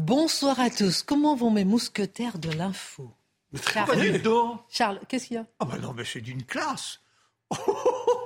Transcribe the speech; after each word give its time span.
Bonsoir 0.00 0.58
à 0.58 0.70
tous. 0.70 1.02
Comment 1.02 1.36
vont 1.36 1.50
mes 1.50 1.64
mousquetaires 1.64 2.38
de 2.38 2.50
l'info? 2.50 3.10
Tout. 4.22 4.58
Charles, 4.70 4.98
qu'est-ce 5.06 5.26
qu'il 5.26 5.36
y 5.36 5.38
a? 5.38 5.46
Ah 5.60 5.66
bah 5.66 5.76
non, 5.80 5.92
mais 5.92 6.04
c'est 6.04 6.22
d'une 6.22 6.42
classe. 6.44 7.00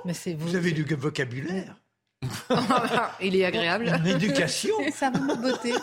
Mais 0.05 0.13
c'est 0.13 0.33
Vous 0.35 0.55
avez 0.55 0.71
du 0.71 0.83
vocabulaire, 0.83 1.75
Il 3.21 3.35
est 3.35 3.43
agréable. 3.43 3.89
une 3.99 4.07
éducation. 4.07 4.73
Ça 4.93 5.09
va 5.09 5.19
ma 5.19 5.35
beauté? 5.35 5.73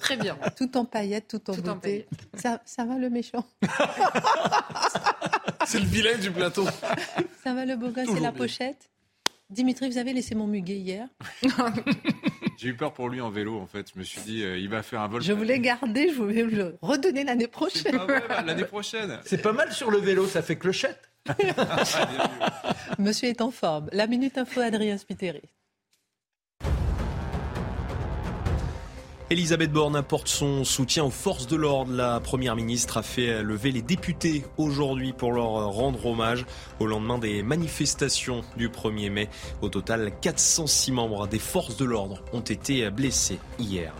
Très 0.00 0.16
bien. 0.16 0.36
Tout 0.56 0.76
en 0.76 0.84
paillettes, 0.84 1.28
tout 1.28 1.50
en 1.50 1.54
Tout 1.54 1.68
en. 1.68 1.80
Ça, 2.34 2.60
ça 2.64 2.84
va 2.84 2.98
le 2.98 3.08
méchant? 3.08 3.44
C'est 5.64 5.78
le 5.78 5.86
vilain 5.86 6.18
du 6.18 6.30
plateau. 6.32 6.66
Ça 7.44 7.54
va 7.54 7.64
le 7.64 7.76
beau 7.76 7.90
gosse 7.90 8.08
et 8.08 8.20
la 8.20 8.32
pochette? 8.32 8.90
Dimitri, 9.50 9.88
vous 9.88 9.96
avez 9.96 10.12
laissé 10.12 10.34
mon 10.34 10.46
muguet 10.46 10.76
hier. 10.76 11.08
J'ai 12.58 12.68
eu 12.68 12.76
peur 12.76 12.92
pour 12.92 13.08
lui 13.08 13.20
en 13.22 13.30
vélo, 13.30 13.58
en 13.58 13.66
fait. 13.66 13.90
Je 13.94 13.98
me 13.98 14.04
suis 14.04 14.20
dit, 14.20 14.42
euh, 14.42 14.58
il 14.58 14.68
va 14.68 14.82
faire 14.82 15.00
un 15.00 15.08
vol. 15.08 15.22
Je 15.22 15.32
voulais 15.32 15.58
garder, 15.58 16.10
je 16.10 16.16
voulais 16.16 16.42
le 16.42 16.76
redonner 16.82 17.24
l'année 17.24 17.46
prochaine. 17.46 17.96
vrai, 17.96 18.22
bah, 18.28 18.42
l'année 18.42 18.64
prochaine. 18.64 19.18
C'est 19.24 19.40
pas 19.40 19.52
mal 19.52 19.72
sur 19.72 19.90
le 19.90 19.98
vélo, 19.98 20.26
ça 20.26 20.42
fait 20.42 20.56
clochette. 20.56 21.10
Monsieur 22.98 23.28
est 23.28 23.40
en 23.40 23.50
forme. 23.50 23.88
La 23.92 24.06
minute 24.06 24.36
info, 24.36 24.60
Adrien 24.60 24.98
Spiteri. 24.98 25.42
Elisabeth 29.30 29.70
Borne 29.70 29.94
apporte 29.94 30.26
son 30.26 30.64
soutien 30.64 31.04
aux 31.04 31.10
forces 31.10 31.46
de 31.46 31.56
l'ordre. 31.56 31.92
La 31.92 32.18
Première 32.18 32.56
ministre 32.56 32.96
a 32.96 33.02
fait 33.02 33.42
lever 33.42 33.72
les 33.72 33.82
députés 33.82 34.46
aujourd'hui 34.56 35.12
pour 35.12 35.32
leur 35.32 35.66
rendre 35.66 36.06
hommage 36.06 36.46
au 36.80 36.86
lendemain 36.86 37.18
des 37.18 37.42
manifestations 37.42 38.40
du 38.56 38.70
1er 38.70 39.10
mai. 39.10 39.28
Au 39.60 39.68
total, 39.68 40.12
406 40.22 40.92
membres 40.92 41.26
des 41.28 41.38
forces 41.38 41.76
de 41.76 41.84
l'ordre 41.84 42.22
ont 42.32 42.40
été 42.40 42.88
blessés 42.88 43.38
hier. 43.58 43.92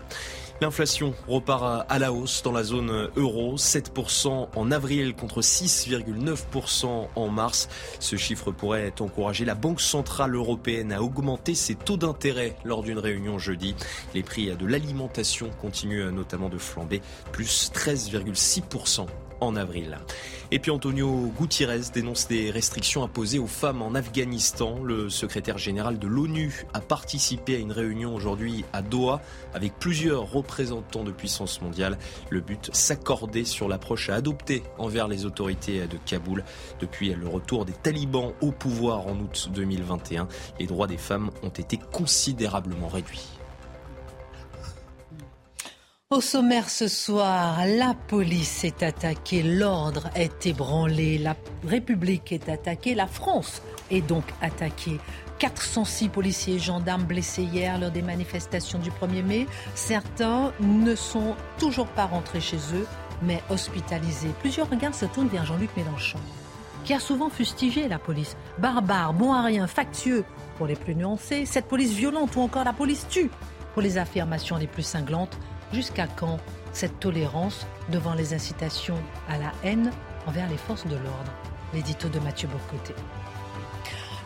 L'inflation 0.61 1.13
repart 1.25 1.85
à 1.87 1.99
la 1.99 2.11
hausse 2.11 2.43
dans 2.43 2.51
la 2.51 2.63
zone 2.63 3.09
euro, 3.15 3.55
7% 3.55 4.49
en 4.53 4.71
avril 4.71 5.15
contre 5.15 5.41
6,9% 5.41 7.07
en 7.15 7.27
mars. 7.29 7.69
Ce 8.01 8.17
chiffre 8.17 8.51
pourrait 8.51 8.93
encourager 8.99 9.45
la 9.45 9.55
Banque 9.55 9.79
Centrale 9.79 10.35
Européenne 10.35 10.91
à 10.91 11.01
augmenter 11.01 11.55
ses 11.55 11.75
taux 11.75 11.95
d'intérêt 11.95 12.57
lors 12.65 12.83
d'une 12.83 12.99
réunion 12.99 13.39
jeudi. 13.39 13.73
Les 14.13 14.21
prix 14.21 14.53
de 14.53 14.65
l'alimentation 14.65 15.49
continuent 15.61 16.09
notamment 16.09 16.49
de 16.49 16.57
flamber, 16.57 17.01
plus 17.31 17.71
13,6% 17.73 19.05
en 19.41 19.55
avril. 19.55 19.97
Et 20.51 20.59
puis 20.59 20.71
Antonio 20.71 21.31
Gutiérrez 21.39 21.81
dénonce 21.93 22.27
des 22.27 22.51
restrictions 22.51 23.03
imposées 23.03 23.39
aux 23.39 23.47
femmes 23.47 23.81
en 23.81 23.95
Afghanistan. 23.95 24.79
Le 24.83 25.09
secrétaire 25.09 25.57
général 25.57 25.99
de 25.99 26.07
l'ONU 26.07 26.65
a 26.73 26.81
participé 26.81 27.55
à 27.55 27.59
une 27.59 27.71
réunion 27.71 28.15
aujourd'hui 28.15 28.65
à 28.73 28.81
Doha 28.81 29.21
avec 29.53 29.73
plusieurs 29.79 30.29
représentants 30.31 30.48
de 30.49 31.11
puissance 31.11 31.61
mondiale. 31.61 31.97
Le 32.29 32.41
but, 32.41 32.69
s'accorder 32.73 33.45
sur 33.45 33.67
l'approche 33.67 34.09
à 34.09 34.15
adopter 34.15 34.63
envers 34.77 35.07
les 35.07 35.25
autorités 35.25 35.87
de 35.87 35.97
Kaboul. 36.05 36.43
Depuis 36.79 37.13
le 37.13 37.27
retour 37.27 37.65
des 37.65 37.73
talibans 37.73 38.33
au 38.41 38.51
pouvoir 38.51 39.07
en 39.07 39.15
août 39.19 39.49
2021, 39.53 40.27
les 40.59 40.65
droits 40.65 40.87
des 40.87 40.97
femmes 40.97 41.31
ont 41.43 41.49
été 41.49 41.77
considérablement 41.77 42.87
réduits. 42.87 43.27
Au 46.11 46.21
sommaire 46.21 46.69
ce 46.69 46.87
soir, 46.87 47.59
la 47.67 47.93
police 47.93 48.63
est 48.63 48.81
attaquée, 48.81 49.43
l'ordre 49.43 50.09
est 50.15 50.47
ébranlé, 50.47 51.19
la 51.19 51.35
République 51.63 52.31
est 52.31 52.49
attaquée, 52.49 52.95
la 52.95 53.05
France 53.05 53.61
est 53.91 54.01
donc 54.01 54.23
attaquée. 54.41 54.97
406 55.39 56.09
policiers 56.09 56.55
et 56.55 56.59
gendarmes 56.59 57.05
blessés 57.05 57.43
hier 57.43 57.79
lors 57.79 57.91
des 57.91 58.01
manifestations 58.01 58.77
du 58.77 58.91
1er 58.91 59.23
mai. 59.23 59.47
Certains 59.73 60.51
ne 60.59 60.95
sont 60.95 61.35
toujours 61.57 61.87
pas 61.87 62.05
rentrés 62.05 62.41
chez 62.41 62.59
eux, 62.73 62.85
mais 63.23 63.41
hospitalisés. 63.49 64.31
Plusieurs 64.41 64.69
regards 64.69 64.93
se 64.93 65.05
tournent 65.05 65.29
vers 65.29 65.45
Jean-Luc 65.45 65.69
Mélenchon, 65.77 66.19
qui 66.83 66.93
a 66.93 66.99
souvent 66.99 67.29
fustigé 67.29 67.87
la 67.87 67.99
police. 67.99 68.35
Barbare, 68.57 69.13
bon 69.13 69.33
à 69.33 69.41
rien, 69.41 69.65
factieux 69.65 70.25
pour 70.57 70.67
les 70.67 70.75
plus 70.75 70.95
nuancés, 70.95 71.45
cette 71.45 71.67
police 71.67 71.93
violente 71.93 72.35
ou 72.35 72.41
encore 72.41 72.65
la 72.65 72.73
police 72.73 73.07
tue 73.09 73.31
pour 73.73 73.81
les 73.81 73.97
affirmations 73.97 74.57
les 74.57 74.67
plus 74.67 74.83
cinglantes. 74.83 75.37
Jusqu'à 75.71 76.07
quand 76.07 76.39
cette 76.73 76.99
tolérance 76.99 77.65
devant 77.89 78.13
les 78.13 78.33
incitations 78.33 78.97
à 79.29 79.37
la 79.37 79.51
haine 79.63 79.91
envers 80.27 80.49
les 80.49 80.57
forces 80.57 80.85
de 80.85 80.95
l'ordre? 80.95 81.31
L'édito 81.73 82.09
de 82.09 82.19
Mathieu 82.19 82.49
Bocoté. 82.49 82.95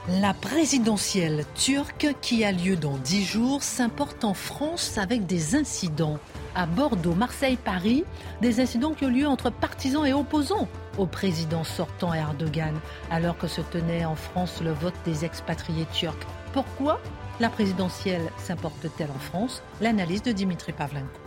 La 0.09 0.33
présidentielle 0.33 1.45
turque 1.55 2.13
qui 2.19 2.43
a 2.43 2.51
lieu 2.51 2.75
dans 2.75 2.97
dix 2.97 3.23
jours 3.23 3.63
s'importe 3.63 4.25
en 4.25 4.33
France 4.33 4.97
avec 4.97 5.25
des 5.25 5.55
incidents. 5.55 6.19
À 6.55 6.65
Bordeaux, 6.65 7.15
Marseille, 7.15 7.55
Paris, 7.55 8.03
des 8.41 8.59
incidents 8.59 8.91
qui 8.91 9.05
ont 9.05 9.09
lieu 9.09 9.25
entre 9.25 9.49
partisans 9.49 10.05
et 10.05 10.11
opposants 10.11 10.67
au 10.97 11.05
président 11.05 11.63
sortant 11.63 12.13
Erdogan, 12.13 12.75
alors 13.11 13.37
que 13.37 13.47
se 13.47 13.61
tenait 13.61 14.03
en 14.03 14.15
France 14.15 14.61
le 14.61 14.73
vote 14.73 14.93
des 15.05 15.23
expatriés 15.23 15.87
turcs. 15.93 16.27
Pourquoi 16.51 16.99
la 17.39 17.47
présidentielle 17.47 18.29
s'importe-t-elle 18.37 19.09
en 19.09 19.19
France? 19.19 19.63
L'analyse 19.79 20.21
de 20.21 20.33
Dimitri 20.33 20.73
Pavlenko. 20.73 21.22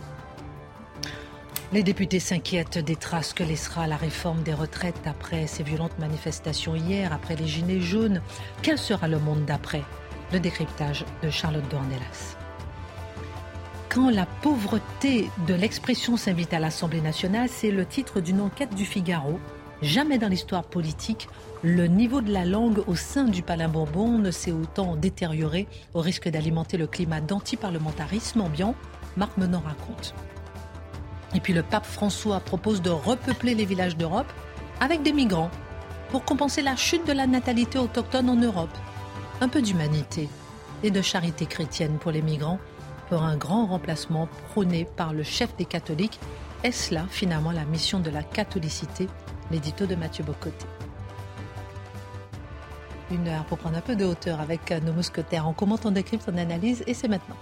Les 1.73 1.83
députés 1.83 2.21
s'inquiètent 2.21 2.77
des 2.77 2.95
traces 2.95 3.33
que 3.33 3.43
laissera 3.43 3.87
la 3.87 3.97
réforme 3.97 4.41
des 4.41 4.53
retraites 4.53 5.05
après 5.05 5.47
ces 5.47 5.63
violentes 5.63 5.99
manifestations 5.99 6.75
hier, 6.75 7.11
après 7.11 7.35
les 7.35 7.45
gilets 7.45 7.81
jaunes. 7.81 8.21
Quel 8.61 8.77
sera 8.77 9.09
le 9.09 9.19
monde 9.19 9.43
d'après? 9.43 9.83
Le 10.31 10.39
décryptage 10.39 11.03
de 11.21 11.29
Charlotte 11.29 11.67
Dornelas. 11.69 12.37
Quand 13.89 14.09
la 14.09 14.25
pauvreté 14.25 15.29
de 15.45 15.53
l'expression 15.53 16.15
s'invite 16.15 16.53
à 16.53 16.59
l'Assemblée 16.59 17.01
nationale, 17.01 17.49
c'est 17.49 17.71
le 17.71 17.85
titre 17.85 18.21
d'une 18.21 18.39
enquête 18.39 18.73
du 18.73 18.85
Figaro. 18.85 19.37
Jamais 19.81 20.17
dans 20.17 20.29
l'histoire 20.29 20.63
politique, 20.63 21.27
le 21.63 21.87
niveau 21.87 22.21
de 22.21 22.31
la 22.31 22.45
langue 22.45 22.81
au 22.87 22.95
sein 22.95 23.25
du 23.25 23.41
Palais 23.43 23.67
Bourbon 23.67 24.19
ne 24.19 24.31
s'est 24.31 24.53
autant 24.53 24.95
détérioré 24.95 25.67
au 25.93 25.99
risque 25.99 26.29
d'alimenter 26.29 26.77
le 26.77 26.87
climat 26.87 27.19
d'antiparlementarisme 27.19 28.39
ambiant. 28.39 28.73
Marc 29.17 29.35
Menon 29.37 29.59
raconte. 29.59 30.13
Et 31.35 31.39
puis 31.39 31.53
le 31.53 31.63
pape 31.63 31.85
François 31.85 32.39
propose 32.39 32.81
de 32.81 32.89
repeupler 32.89 33.55
les 33.55 33.65
villages 33.65 33.97
d'Europe 33.97 34.31
avec 34.79 35.03
des 35.03 35.13
migrants 35.13 35.51
pour 36.09 36.23
compenser 36.23 36.61
la 36.61 36.75
chute 36.75 37.05
de 37.05 37.13
la 37.13 37.27
natalité 37.27 37.77
autochtone 37.77 38.29
en 38.29 38.35
Europe. 38.35 38.75
Un 39.41 39.49
peu 39.49 39.61
d'humanité 39.61 40.29
et 40.83 40.91
de 40.91 41.01
charité 41.01 41.45
chrétienne 41.45 41.97
pour 41.97 42.11
les 42.11 42.21
migrants 42.21 42.59
pour 43.09 43.23
un 43.23 43.37
grand 43.37 43.65
remplacement 43.65 44.27
prôné 44.49 44.85
par 44.85 45.13
le 45.13 45.23
chef 45.23 45.55
des 45.57 45.65
catholiques. 45.65 46.19
Est-ce 46.63 46.93
là 46.93 47.05
finalement 47.09 47.51
la 47.51 47.65
mission 47.65 47.99
de 47.99 48.09
la 48.09 48.23
catholicité? 48.23 49.07
L'édito 49.51 49.85
de 49.85 49.95
Mathieu 49.95 50.23
Bocoté. 50.23 50.65
Une 53.11 53.27
heure 53.29 53.45
pour 53.45 53.57
prendre 53.57 53.77
un 53.77 53.81
peu 53.81 53.95
de 53.95 54.03
hauteur 54.03 54.41
avec 54.41 54.71
nos 54.83 54.91
mousquetaires. 54.91 55.47
On 55.47 55.53
commente, 55.53 55.85
on 55.85 55.91
décrypte, 55.91 56.29
on 56.31 56.37
analyse 56.37 56.83
et 56.85 56.93
c'est 56.93 57.07
maintenant. 57.07 57.37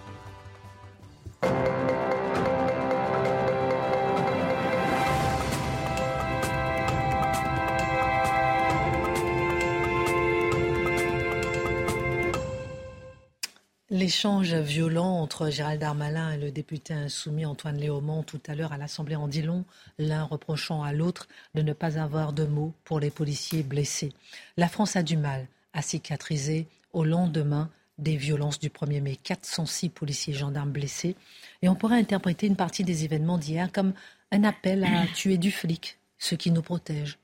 L'échange 14.05 14.53
violent 14.53 15.19
entre 15.19 15.49
Gérald 15.49 15.81
Darmanin 15.81 16.33
et 16.33 16.37
le 16.37 16.51
député 16.51 16.93
insoumis 16.93 17.43
Antoine 17.43 17.77
Léaumont 17.77 18.21
tout 18.21 18.39
à 18.45 18.53
l'heure 18.53 18.71
à 18.71 18.77
l'Assemblée 18.77 19.15
en 19.15 19.27
dit 19.27 19.41
long, 19.41 19.65
l'un 19.97 20.25
reprochant 20.25 20.83
à 20.83 20.93
l'autre 20.93 21.27
de 21.55 21.63
ne 21.63 21.73
pas 21.73 21.97
avoir 21.97 22.31
de 22.31 22.45
mots 22.45 22.71
pour 22.83 22.99
les 22.99 23.09
policiers 23.09 23.63
blessés. 23.63 24.13
La 24.57 24.67
France 24.67 24.95
a 24.95 25.01
du 25.01 25.17
mal 25.17 25.47
à 25.73 25.81
cicatriser 25.81 26.67
au 26.93 27.03
lendemain 27.03 27.71
des 27.97 28.15
violences 28.15 28.59
du 28.59 28.69
1er 28.69 29.01
mai. 29.01 29.15
406 29.15 29.89
policiers 29.89 30.35
et 30.35 30.37
gendarmes 30.37 30.71
blessés. 30.71 31.15
Et 31.63 31.67
on 31.67 31.73
pourrait 31.73 31.97
interpréter 31.97 32.45
une 32.45 32.55
partie 32.55 32.83
des 32.83 33.05
événements 33.05 33.39
d'hier 33.39 33.71
comme 33.71 33.93
un 34.31 34.43
appel 34.43 34.83
à 34.83 35.07
tuer 35.15 35.39
du 35.39 35.49
flic, 35.49 35.97
ceux 36.19 36.37
qui 36.37 36.51
nous 36.51 36.61
protègent. 36.61 37.17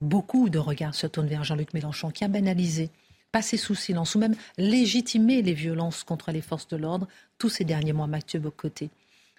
Beaucoup 0.00 0.48
de 0.48 0.58
regards 0.58 0.96
se 0.96 1.06
tournent 1.06 1.28
vers 1.28 1.44
Jean-Luc 1.44 1.72
Mélenchon 1.72 2.10
qui 2.10 2.24
a 2.24 2.28
banalisé 2.28 2.90
passer 3.32 3.56
sous 3.56 3.74
silence 3.74 4.14
ou 4.14 4.18
même 4.18 4.36
légitimer 4.58 5.42
les 5.42 5.52
violences 5.52 6.04
contre 6.04 6.32
les 6.32 6.40
forces 6.40 6.68
de 6.68 6.76
l'ordre 6.76 7.06
tous 7.38 7.48
ces 7.48 7.64
derniers 7.64 7.92
mois, 7.92 8.06
Mathieu 8.06 8.40
Bocoté. 8.40 8.90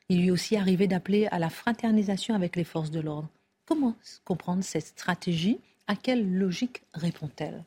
Il 0.10 0.22
lui 0.22 0.28
est 0.28 0.32
aussi 0.32 0.56
arrivé 0.56 0.88
d'appeler 0.88 1.28
à 1.28 1.40
la 1.40 1.50
fraternisation 1.50 2.36
avec 2.36 2.56
les 2.56 2.64
forces 2.64 2.92
de 2.92 3.00
l'ordre. 3.00 3.28
Comment 3.66 3.96
comprendre 4.24 4.64
cette 4.64 4.88
stratégie? 4.88 5.60
À 5.88 5.96
quelle 5.96 6.38
logique 6.38 6.82
répond-elle? 6.94 7.64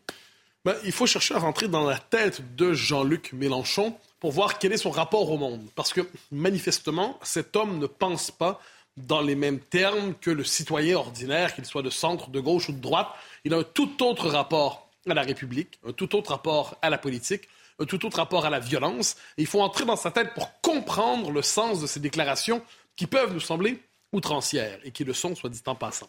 Ben, 0.65 0.77
Il 0.85 0.93
faut 0.93 1.07
chercher 1.07 1.35
à 1.35 1.39
rentrer 1.39 1.69
dans 1.69 1.85
la 1.85 1.99
tête 1.99 2.57
de 2.57 2.73
Jean-Luc 2.73 3.33
Mélenchon 3.33 3.95
pour 4.21 4.33
voir 4.33 4.59
quel 4.59 4.73
est 4.73 4.79
son 4.79 4.91
rapport 4.91 5.31
au 5.31 5.39
monde. 5.39 5.67
Parce 5.75 5.93
que 5.93 6.03
manifestement, 6.31 7.19
cet 7.23 7.57
homme 7.57 7.79
ne 7.79 7.87
pense 7.87 8.31
pas 8.31 8.61
dans 8.97 9.21
les 9.21 9.35
mêmes 9.35 9.61
termes 9.61 10.15
que 10.21 10.31
le 10.31 10.45
citoyen 10.45 10.97
ordinaire, 10.97 11.55
qu'il 11.55 11.65
soit 11.65 11.83
de 11.83 11.91
centre, 11.91 12.31
de 12.31 12.41
gauche 12.41 12.69
ou 12.69 12.73
de 12.73 12.81
droite. 12.81 13.09
Il 13.45 13.55
a 13.55 13.59
un 13.59 13.63
tout 13.63 14.03
autre 14.03 14.29
rapport 14.29 14.90
à 15.09 15.15
la 15.15 15.23
République, 15.23 15.79
un 15.87 15.93
tout 15.93 16.15
autre 16.15 16.31
rapport 16.31 16.77
à 16.83 16.91
la 16.91 16.99
politique, 16.99 17.49
un 17.79 17.87
tout 17.87 18.05
autre 18.05 18.19
rapport 18.19 18.45
à 18.45 18.51
la 18.51 18.61
violence. 18.61 19.17
Il 19.37 19.47
faut 19.47 19.63
entrer 19.63 19.85
dans 19.85 19.97
sa 19.97 20.11
tête 20.11 20.35
pour 20.35 20.61
comprendre 20.61 21.31
le 21.31 21.43
sens 21.43 21.81
de 21.81 21.87
ces 21.87 22.01
déclarations 22.01 22.63
qui 22.97 23.07
peuvent 23.07 23.33
nous 23.33 23.41
sembler 23.41 23.81
outrancières 24.13 24.79
et 24.85 24.91
qui 24.91 25.05
le 25.05 25.15
sont, 25.15 25.35
soit 25.35 25.51
dit 25.51 25.63
en 25.67 25.75
passant. 25.75 26.09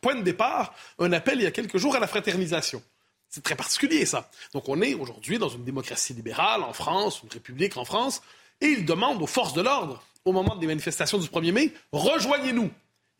Point 0.00 0.16
de 0.16 0.22
départ, 0.22 0.74
un 0.98 1.12
appel 1.12 1.38
il 1.38 1.44
y 1.44 1.46
a 1.46 1.50
quelques 1.50 1.76
jours 1.76 1.94
à 1.94 2.00
la 2.00 2.06
fraternisation. 2.06 2.82
C'est 3.28 3.42
très 3.42 3.54
particulier, 3.54 4.06
ça. 4.06 4.28
Donc, 4.54 4.68
on 4.68 4.80
est 4.80 4.94
aujourd'hui 4.94 5.38
dans 5.38 5.48
une 5.48 5.64
démocratie 5.64 6.14
libérale 6.14 6.62
en 6.62 6.72
France, 6.72 7.20
une 7.22 7.28
république 7.28 7.76
en 7.76 7.84
France, 7.84 8.22
et 8.60 8.66
il 8.66 8.84
demande 8.84 9.22
aux 9.22 9.26
forces 9.26 9.52
de 9.52 9.60
l'ordre, 9.60 10.02
au 10.24 10.32
moment 10.32 10.56
des 10.56 10.66
manifestations 10.66 11.18
du 11.18 11.28
1er 11.28 11.52
mai, 11.52 11.72
rejoignez-nous. 11.92 12.70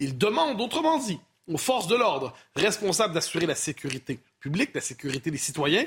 Il 0.01 0.19
demande, 0.19 0.61
autrement 0.61 0.99
dit, 0.99 1.21
aux 1.47 1.59
forces 1.59 1.87
de 1.87 1.97
l'ordre 1.97 2.35
responsables 2.57 3.15
d'assurer 3.15 3.47
la 3.47 3.55
sécurité 3.55 4.19
publique, 4.41 4.71
la 4.75 4.81
sécurité 4.81 5.31
des 5.31 5.39
citoyens, 5.39 5.85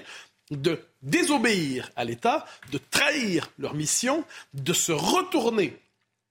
de 0.52 0.80
désobéir 1.02 1.90
à 1.96 2.04
l'État, 2.04 2.46
de 2.72 2.78
trahir 2.78 3.50
leur 3.58 3.74
mission, 3.74 4.24
de 4.54 4.74
se 4.74 4.92
retourner 4.92 5.78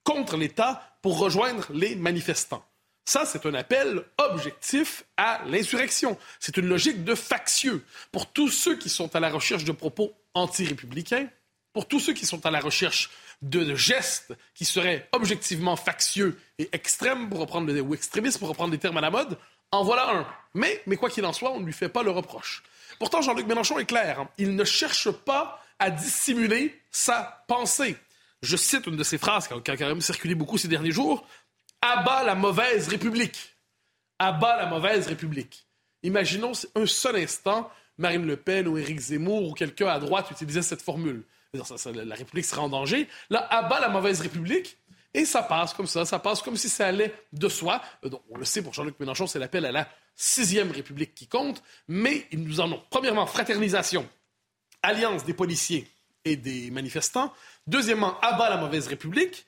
contre 0.05 0.37
l'État 0.37 0.97
pour 1.03 1.19
rejoindre 1.19 1.67
les 1.73 1.97
manifestants. 1.97 2.65
Ça, 3.05 3.25
c'est 3.27 3.47
un 3.47 3.55
appel 3.55 4.05
objectif 4.19 5.05
à 5.17 5.43
l'insurrection. 5.47 6.17
C'est 6.39 6.57
une 6.57 6.69
logique 6.69 7.05
de 7.05 7.15
factieux. 7.17 7.85
Pour 8.13 8.33
tous 8.33 8.49
ceux 8.49 8.77
qui 8.77 8.89
sont 8.89 9.15
à 9.17 9.21
la 9.21 9.31
recherche 9.31 9.65
de 9.65 9.73
propos 9.73 10.13
anti-républicains, 10.35 11.29
pour 11.73 11.89
tous 11.89 11.99
ceux 11.99 12.13
qui 12.13 12.27
sont 12.27 12.47
à 12.47 12.51
la 12.51 12.61
recherche 12.61 13.11
de 13.41 13.75
gestes 13.75 14.35
qui 14.55 14.65
seraient 14.65 15.09
objectivement 15.13 15.75
factieux 15.75 16.39
et 16.59 16.69
extrêmes, 16.73 17.29
pour 17.29 17.41
reprendre 17.41 17.73
ou 17.81 17.95
extrémistes, 17.95 18.39
pour 18.39 18.49
reprendre 18.49 18.71
des 18.71 18.79
termes 18.79 18.99
à 18.99 19.01
la 19.01 19.11
mode, 19.11 19.37
en 19.73 19.83
voilà 19.83 20.11
un. 20.11 20.27
Mais, 20.55 20.83
mais 20.87 20.97
quoi 20.97 21.11
qu'il 21.11 21.25
en 21.25 21.33
soit, 21.33 21.51
on 21.51 21.61
ne 21.61 21.67
lui 21.67 21.73
fait 21.73 21.89
pas 21.89 22.03
le 22.03 22.11
reproche. 22.11 22.63
Pourtant, 22.99 23.23
Jean-Luc 23.23 23.47
Mélenchon 23.47 23.79
est 23.79 23.87
clair. 23.87 24.21
Hein. 24.21 24.29
Il 24.39 24.55
ne 24.55 24.65
cherche 24.65 25.11
pas 25.11 25.61
à 25.79 25.91
dissimuler 25.91 26.81
sa 26.91 27.45
pensée. 27.49 27.97
Je 28.43 28.57
cite 28.57 28.87
une 28.87 28.97
de 28.97 29.05
ses 29.05 29.19
phrases 29.19 29.49
qui 29.49 29.71
a 29.71 29.77
quand 29.77 29.87
même 29.87 30.01
circulé 30.01 30.35
beaucoup 30.35 30.59
ces 30.59 30.69
derniers 30.69 30.91
jours 30.91 31.27
abat 31.83 32.23
la 32.23 32.35
mauvaise 32.35 32.89
République. 32.89 33.57
Abat 34.19 34.57
la 34.57 34.67
mauvaise 34.67 35.09
République. 35.09 35.67
Imaginons 36.05 36.53
un 36.75 36.87
seul 36.87 37.17
instant 37.17 37.71
Marine 37.99 38.25
Le 38.25 38.37
Pen 38.37 38.69
ou 38.69 38.79
Éric 38.79 38.99
Zemmour 38.99 39.49
ou 39.49 39.53
quelqu'un 39.53 39.89
à 39.89 39.99
droite 39.99 40.31
utilisait 40.31 40.63
cette 40.63 40.81
formule. 40.81 41.25
la 41.53 42.15
République 42.15 42.45
serait 42.45 42.61
en 42.61 42.69
danger. 42.69 43.09
Là, 43.31 43.47
abat 43.51 43.81
la 43.81 43.89
mauvaise 43.89 44.21
République. 44.21 44.79
Et 45.15 45.25
ça 45.25 45.43
passe 45.43 45.75
comme 45.75 45.87
ça, 45.87 46.05
ça 46.05 46.19
passe 46.19 46.41
comme 46.41 46.57
si 46.57 46.69
ça 46.69 46.87
allait 46.87 47.15
de 47.33 47.49
soi. 47.49 47.83
Euh, 48.05 48.11
on 48.31 48.39
le 48.39 48.45
sait 48.45 48.63
pour 48.63 48.73
Jean-Luc 48.73 48.99
Mélenchon, 48.99 49.27
c'est 49.27 49.39
l'appel 49.39 49.67
à 49.67 49.73
la 49.73 49.89
sixième 50.15 50.71
République 50.71 51.15
qui 51.15 51.27
compte, 51.27 51.63
mais 51.89 52.27
ils 52.31 52.43
nous 52.43 52.61
en 52.61 52.73
ont. 52.73 52.83
Premièrement, 52.91 53.27
fraternisation, 53.27 54.09
alliance 54.83 55.25
des 55.25 55.35
policiers 55.35 55.87
et 56.25 56.37
des 56.37 56.71
manifestants. 56.71 57.33
Deuxièmement, 57.67 58.19
abat 58.21 58.49
la 58.49 58.57
mauvaise 58.57 58.87
République. 58.87 59.47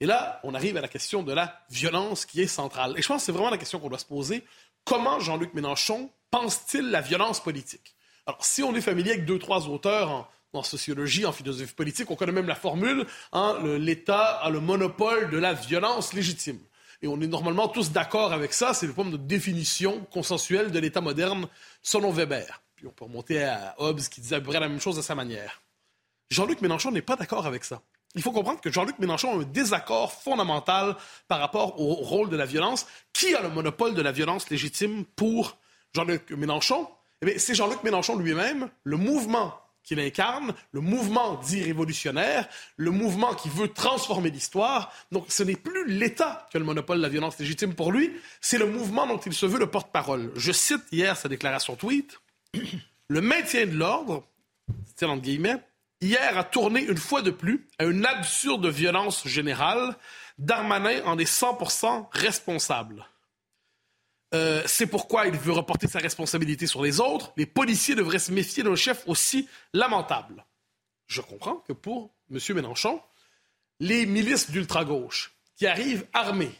Et 0.00 0.06
là, 0.06 0.40
on 0.44 0.54
arrive 0.54 0.76
à 0.76 0.80
la 0.82 0.88
question 0.88 1.22
de 1.22 1.32
la 1.32 1.60
violence 1.70 2.26
qui 2.26 2.42
est 2.42 2.46
centrale. 2.46 2.94
Et 2.98 3.02
je 3.02 3.08
pense 3.08 3.22
que 3.22 3.26
c'est 3.26 3.32
vraiment 3.32 3.50
la 3.50 3.58
question 3.58 3.80
qu'on 3.80 3.88
doit 3.88 3.98
se 3.98 4.04
poser. 4.04 4.44
Comment 4.84 5.18
Jean-Luc 5.20 5.54
Mélenchon 5.54 6.10
pense-t-il 6.30 6.90
la 6.90 7.00
violence 7.00 7.42
politique? 7.42 7.94
Alors, 8.26 8.44
si 8.44 8.62
on 8.62 8.74
est 8.74 8.80
familier 8.80 9.12
avec 9.12 9.24
deux, 9.24 9.38
trois 9.38 9.68
auteurs 9.68 10.10
en, 10.10 10.28
sociologie, 10.62 11.26
en 11.26 11.32
philosophie 11.32 11.74
politique, 11.74 12.10
on 12.10 12.16
connaît 12.16 12.32
même 12.32 12.48
la 12.48 12.54
formule, 12.54 13.06
hein, 13.32 13.58
l'État 13.78 14.36
a 14.36 14.50
le 14.50 14.60
monopole 14.60 15.30
de 15.30 15.38
la 15.38 15.54
violence 15.54 16.12
légitime. 16.12 16.58
Et 17.02 17.08
on 17.08 17.20
est 17.20 17.26
normalement 17.26 17.68
tous 17.68 17.92
d'accord 17.92 18.32
avec 18.32 18.52
ça. 18.52 18.72
C'est 18.72 18.86
le 18.86 18.92
point 18.92 19.04
de 19.04 19.16
définition 19.16 20.00
consensuelle 20.10 20.70
de 20.70 20.78
l'État 20.78 21.00
moderne 21.00 21.46
selon 21.82 22.10
Weber. 22.10 22.62
Puis 22.74 22.86
on 22.86 22.90
peut 22.90 23.04
remonter 23.04 23.44
à 23.44 23.74
Hobbes 23.78 24.00
qui 24.00 24.20
disait 24.20 24.36
à 24.36 24.40
peu 24.40 24.46
près 24.46 24.60
la 24.60 24.68
même 24.68 24.80
chose 24.80 24.96
de 24.96 25.02
sa 25.02 25.14
manière. 25.14 25.62
Jean-Luc 26.30 26.60
Mélenchon 26.62 26.90
n'est 26.90 27.02
pas 27.02 27.16
d'accord 27.16 27.46
avec 27.46 27.64
ça 27.64 27.82
il 28.16 28.22
faut 28.22 28.32
comprendre 28.32 28.60
que 28.60 28.72
Jean-Luc 28.72 28.98
Mélenchon 28.98 29.38
a 29.38 29.42
un 29.42 29.44
désaccord 29.44 30.12
fondamental 30.12 30.96
par 31.28 31.38
rapport 31.38 31.80
au 31.80 31.94
rôle 31.94 32.30
de 32.30 32.36
la 32.36 32.46
violence. 32.46 32.86
Qui 33.12 33.34
a 33.34 33.42
le 33.42 33.50
monopole 33.50 33.94
de 33.94 34.02
la 34.02 34.10
violence 34.10 34.48
légitime 34.50 35.04
pour 35.04 35.58
Jean-Luc 35.94 36.30
Mélenchon? 36.30 36.88
Eh 37.22 37.38
c'est 37.38 37.54
Jean-Luc 37.54 37.82
Mélenchon 37.84 38.16
lui-même, 38.16 38.70
le 38.84 38.96
mouvement 38.96 39.54
qu'il 39.86 40.00
incarne, 40.00 40.52
le 40.72 40.80
mouvement 40.80 41.36
dit 41.36 41.62
révolutionnaire, 41.62 42.48
le 42.76 42.90
mouvement 42.90 43.34
qui 43.34 43.48
veut 43.48 43.68
transformer 43.68 44.30
l'histoire. 44.30 44.92
Donc, 45.12 45.26
ce 45.28 45.44
n'est 45.44 45.56
plus 45.56 45.88
l'État 45.88 46.46
qui 46.50 46.56
a 46.56 46.60
le 46.60 46.66
monopole 46.66 46.98
de 46.98 47.02
la 47.02 47.08
violence 47.08 47.38
légitime 47.38 47.74
pour 47.74 47.92
lui, 47.92 48.12
c'est 48.40 48.58
le 48.58 48.66
mouvement 48.66 49.06
dont 49.06 49.18
il 49.18 49.32
se 49.32 49.46
veut 49.46 49.60
le 49.60 49.70
porte-parole. 49.70 50.32
Je 50.34 50.50
cite 50.52 50.82
hier 50.90 51.16
sa 51.16 51.28
déclaration 51.28 51.76
tweet. 51.76 52.20
Le 53.08 53.20
maintien 53.20 53.66
de 53.66 53.76
l'ordre, 53.76 54.24
entre 55.00 55.20
guillemets, 55.20 55.62
hier 56.00 56.36
a 56.36 56.42
tourné 56.42 56.82
une 56.82 56.96
fois 56.96 57.22
de 57.22 57.30
plus 57.30 57.68
à 57.78 57.84
une 57.84 58.04
absurde 58.04 58.66
violence 58.66 59.28
générale. 59.28 59.94
Darmanin 60.38 61.04
en 61.04 61.16
est 61.16 61.32
100% 61.32 62.08
responsable. 62.10 63.06
Euh, 64.34 64.62
c'est 64.66 64.86
pourquoi 64.86 65.26
il 65.26 65.36
veut 65.36 65.52
reporter 65.52 65.88
sa 65.88 65.98
responsabilité 65.98 66.66
sur 66.66 66.82
les 66.82 67.00
autres. 67.00 67.32
Les 67.36 67.46
policiers 67.46 67.94
devraient 67.94 68.18
se 68.18 68.32
méfier 68.32 68.62
d'un 68.62 68.74
chef 68.74 69.04
aussi 69.06 69.48
lamentable. 69.72 70.44
Je 71.06 71.20
comprends 71.20 71.56
que 71.68 71.72
pour 71.72 72.10
M. 72.30 72.38
Mélenchon, 72.54 73.00
les 73.78 74.06
milices 74.06 74.50
d'ultra-gauche 74.50 75.32
qui 75.56 75.66
arrivent 75.66 76.06
armés, 76.12 76.52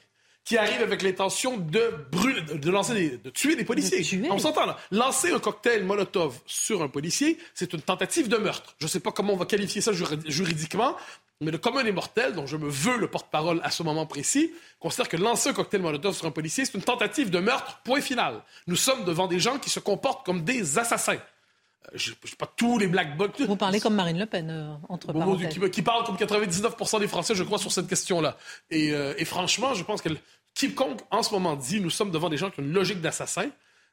qui 0.45 0.57
arrive 0.57 0.81
avec 0.81 1.03
l'intention 1.03 1.57
de, 1.57 2.07
brûler, 2.13 2.41
de, 2.43 2.71
lancer 2.71 3.19
de 3.19 3.31
tuer 3.31 3.57
des 3.57 3.65
policiers. 3.65 4.31
On 4.31 4.39
s'entend 4.39 4.65
là. 4.65 4.79
Lancer 4.93 5.33
un 5.33 5.41
cocktail 5.41 5.85
Molotov 5.85 6.39
sur 6.47 6.83
un 6.83 6.89
policier, 6.89 7.37
c'est 7.53 7.73
une 7.73 7.83
tentative 7.83 8.29
de 8.29 8.37
meurtre. 8.37 8.77
Je 8.79 8.85
ne 8.85 8.89
sais 8.89 9.01
pas 9.01 9.11
comment 9.11 9.33
on 9.33 9.37
va 9.37 9.47
qualifier 9.47 9.81
ça 9.81 9.91
juridiquement, 9.93 10.97
mais 11.41 11.50
le 11.50 11.59
commun 11.59 11.85
des 11.85 11.93
mortels, 11.93 12.33
dont 12.33 12.47
je 12.47 12.56
me 12.56 12.69
veux 12.69 12.97
le 12.97 13.09
porte-parole 13.09 13.60
à 13.63 13.70
ce 13.70 13.82
moment 13.82 14.06
précis, 14.06 14.53
considère 14.81 15.08
que 15.08 15.17
lancer 15.17 15.51
un 15.51 15.53
cocktail 15.53 15.82
Molotov 15.82 16.17
sur 16.17 16.27
un 16.27 16.31
policier, 16.31 16.65
c'est 16.65 16.75
une 16.75 16.82
tentative 16.82 17.31
de 17.31 17.39
meurtre, 17.39 17.81
point 17.84 18.01
final. 18.01 18.43
Nous 18.67 18.77
sommes 18.77 19.05
devant 19.05 19.27
des 19.27 19.39
gens 19.39 19.58
qui 19.58 19.69
se 19.69 19.81
comportent 19.81 20.25
comme 20.25 20.44
des 20.44 20.79
assassins. 20.79 21.13
Euh, 21.15 21.91
je 21.94 22.13
sais 22.25 22.37
pas 22.39 22.51
tous 22.56 22.79
les 22.79 22.87
black 22.87 23.17
box. 23.19 23.43
Vous 23.43 23.56
parlez 23.56 23.81
comme 23.81 23.94
Marine 23.94 24.19
Le 24.19 24.27
Pen, 24.27 24.51
euh, 24.51 24.75
entre 24.89 25.13
parenthèses. 25.13 25.53
Qui, 25.53 25.70
qui, 25.70 25.82
parle 25.82 26.05
comme 26.05 26.17
99% 26.17 27.01
des 27.01 27.08
Français, 27.08 27.34
je 27.34 27.43
crois, 27.43 27.58
sur 27.58 27.70
cette 27.70 27.87
question-là. 27.87 28.39
Et, 28.70 28.93
euh, 28.93 29.13
et, 29.19 29.27
franchement, 29.27 29.75
je 29.75 29.84
pense 29.84 30.01
qu'elle 30.01 30.19
quiconque 30.55 31.01
en 31.10 31.22
ce 31.22 31.32
moment 31.34 31.55
dit 31.55 31.81
nous 31.81 31.91
sommes 31.91 32.10
devant 32.10 32.31
des 32.31 32.39
gens 32.39 32.51
qui 32.51 32.60
ont 32.60 32.65
une 32.65 32.72
logique 32.72 33.03
d'assassin 33.03 33.51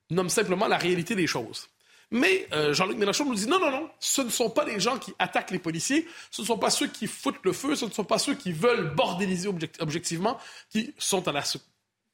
nomme 0.10 0.30
simplement 0.30 0.68
la 0.68 0.78
réalité 0.78 1.16
des 1.16 1.28
choses. 1.28 1.68
Mais 2.14 2.48
euh, 2.54 2.76
Jean-Luc 2.76 2.98
Mélenchon 2.98 3.26
nous 3.26 3.34
dit 3.34 3.48
non, 3.48 3.60
non, 3.60 3.72
non, 3.72 3.90
ce 4.00 4.22
ne 4.22 4.30
sont 4.30 4.52
pas 4.52 4.64
les 4.66 4.80
gens 4.80 5.00
qui 5.00 5.12
attaquent 5.18 5.50
les 5.50 5.58
policiers, 5.58 6.08
ce 6.30 6.44
ne 6.44 6.48
sont 6.48 6.60
pas 6.60 6.70
ceux 6.70 6.86
qui 6.86 7.08
foutent 7.08 7.44
le 7.44 7.54
feu, 7.54 7.76
ce 7.76 7.86
ne 7.86 7.90
sont 7.90 8.04
pas 8.04 8.20
ceux 8.20 8.36
qui 8.36 8.52
veulent 8.52 8.94
bordéliser 8.94 9.50
objectivement, 9.80 10.38
qui 10.70 10.94
sont 11.00 11.28
à 11.28 11.44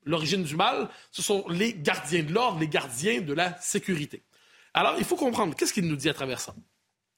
l'origine 0.06 0.44
du 0.44 0.56
mal, 0.56 0.88
ce 1.12 1.22
sont 1.22 1.46
les 1.50 1.74
gardiens 1.74 2.24
de 2.24 2.32
l'ordre, 2.32 2.62
les 2.62 2.70
gardiens 2.70 3.20
de 3.20 3.34
la 3.34 3.60
sécurité. 3.60 4.24
Alors, 4.74 4.96
il 4.98 5.04
faut 5.04 5.18
comprendre, 5.18 5.54
qu'est-ce 5.54 5.74
qu'il 5.74 5.86
nous 5.86 5.98
dit 5.98 6.08
à 6.08 6.14
travers 6.14 6.40
ça? 6.40 6.56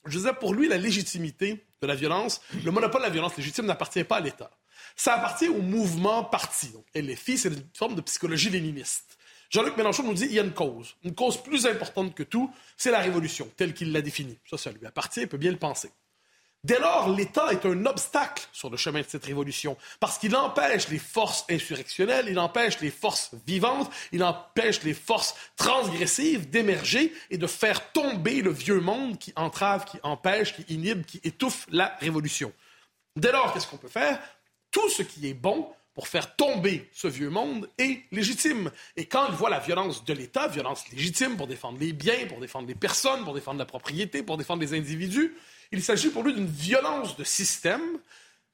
Je 0.06 0.18
disais, 0.18 0.34
pour 0.34 0.56
lui, 0.56 0.68
la 0.68 0.78
légitimité 0.78 1.64
de 1.82 1.86
la 1.86 1.94
violence, 1.94 2.42
le 2.66 2.72
monopole 2.72 3.02
de 3.02 3.06
la 3.06 3.12
violence 3.12 3.38
légitime 3.38 3.68
n'appartient 3.68 4.04
pas 4.04 4.18
à 4.18 4.22
l'État. 4.22 4.50
Ça 4.96 5.14
appartient 5.14 5.50
au 5.50 5.62
mouvement 5.62 6.24
parti. 6.24 6.70
Donc, 6.70 6.86
LFI, 6.96 7.38
c'est 7.38 7.50
une 7.50 7.64
forme 7.78 7.94
de 7.94 8.02
psychologie 8.02 8.50
léniniste. 8.50 9.20
Jean-Luc 9.52 9.76
Mélenchon 9.76 10.04
nous 10.04 10.14
dit 10.14 10.26
il 10.26 10.34
y 10.34 10.40
a 10.40 10.44
une 10.44 10.54
cause. 10.54 10.96
Une 11.04 11.14
cause 11.14 11.38
plus 11.38 11.66
importante 11.66 12.16
que 12.16 12.24
tout, 12.24 12.50
c'est 12.78 12.90
la 12.90 13.00
révolution, 13.00 13.52
telle 13.58 13.74
qu'il 13.74 13.92
l'a 13.92 14.02
définie. 14.02 14.40
Ça, 14.50 14.58
ça 14.58 14.72
lui 14.72 14.86
appartient, 14.86 15.20
il 15.20 15.28
peut 15.28 15.38
bien 15.38 15.52
le 15.52 15.58
penser. 15.58 15.92
Dès 16.64 16.80
lors, 16.80 17.10
l'État 17.10 17.52
est 17.52 17.66
un 17.66 17.86
obstacle 17.88 18.48
sur 18.54 18.70
le 18.70 18.78
chemin 18.78 19.02
de 19.02 19.08
cette 19.08 19.26
révolution, 19.26 19.76
parce 20.00 20.20
qu'il 20.20 20.36
empêche 20.36 20.88
les 20.90 21.00
forces 21.00 21.44
insurrectionnelles, 21.50 22.28
il 22.30 22.38
empêche 22.38 22.80
les 22.82 22.92
forces 22.92 23.32
vivantes, 23.48 23.92
il 24.12 24.24
empêche 24.24 24.84
les 24.84 24.94
forces 24.94 25.36
transgressives 25.58 26.50
d'émerger 26.50 27.14
et 27.32 27.40
de 27.40 27.48
faire 27.48 27.92
tomber 27.92 28.44
le 28.44 28.52
vieux 28.52 28.80
monde 28.80 29.18
qui 29.18 29.34
entrave, 29.36 29.86
qui 29.86 29.98
empêche, 30.04 30.56
qui 30.56 30.74
inhibe, 30.74 31.04
qui 31.04 31.20
étouffe 31.24 31.66
la 31.72 31.98
révolution. 32.00 32.54
Dès 33.16 33.32
lors, 33.32 33.52
qu'est-ce 33.54 33.68
qu'on 33.68 33.78
peut 33.78 33.90
faire? 33.90 34.22
Tout 34.70 34.90
ce 34.90 35.02
qui 35.02 35.28
est 35.28 35.34
bon 35.34 35.68
pour 35.94 36.08
faire 36.08 36.36
tomber 36.36 36.90
ce 36.94 37.08
vieux 37.08 37.30
monde 37.30 37.70
est 37.78 38.04
légitime. 38.12 38.72
Et 38.96 39.06
quand 39.06 39.28
il 39.28 39.36
voit 39.36 39.50
la 39.50 39.60
violence 39.60 40.06
de 40.06 40.14
l'État, 40.14 40.48
violence 40.48 40.90
légitime 40.90 41.38
pour 41.38 41.48
défendre 41.48 41.80
les 41.80 41.94
biens, 41.94 42.28
pour 42.28 42.40
défendre 42.40 42.68
les 42.68 42.76
personnes, 42.76 43.24
pour 43.24 43.34
défendre 43.34 43.60
la 43.60 43.66
propriété, 43.66 44.24
pour 44.24 44.38
défendre 44.38 44.62
les 44.62 44.74
individus, 44.74 45.36
il 45.72 45.84
s'agit 45.84 46.10
pour 46.10 46.24
lui 46.24 46.34
d'une 46.34 46.48
violence 46.48 47.18
de 47.18 47.24
système 47.24 47.82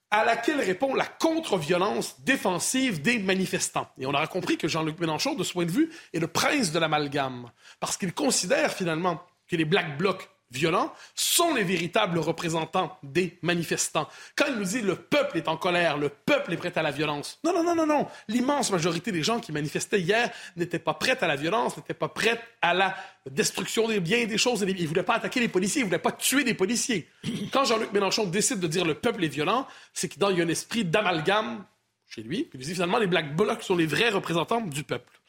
à 0.10 0.24
laquelle 0.24 0.62
répond 0.62 0.94
la 0.96 1.06
contre-violence 1.06 2.22
défensive 2.22 3.02
des 3.02 3.20
manifestants. 3.20 3.90
Et 3.98 4.06
on 4.06 4.12
aura 4.12 4.28
compris 4.28 4.58
que 4.58 4.68
Jean-Luc 4.68 5.00
Mélenchon, 5.00 5.36
de 5.36 5.44
ce 5.44 5.54
point 5.54 5.66
de 5.66 5.72
vue, 5.72 5.90
est 6.14 6.20
le 6.20 6.28
prince 6.28 6.72
de 6.72 6.80
l'amalgame, 6.80 7.52
parce 7.80 7.98
qu'il 7.98 8.14
considère 8.14 8.74
finalement 8.74 9.22
que 9.48 9.56
les 9.56 9.66
Black 9.66 9.98
Blocs 9.98 10.30
violents 10.52 10.94
sont 11.16 11.54
les 11.54 11.64
véritables 11.64 12.20
représentants 12.20 12.98
des 13.04 13.38
manifestants. 13.42 14.08
Quand 14.36 14.46
il 14.48 14.56
nous 14.56 14.64
dit 14.64 14.82
le 14.82 14.96
peuple 14.96 15.38
est 15.38 15.48
en 15.48 15.58
colère, 15.58 15.98
le 15.98 16.10
peuple 16.10 16.54
est 16.54 16.58
prêt 16.58 16.72
à 16.76 16.82
la 16.82 16.92
violence. 16.92 17.40
Non, 17.44 17.54
non, 17.54 17.64
non, 17.64 17.76
non, 17.76 17.86
non. 17.86 18.08
L'immense 18.28 18.72
majorité 18.72 19.12
des 19.12 19.24
gens 19.24 19.40
qui 19.40 19.52
manifestaient 19.52 20.00
hier 20.00 20.32
n'étaient 20.56 20.80
pas 20.80 20.94
prêts 20.94 21.22
à 21.22 21.28
la 21.28 21.36
violence, 21.36 21.76
n'étaient 21.78 21.94
pas 21.94 22.08
prêts 22.08 22.40
à 22.62 22.74
la 22.74 22.96
destruction 23.30 23.88
des 23.88 24.00
biens 24.00 24.26
des 24.26 24.38
choses. 24.38 24.62
Ils 24.68 24.82
ne 24.82 24.88
voulaient 24.88 25.04
pas 25.04 25.16
attaquer 25.16 25.40
les 25.40 25.50
policiers, 25.50 25.82
ils 25.82 25.86
ne 25.86 25.90
voulaient 25.90 26.00
pas 26.00 26.12
tuer 26.12 26.44
des 26.44 26.54
policiers. 26.54 27.08
Quand 27.52 27.66
Jean-Luc 27.66 27.92
Mélenchon 27.92 28.26
décide 28.26 28.60
de 28.60 28.68
dire 28.68 28.86
le 28.86 28.96
peuple 28.96 29.24
est 29.24 29.30
violent, 29.30 29.68
c'est 29.94 30.08
qu'il 30.08 30.22
y 30.22 30.26
a 30.26 30.28
un 30.30 30.48
esprit 30.48 30.86
d'amalgame 30.86 31.66
chez 32.08 32.22
lui. 32.22 32.44
Puis 32.44 32.60
il 32.60 32.66
dit 32.66 32.74
finalement 32.74 33.00
les 33.00 33.08
Black 33.08 33.36
Blocs 33.36 33.64
sont 33.64 33.76
les 33.76 33.86
vrais 33.86 34.10
représentants 34.10 34.62
du 34.62 34.84
peuple. 34.84 35.20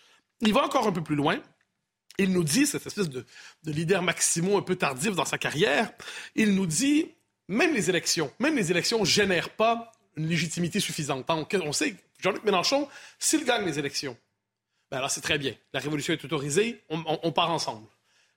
Il 0.41 0.53
va 0.53 0.65
encore 0.65 0.87
un 0.87 0.93
peu 0.93 1.03
plus 1.03 1.17
loin. 1.17 1.39
Il 2.19 2.33
nous 2.33 2.45
dit, 2.45 2.67
cette 2.67 2.87
espèce 2.87 3.09
de, 3.09 3.25
leader 3.65 4.03
Maximo 4.03 4.59
un 4.59 4.63
peu 4.63 4.77
tardif 4.77 5.15
dans 5.15 5.25
sa 5.25 5.39
carrière, 5.39 5.91
il 6.35 6.55
nous 6.55 6.67
dit, 6.67 7.13
même 7.47 7.75
les 7.75 7.89
élections, 7.89 8.33
même 8.39 8.57
les 8.57 8.71
élections 8.71 9.01
ne 9.01 9.05
génèrent 9.05 9.51
pas 9.51 9.93
une 10.17 10.27
légitimité 10.27 10.81
suffisante. 10.81 11.25
On 11.29 11.73
sait 11.73 11.93
que 11.93 11.97
Jean-Luc 12.21 12.43
Mélenchon, 12.45 12.89
s'il 13.19 13.45
gagne 13.45 13.65
les 13.65 13.79
élections, 13.79 14.17
ben 14.91 14.99
alors 14.99 15.11
c'est 15.11 15.21
très 15.21 15.39
bien. 15.39 15.55
La 15.73 15.81
révolution 15.81 16.13
est 16.13 16.25
autorisée, 16.25 16.83
on 16.91 17.33
part 17.33 17.51
ensemble. 17.51 17.87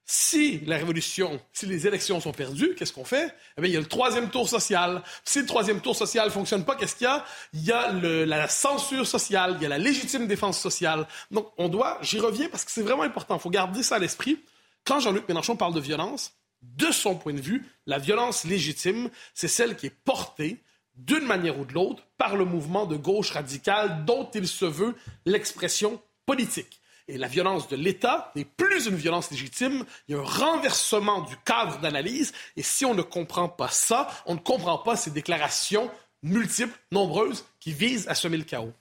Si 0.05 0.59
la 0.65 0.77
révolution, 0.77 1.39
si 1.53 1.65
les 1.65 1.87
élections 1.87 2.19
sont 2.19 2.33
perdues, 2.33 2.75
qu'est-ce 2.75 2.91
qu'on 2.91 3.05
fait? 3.05 3.33
Eh 3.57 3.61
bien, 3.61 3.69
il 3.69 3.73
y 3.73 3.77
a 3.77 3.79
le 3.79 3.85
troisième 3.85 4.29
tour 4.29 4.49
social. 4.49 5.03
Si 5.23 5.39
le 5.39 5.45
troisième 5.45 5.79
tour 5.79 5.95
social 5.95 6.25
ne 6.25 6.31
fonctionne 6.31 6.65
pas, 6.65 6.75
qu'est-ce 6.75 6.95
qu'il 6.95 7.05
y 7.05 7.09
a? 7.09 7.23
Il 7.53 7.63
y 7.63 7.71
a 7.71 7.91
la 7.93 8.47
censure 8.47 9.07
sociale, 9.07 9.55
il 9.57 9.63
y 9.63 9.65
a 9.65 9.69
la 9.69 9.77
légitime 9.77 10.27
défense 10.27 10.59
sociale. 10.59 11.07
Donc, 11.29 11.51
on 11.57 11.69
doit, 11.69 11.97
j'y 12.01 12.19
reviens 12.19 12.49
parce 12.49 12.65
que 12.65 12.71
c'est 12.71 12.81
vraiment 12.81 13.03
important, 13.03 13.37
il 13.37 13.41
faut 13.41 13.49
garder 13.49 13.83
ça 13.83 13.95
à 13.95 13.99
l'esprit. 13.99 14.39
Quand 14.83 14.99
Jean-Luc 14.99 15.27
Mélenchon 15.29 15.55
parle 15.55 15.73
de 15.73 15.79
violence, 15.79 16.33
de 16.61 16.91
son 16.91 17.15
point 17.15 17.33
de 17.33 17.41
vue, 17.41 17.65
la 17.85 17.97
violence 17.97 18.43
légitime, 18.43 19.09
c'est 19.33 19.47
celle 19.47 19.75
qui 19.75 19.87
est 19.87 19.95
portée 20.03 20.61
d'une 20.95 21.25
manière 21.25 21.57
ou 21.57 21.65
de 21.65 21.73
l'autre 21.73 22.03
par 22.17 22.35
le 22.35 22.45
mouvement 22.45 22.85
de 22.85 22.95
gauche 22.95 23.31
radicale 23.31 24.03
dont 24.05 24.29
il 24.33 24.47
se 24.47 24.65
veut 24.65 24.95
l'expression 25.25 26.01
politique. 26.25 26.80
Et 27.11 27.17
la 27.17 27.27
violence 27.27 27.67
de 27.67 27.75
l'État 27.75 28.31
n'est 28.37 28.45
plus 28.45 28.87
une 28.87 28.95
violence 28.95 29.29
légitime, 29.31 29.83
il 30.07 30.15
y 30.15 30.17
a 30.17 30.21
un 30.21 30.23
renversement 30.23 31.21
du 31.21 31.35
cadre 31.43 31.77
d'analyse. 31.81 32.31
Et 32.55 32.63
si 32.63 32.85
on 32.85 32.93
ne 32.93 33.01
comprend 33.01 33.49
pas 33.49 33.67
ça, 33.67 34.07
on 34.25 34.35
ne 34.35 34.39
comprend 34.39 34.77
pas 34.77 34.95
ces 34.95 35.11
déclarations 35.11 35.91
multiples, 36.23 36.77
nombreuses, 36.89 37.43
qui 37.59 37.73
visent 37.73 38.07
à 38.07 38.15
semer 38.15 38.37
le 38.37 38.45
chaos. 38.45 38.71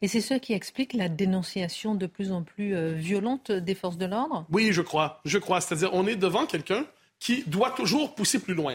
Et 0.00 0.08
c'est 0.08 0.20
ce 0.20 0.34
qui 0.34 0.52
explique 0.52 0.94
la 0.94 1.08
dénonciation 1.08 1.94
de 1.94 2.06
plus 2.06 2.32
en 2.32 2.42
plus 2.42 2.74
euh, 2.74 2.92
violente 2.92 3.52
des 3.52 3.76
forces 3.76 3.98
de 3.98 4.06
l'ordre? 4.06 4.44
Oui, 4.50 4.72
je 4.72 4.82
crois. 4.82 5.20
Je 5.24 5.38
crois. 5.38 5.60
C'est-à-dire, 5.60 5.90
on 5.94 6.08
est 6.08 6.16
devant 6.16 6.46
quelqu'un 6.46 6.84
qui 7.20 7.44
doit 7.46 7.70
toujours 7.70 8.16
pousser 8.16 8.40
plus 8.40 8.54
loin. 8.54 8.74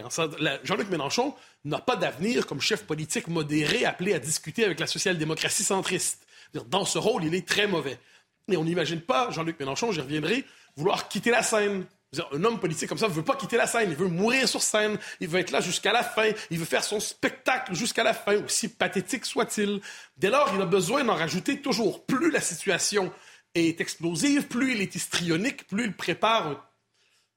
Jean-Luc 0.64 0.88
Mélenchon 0.88 1.34
n'a 1.66 1.80
pas 1.80 1.96
d'avenir 1.96 2.46
comme 2.46 2.62
chef 2.62 2.86
politique 2.86 3.28
modéré 3.28 3.84
appelé 3.84 4.14
à 4.14 4.18
discuter 4.18 4.64
avec 4.64 4.80
la 4.80 4.86
social-démocratie 4.86 5.64
centriste. 5.64 6.26
Dans 6.70 6.86
ce 6.86 6.96
rôle, 6.96 7.24
il 7.24 7.34
est 7.34 7.46
très 7.46 7.66
mauvais. 7.66 7.98
Et 8.50 8.56
on 8.56 8.64
n'imagine 8.64 9.00
pas, 9.00 9.30
Jean-Luc 9.30 9.58
Mélenchon, 9.60 9.92
j'y 9.92 10.00
reviendrai, 10.00 10.44
vouloir 10.76 11.08
quitter 11.08 11.30
la 11.30 11.42
scène. 11.42 11.84
Un 12.32 12.42
homme 12.44 12.58
politique 12.58 12.88
comme 12.88 12.96
ça 12.96 13.08
ne 13.08 13.12
veut 13.12 13.22
pas 13.24 13.36
quitter 13.36 13.58
la 13.58 13.66
scène, 13.66 13.90
il 13.90 13.96
veut 13.96 14.08
mourir 14.08 14.48
sur 14.48 14.62
scène, 14.62 14.96
il 15.20 15.28
veut 15.28 15.40
être 15.40 15.50
là 15.50 15.60
jusqu'à 15.60 15.92
la 15.92 16.02
fin, 16.02 16.30
il 16.50 16.58
veut 16.58 16.64
faire 16.64 16.82
son 16.82 17.00
spectacle 17.00 17.74
jusqu'à 17.74 18.02
la 18.02 18.14
fin, 18.14 18.42
aussi 18.42 18.68
pathétique 18.68 19.26
soit-il. 19.26 19.82
Dès 20.16 20.30
lors, 20.30 20.50
il 20.54 20.62
a 20.62 20.64
besoin 20.64 21.04
d'en 21.04 21.14
rajouter 21.14 21.60
toujours. 21.60 22.06
Plus 22.06 22.30
la 22.30 22.40
situation 22.40 23.12
est 23.54 23.82
explosive, 23.82 24.46
plus 24.46 24.72
il 24.72 24.80
est 24.80 24.94
histrionique, 24.94 25.66
plus 25.66 25.84
il 25.84 25.92
prépare 25.92 26.66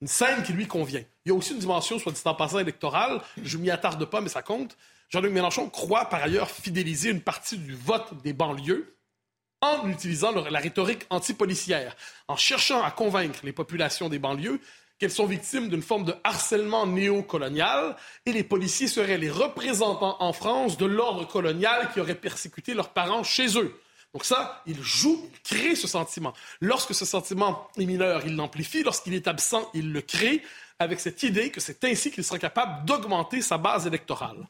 une 0.01 0.07
scène 0.07 0.41
qui 0.43 0.53
lui 0.53 0.67
convient. 0.67 1.03
Il 1.25 1.29
y 1.29 1.31
a 1.31 1.35
aussi 1.35 1.51
une 1.51 1.59
dimension, 1.59 1.99
soit 1.99 2.13
dit 2.13 2.21
en 2.23 2.33
passant, 2.33 2.59
électorale. 2.59 3.21
Je 3.43 3.57
m'y 3.57 3.69
attarde 3.69 4.03
pas, 4.05 4.21
mais 4.21 4.29
ça 4.29 4.41
compte. 4.41 4.77
Jean-Luc 5.09 5.33
Mélenchon 5.33 5.69
croit 5.69 6.05
par 6.05 6.23
ailleurs 6.23 6.49
fidéliser 6.49 7.09
une 7.09 7.21
partie 7.21 7.57
du 7.57 7.75
vote 7.75 8.21
des 8.23 8.31
banlieues 8.31 8.95
en 9.61 9.87
utilisant 9.87 10.31
la 10.31 10.59
rhétorique 10.59 11.05
antipolicière, 11.09 11.95
en 12.27 12.35
cherchant 12.35 12.83
à 12.83 12.91
convaincre 12.91 13.39
les 13.43 13.53
populations 13.53 14.09
des 14.09 14.19
banlieues 14.19 14.59
qu'elles 15.01 15.11
sont 15.11 15.25
victimes 15.25 15.69
d'une 15.69 15.81
forme 15.81 16.05
de 16.05 16.13
harcèlement 16.23 16.85
néocolonial 16.85 17.95
et 18.27 18.31
les 18.31 18.43
policiers 18.43 18.87
seraient 18.87 19.17
les 19.17 19.31
représentants 19.31 20.17
en 20.19 20.31
France 20.31 20.77
de 20.77 20.85
l'ordre 20.85 21.27
colonial 21.27 21.89
qui 21.91 21.99
aurait 21.99 22.13
persécuté 22.13 22.75
leurs 22.75 22.89
parents 22.89 23.23
chez 23.23 23.57
eux. 23.57 23.75
Donc 24.13 24.25
ça, 24.25 24.61
il 24.67 24.79
joue, 24.81 25.27
il 25.33 25.41
crée 25.41 25.75
ce 25.75 25.87
sentiment. 25.87 26.33
Lorsque 26.59 26.93
ce 26.93 27.05
sentiment 27.05 27.67
est 27.77 27.85
mineur, 27.85 28.23
il 28.27 28.35
l'amplifie. 28.35 28.83
Lorsqu'il 28.83 29.15
est 29.15 29.27
absent, 29.27 29.69
il 29.73 29.91
le 29.91 30.01
crée 30.01 30.43
avec 30.77 30.99
cette 30.99 31.23
idée 31.23 31.49
que 31.49 31.61
c'est 31.61 31.83
ainsi 31.83 32.11
qu'il 32.11 32.23
sera 32.23 32.37
capable 32.37 32.85
d'augmenter 32.85 33.41
sa 33.41 33.57
base 33.57 33.87
électorale. 33.87 34.47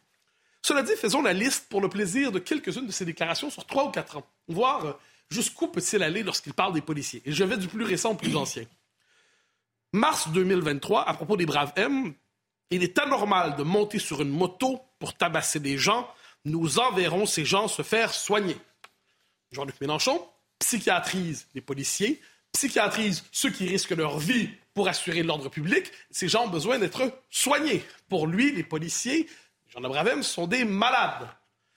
Cela 0.62 0.84
dit, 0.84 0.94
faisons 0.96 1.22
la 1.22 1.34
liste 1.34 1.68
pour 1.70 1.82
le 1.82 1.90
plaisir 1.90 2.32
de 2.32 2.40
quelques-unes 2.40 2.86
de 2.86 2.92
ces 2.92 3.06
déclarations 3.06 3.50
sur 3.50 3.66
trois 3.66 3.86
ou 3.86 3.90
quatre 3.90 4.18
ans, 4.18 4.28
voir 4.48 4.86
euh, 4.86 4.94
jusqu'où 5.30 5.68
peut-il 5.68 6.04
aller 6.04 6.24
lorsqu'il 6.24 6.54
parle 6.54 6.74
des 6.74 6.82
policiers. 6.82 7.22
Et 7.26 7.32
je 7.32 7.44
vais 7.44 7.58
du 7.58 7.68
plus 7.68 7.84
récent 7.84 8.12
au 8.12 8.16
plus 8.16 8.36
ancien. 8.36 8.66
Mars 9.94 10.30
2023, 10.30 11.08
à 11.08 11.14
propos 11.14 11.36
des 11.36 11.46
Braves 11.46 11.74
M, 11.76 12.14
il 12.70 12.84
est 12.84 12.98
anormal 13.00 13.56
de 13.58 13.64
monter 13.64 14.00
sur 14.00 14.22
une 14.22 14.30
moto 14.30 14.82
pour 15.00 15.16
tabasser 15.16 15.60
des 15.60 15.78
gens. 15.78 16.08
Nous 16.46 16.80
enverrons 16.80 17.26
ces 17.26 17.44
gens 17.44 17.68
se 17.68 17.82
faire 17.82 18.14
soigner. 18.14 18.56
Jean-Luc 19.52 19.80
Mélenchon 19.82 20.26
psychiatrise 20.60 21.48
les 21.56 21.62
policiers, 21.62 22.22
psychiatrise 22.54 23.26
ceux 23.32 23.50
qui 23.50 23.68
risquent 23.68 23.92
leur 23.92 24.20
vie 24.20 24.50
pour 24.74 24.88
assurer 24.88 25.24
l'ordre 25.24 25.50
public. 25.50 25.92
Ces 26.12 26.30
gens 26.30 26.46
ont 26.46 26.50
besoin 26.50 26.80
d'être 26.80 27.12
soignés. 27.30 27.84
Pour 28.08 28.28
lui, 28.28 28.52
les 28.54 28.64
policiers, 28.64 29.28
Jean 29.74 29.82
Bravem 29.82 30.22
sont 30.22 30.48
des 30.48 30.66
malades. 30.66 31.30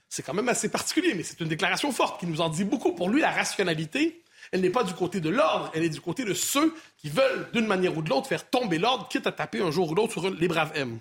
C'est 0.09 0.23
quand 0.23 0.35
même 0.35 0.49
assez 0.49 0.69
particulier, 0.69 1.15
mais 1.15 1.23
c'est 1.23 1.41
une 1.41 1.49
déclaration 1.49 1.93
forte 1.93 2.21
qui 2.21 2.27
nous 2.27 2.41
en 2.41 2.49
dit 2.49 2.65
beaucoup. 2.65 2.93
Pour 2.93 3.09
lui, 3.09 3.21
la 3.21 3.31
rationalité, 3.31 4.23
elle 4.53 4.61
n'est 4.61 4.71
pas 4.71 4.85
du 4.85 4.95
côté 4.95 5.21
de 5.21 5.29
l'ordre, 5.29 5.71
elle 5.75 5.85
est 5.85 5.89
du 5.89 6.01
côté 6.01 6.25
de 6.25 6.35
ceux 6.35 6.75
qui 6.97 7.09
veulent, 7.09 7.49
d'une 7.53 7.67
manière 7.67 7.97
ou 7.97 8.03
de 8.03 8.11
l'autre, 8.11 8.29
faire 8.29 8.49
tomber 8.49 8.79
l'ordre, 8.79 9.09
quitte 9.09 9.27
à 9.27 9.33
taper 9.33 9.61
un 9.61 9.71
jour 9.71 9.91
ou 9.91 9.95
l'autre 9.95 10.13
sur 10.13 10.31
les 10.31 10.49
braves 10.49 10.73
M. 10.75 10.99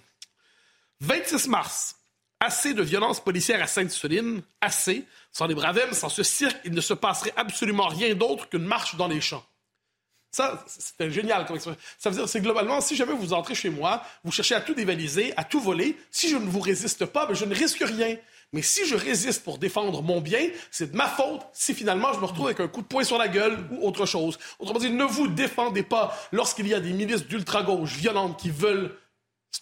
26 1.02 1.48
mars, 1.48 1.96
assez 2.40 2.74
de 2.74 2.84
violence 2.84 3.20
policière 3.20 3.62
à 3.62 3.68
Sainte-Soline, 3.68 4.42
assez. 4.62 5.06
Sans 5.32 5.48
les 5.48 5.56
braves 5.56 5.94
sans 5.94 6.10
ce 6.10 6.24
cirque, 6.24 6.60
il 6.64 6.74
ne 6.74 6.82
se 6.82 6.94
passerait 6.94 7.34
absolument 7.36 7.88
rien 7.88 8.14
d'autre 8.14 8.50
qu'une 8.50 8.66
marche 8.66 8.96
dans 8.96 9.08
les 9.08 9.22
champs. 9.22 9.46
Ça, 10.34 10.66
c'est 10.66 11.12
génial 11.12 11.46
comme 11.46 11.58
expression. 11.58 11.80
Ça 12.00 12.10
veut 12.10 12.16
dire, 12.16 12.28
c'est 12.28 12.42
globalement, 12.42 12.82
si 12.82 12.96
jamais 12.96 13.14
vous 13.14 13.34
entrez 13.34 13.54
chez 13.54 13.70
moi, 13.70 14.04
vous 14.24 14.32
cherchez 14.32 14.56
à 14.56 14.62
tout 14.62 14.74
dévaliser, 14.74 15.32
à 15.38 15.44
tout 15.44 15.60
voler, 15.60 15.96
si 16.10 16.28
je 16.28 16.38
ne 16.38 16.50
vous 16.50 16.60
résiste 16.60 17.06
pas, 17.06 17.28
ben, 17.28 17.36
je 17.36 17.46
ne 17.46 17.54
risque 17.54 17.84
rien. 17.86 18.18
Mais 18.52 18.64
si 18.64 18.88
je 18.88 18.96
résiste 18.96 19.44
pour 19.44 19.60
défendre 19.60 20.02
mon 20.02 20.22
bien, 20.22 20.50
c'est 20.72 20.92
de 20.92 20.98
ma 20.98 21.08
faute 21.08 21.42
si 21.54 21.76
finalement 21.76 22.14
je 22.14 22.20
me 22.20 22.26
retrouve 22.26 22.48
avec 22.48 22.60
un 22.60 22.68
coup 22.68 22.82
de 22.82 22.88
poing 22.88 23.04
sur 23.04 23.20
la 23.20 23.28
gueule 23.28 23.60
ou 23.72 23.88
autre 23.88 24.08
chose. 24.08 24.40
Autrement 24.58 24.80
dit, 24.80 24.90
ne 24.90 25.04
vous 25.04 25.28
défendez 25.28 25.84
pas 25.84 26.18
lorsqu'il 26.32 26.68
y 26.68 26.74
a 26.74 26.80
des 26.80 26.94
milices 26.94 27.28
d'ultra-gauche 27.28 27.94
violentes 27.94 28.40
qui 28.40 28.50
veulent 28.50 28.98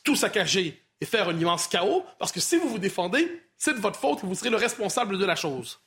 tout 0.05 0.15
saccager 0.15 0.81
et 1.01 1.05
faire 1.05 1.27
un 1.27 1.37
immense 1.37 1.67
chaos, 1.67 2.05
parce 2.17 2.31
que 2.31 2.39
si 2.39 2.55
vous 2.55 2.69
vous 2.69 2.79
défendez, 2.79 3.41
c'est 3.57 3.73
de 3.73 3.79
votre 3.79 3.99
faute 3.99 4.23
et 4.23 4.25
vous 4.25 4.35
serez 4.35 4.49
le 4.49 4.57
responsable 4.57 5.17
de 5.17 5.25
la 5.25 5.35
chose. 5.35 5.81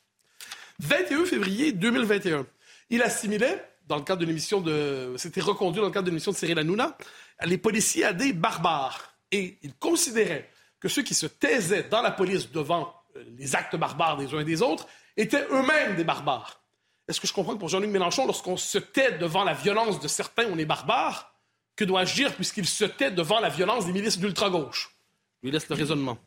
21 0.80 1.24
février 1.24 1.72
2021, 1.72 2.44
il 2.90 3.00
assimilait 3.00 3.64
dans 3.86 3.96
le 3.96 4.02
cadre 4.02 4.20
de 4.20 4.26
l'émission 4.26 4.60
de. 4.60 5.14
C'était 5.16 5.40
reconduit 5.40 5.80
dans 5.80 5.88
le 5.88 5.92
cadre 5.92 6.06
de 6.06 6.10
l'émission 6.10 6.32
de 6.32 6.36
Cyril 6.36 6.58
Hanouna, 6.58 6.96
les 7.44 7.58
policiers 7.58 8.12
des 8.14 8.32
barbares. 8.32 9.14
Et 9.30 9.58
il 9.62 9.74
considérait 9.74 10.50
que 10.80 10.88
ceux 10.88 11.02
qui 11.02 11.14
se 11.14 11.26
taisaient 11.26 11.84
dans 11.84 12.02
la 12.02 12.10
police 12.10 12.50
devant 12.50 12.94
euh, 13.16 13.24
les 13.36 13.56
actes 13.56 13.76
barbares 13.76 14.16
des 14.16 14.32
uns 14.34 14.40
et 14.40 14.44
des 14.44 14.62
autres 14.62 14.86
étaient 15.16 15.46
eux-mêmes 15.50 15.96
des 15.96 16.04
barbares. 16.04 16.60
Est-ce 17.08 17.20
que 17.20 17.26
je 17.26 17.32
comprends 17.32 17.54
que 17.54 17.58
pour 17.58 17.68
Jean-Luc 17.68 17.90
Mélenchon, 17.90 18.26
lorsqu'on 18.26 18.56
se 18.56 18.78
tait 18.78 19.18
devant 19.18 19.44
la 19.44 19.54
violence 19.54 20.00
de 20.00 20.08
certains, 20.08 20.46
on 20.50 20.58
est 20.58 20.64
barbare? 20.64 21.34
Que 21.76 21.84
dois-je 21.84 22.14
dire 22.14 22.34
puisqu'il 22.34 22.66
se 22.66 22.84
tait 22.84 23.10
devant 23.10 23.40
la 23.40 23.48
violence 23.48 23.86
des 23.86 23.92
milices 23.92 24.18
d'ultra-gauche? 24.18 24.96
Je 25.42 25.48
lui 25.48 25.52
laisse 25.52 25.68
le 25.68 25.74
raisonnement. 25.74 26.18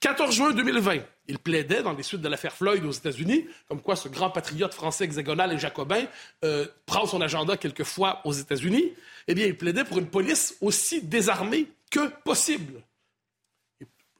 14 0.00 0.34
juin 0.34 0.52
2020, 0.52 0.98
il 1.26 1.38
plaidait 1.38 1.82
dans 1.82 1.92
les 1.92 2.02
suites 2.02 2.20
de 2.20 2.28
l'affaire 2.28 2.54
Floyd 2.54 2.84
aux 2.84 2.92
États-Unis, 2.92 3.46
comme 3.68 3.80
quoi 3.82 3.96
ce 3.96 4.08
grand 4.08 4.30
patriote 4.30 4.72
français 4.72 5.04
hexagonal 5.04 5.52
et 5.52 5.58
jacobin 5.58 6.04
euh, 6.44 6.66
prend 6.86 7.06
son 7.06 7.20
agenda 7.20 7.56
quelquefois 7.56 8.20
aux 8.24 8.32
États-Unis. 8.32 8.92
Eh 9.26 9.34
bien, 9.34 9.46
il 9.46 9.56
plaidait 9.56 9.84
pour 9.84 9.98
une 9.98 10.08
police 10.08 10.56
aussi 10.60 11.02
désarmée 11.02 11.66
que 11.90 12.08
possible. 12.22 12.82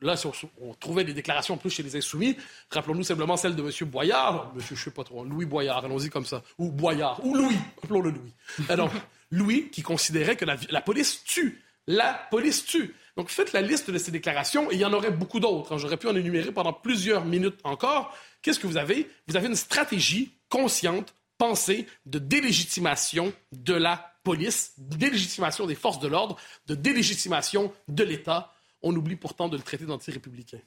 là, 0.00 0.16
si 0.16 0.26
on, 0.60 0.74
trouvait 0.74 1.04
des 1.04 1.14
déclarations 1.14 1.56
plus 1.56 1.70
chez 1.70 1.82
les 1.82 1.96
insoumis, 1.96 2.36
rappelons-nous 2.70 3.04
simplement 3.04 3.36
celle 3.36 3.54
de 3.54 3.62
M. 3.62 3.88
Boyard, 3.88 4.52
monsieur, 4.54 4.74
je 4.74 4.84
sais 4.84 4.90
pas 4.90 5.04
trop, 5.04 5.24
Louis 5.24 5.46
Boyard, 5.46 5.84
allons-y 5.84 6.10
comme 6.10 6.26
ça, 6.26 6.42
ou 6.58 6.72
Boyard, 6.72 7.24
ou 7.24 7.36
Louis, 7.36 7.58
appelons-le 7.82 8.10
Louis. 8.10 8.34
Alors, 8.68 8.92
Louis 9.30 9.70
qui 9.70 9.82
considérait 9.82 10.36
que 10.36 10.44
la 10.44 10.80
police 10.80 11.22
tue. 11.24 11.62
La 11.86 12.12
police 12.30 12.66
tue. 12.66 12.94
Donc, 13.18 13.30
faites 13.30 13.52
la 13.52 13.62
liste 13.62 13.90
de 13.90 13.98
ces 13.98 14.12
déclarations, 14.12 14.70
et 14.70 14.76
il 14.76 14.80
y 14.80 14.84
en 14.84 14.92
aurait 14.92 15.10
beaucoup 15.10 15.40
d'autres. 15.40 15.72
hein. 15.74 15.78
J'aurais 15.78 15.96
pu 15.96 16.06
en 16.06 16.14
énumérer 16.14 16.52
pendant 16.52 16.72
plusieurs 16.72 17.24
minutes 17.24 17.58
encore. 17.64 18.16
Qu'est-ce 18.42 18.60
que 18.60 18.68
vous 18.68 18.76
avez? 18.76 19.10
Vous 19.26 19.36
avez 19.36 19.48
une 19.48 19.56
stratégie 19.56 20.30
consciente, 20.48 21.12
pensée, 21.36 21.88
de 22.06 22.20
délégitimation 22.20 23.32
de 23.50 23.74
la 23.74 24.14
police, 24.22 24.74
de 24.78 24.96
délégitimation 24.96 25.66
des 25.66 25.74
forces 25.74 25.98
de 25.98 26.06
l'ordre, 26.06 26.36
de 26.68 26.76
délégitimation 26.76 27.72
de 27.88 28.04
l'État. 28.04 28.52
On 28.82 28.94
oublie 28.94 29.16
pourtant 29.16 29.48
de 29.48 29.56
le 29.56 29.64
traiter 29.64 29.84
d'anti-républicain. 29.84 30.60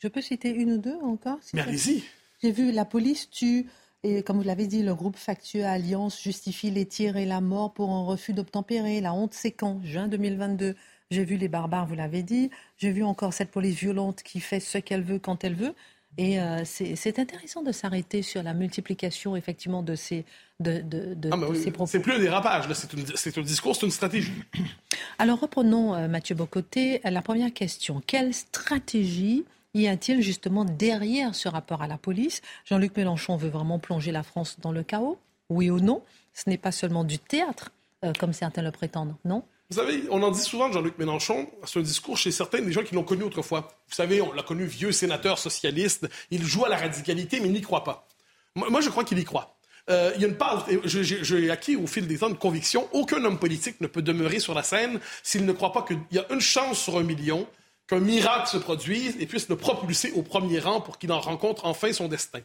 Je 0.00 0.08
peux 0.08 0.22
citer 0.22 0.50
une 0.50 0.72
ou 0.72 0.78
deux 0.78 0.96
encore 1.04 1.38
si 1.40 1.54
Mais 1.54 1.62
allez-y. 1.62 2.02
J'ai 2.42 2.50
vu 2.50 2.72
la 2.72 2.84
police 2.84 3.30
tue, 3.30 3.68
et 4.02 4.24
comme 4.24 4.38
vous 4.38 4.42
l'avez 4.42 4.66
dit, 4.66 4.82
le 4.82 4.96
groupe 4.96 5.16
factueux 5.16 5.64
Alliance 5.64 6.20
justifie 6.20 6.72
les 6.72 6.86
tirs 6.86 7.16
et 7.16 7.26
la 7.26 7.40
mort 7.40 7.72
pour 7.72 7.92
un 7.92 8.02
refus 8.02 8.32
d'obtempérer. 8.32 9.00
La 9.00 9.12
honte, 9.12 9.34
c'est 9.34 9.52
quand? 9.52 9.80
Juin 9.84 10.08
2022. 10.08 10.74
J'ai 11.10 11.24
vu 11.24 11.36
les 11.36 11.48
barbares, 11.48 11.86
vous 11.86 11.96
l'avez 11.96 12.22
dit. 12.22 12.50
J'ai 12.78 12.92
vu 12.92 13.02
encore 13.02 13.32
cette 13.32 13.50
police 13.50 13.74
violente 13.76 14.22
qui 14.22 14.38
fait 14.38 14.60
ce 14.60 14.78
qu'elle 14.78 15.02
veut 15.02 15.18
quand 15.18 15.42
elle 15.42 15.54
veut. 15.56 15.74
Et 16.18 16.40
euh, 16.40 16.62
c'est 16.64 17.18
intéressant 17.18 17.62
de 17.62 17.72
s'arrêter 17.72 18.22
sur 18.22 18.42
la 18.42 18.52
multiplication, 18.54 19.34
effectivement, 19.36 19.82
de 19.82 19.94
ces, 19.96 20.24
de, 20.60 20.80
de, 20.80 21.14
de- 21.14 21.30
Ah, 21.32 21.36
de 21.36 21.44
oui, 21.46 21.60
ces 21.62 21.70
propos. 21.72 21.90
c'est 21.90 22.00
plus 22.00 22.12
un 22.12 22.18
dérapage, 22.18 22.72
c'est 22.72 23.38
un 23.38 23.42
discours, 23.42 23.74
c'est 23.76 23.86
une 23.86 23.92
stratégie. 23.92 24.32
Alors 25.18 25.40
reprenons 25.40 25.94
euh, 25.94 26.06
Mathieu 26.08 26.34
Bocoté. 26.36 27.00
La 27.04 27.22
première 27.22 27.52
question. 27.52 28.02
Quelle 28.06 28.32
stratégie 28.34 29.44
y 29.74 29.86
a-t-il 29.88 30.20
justement 30.22 30.64
derrière 30.64 31.34
ce 31.34 31.48
rapport 31.48 31.82
à 31.82 31.88
la 31.88 31.98
police? 31.98 32.40
Jean-Luc 32.66 32.96
Mélenchon 32.96 33.36
veut 33.36 33.48
vraiment 33.50 33.78
plonger 33.80 34.12
la 34.12 34.22
France 34.24 34.58
dans 34.60 34.72
le 34.72 34.82
chaos 34.84 35.18
Oui 35.48 35.70
ou 35.70 35.80
non? 35.80 36.02
Ce 36.34 36.48
n'est 36.50 36.58
pas 36.58 36.72
seulement 36.72 37.04
du 37.04 37.18
théâtre, 37.18 37.70
euh, 38.04 38.12
comme 38.18 38.32
certains 38.32 38.62
le 38.62 38.70
prétendent, 38.72 39.14
non? 39.24 39.42
Vous 39.70 39.76
savez, 39.76 40.02
on 40.10 40.20
en 40.24 40.32
dit 40.32 40.40
souvent 40.40 40.68
de 40.68 40.74
Jean-Luc 40.74 40.98
Mélenchon, 40.98 41.48
c'est 41.64 41.78
un 41.78 41.82
discours 41.82 42.18
chez 42.18 42.32
certains 42.32 42.60
des 42.60 42.72
gens 42.72 42.82
qui 42.82 42.96
l'ont 42.96 43.04
connu 43.04 43.22
autrefois. 43.22 43.68
Vous 43.88 43.94
savez, 43.94 44.20
on 44.20 44.32
l'a 44.32 44.42
connu 44.42 44.64
vieux 44.64 44.90
sénateur 44.90 45.38
socialiste, 45.38 46.08
il 46.32 46.44
joue 46.44 46.64
à 46.64 46.68
la 46.68 46.76
radicalité, 46.76 47.38
mais 47.38 47.46
il 47.46 47.52
n'y 47.52 47.60
croit 47.60 47.84
pas. 47.84 48.08
Moi, 48.56 48.80
je 48.80 48.90
crois 48.90 49.04
qu'il 49.04 49.20
y 49.20 49.24
croit. 49.24 49.56
Euh, 49.88 50.10
il 50.16 50.22
y 50.22 50.24
a 50.24 50.28
une 50.28 50.36
j'ai 50.84 51.50
acquis 51.50 51.76
au 51.76 51.86
fil 51.86 52.08
des 52.08 52.18
temps 52.18 52.28
une 52.28 52.36
conviction, 52.36 52.88
aucun 52.92 53.24
homme 53.24 53.38
politique 53.38 53.80
ne 53.80 53.86
peut 53.86 54.02
demeurer 54.02 54.40
sur 54.40 54.54
la 54.54 54.64
scène 54.64 54.98
s'il 55.22 55.46
ne 55.46 55.52
croit 55.52 55.72
pas 55.72 55.82
qu'il 55.82 56.00
y 56.10 56.18
a 56.18 56.26
une 56.30 56.40
chance 56.40 56.80
sur 56.80 56.98
un 56.98 57.04
million 57.04 57.46
qu'un 57.86 58.00
miracle 58.00 58.48
se 58.48 58.56
produise 58.56 59.16
et 59.20 59.26
puisse 59.26 59.48
le 59.48 59.56
propulser 59.56 60.12
au 60.12 60.22
premier 60.22 60.58
rang 60.58 60.80
pour 60.80 60.98
qu'il 60.98 61.12
en 61.12 61.20
rencontre 61.20 61.64
enfin 61.64 61.92
son 61.92 62.08
destin. 62.08 62.40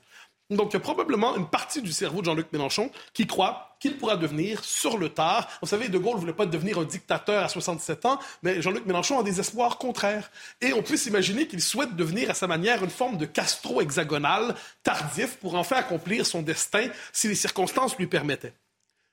Donc, 0.51 0.71
il 0.71 0.73
y 0.73 0.77
a 0.77 0.79
probablement 0.79 1.35
une 1.35 1.47
partie 1.47 1.81
du 1.81 1.91
cerveau 1.91 2.19
de 2.19 2.25
Jean-Luc 2.25 2.53
Mélenchon 2.53 2.91
qui 3.13 3.25
croit 3.25 3.75
qu'il 3.79 3.97
pourra 3.97 4.15
devenir 4.15 4.63
sur 4.63 4.97
le 4.97 5.09
tard. 5.09 5.49
Vous 5.61 5.67
savez, 5.67 5.89
De 5.89 5.97
Gaulle 5.97 6.15
ne 6.15 6.19
voulait 6.19 6.33
pas 6.33 6.45
devenir 6.45 6.77
un 6.77 6.83
dictateur 6.83 7.43
à 7.43 7.49
67 7.49 8.05
ans, 8.05 8.19
mais 8.43 8.61
Jean-Luc 8.61 8.85
Mélenchon 8.85 9.19
a 9.19 9.23
des 9.23 9.39
espoirs 9.39 9.79
contraires. 9.79 10.29
Et 10.61 10.71
on 10.73 10.83
peut 10.83 10.97
s'imaginer 10.97 11.47
qu'il 11.47 11.61
souhaite 11.61 11.95
devenir 11.95 12.29
à 12.29 12.35
sa 12.35 12.45
manière 12.45 12.83
une 12.83 12.91
forme 12.91 13.17
de 13.17 13.25
Castro 13.25 13.81
hexagonal 13.81 14.55
tardif 14.83 15.37
pour 15.37 15.55
enfin 15.55 15.77
accomplir 15.77 16.27
son 16.27 16.43
destin 16.43 16.89
si 17.11 17.27
les 17.27 17.35
circonstances 17.35 17.97
lui 17.97 18.05
permettaient. 18.05 18.53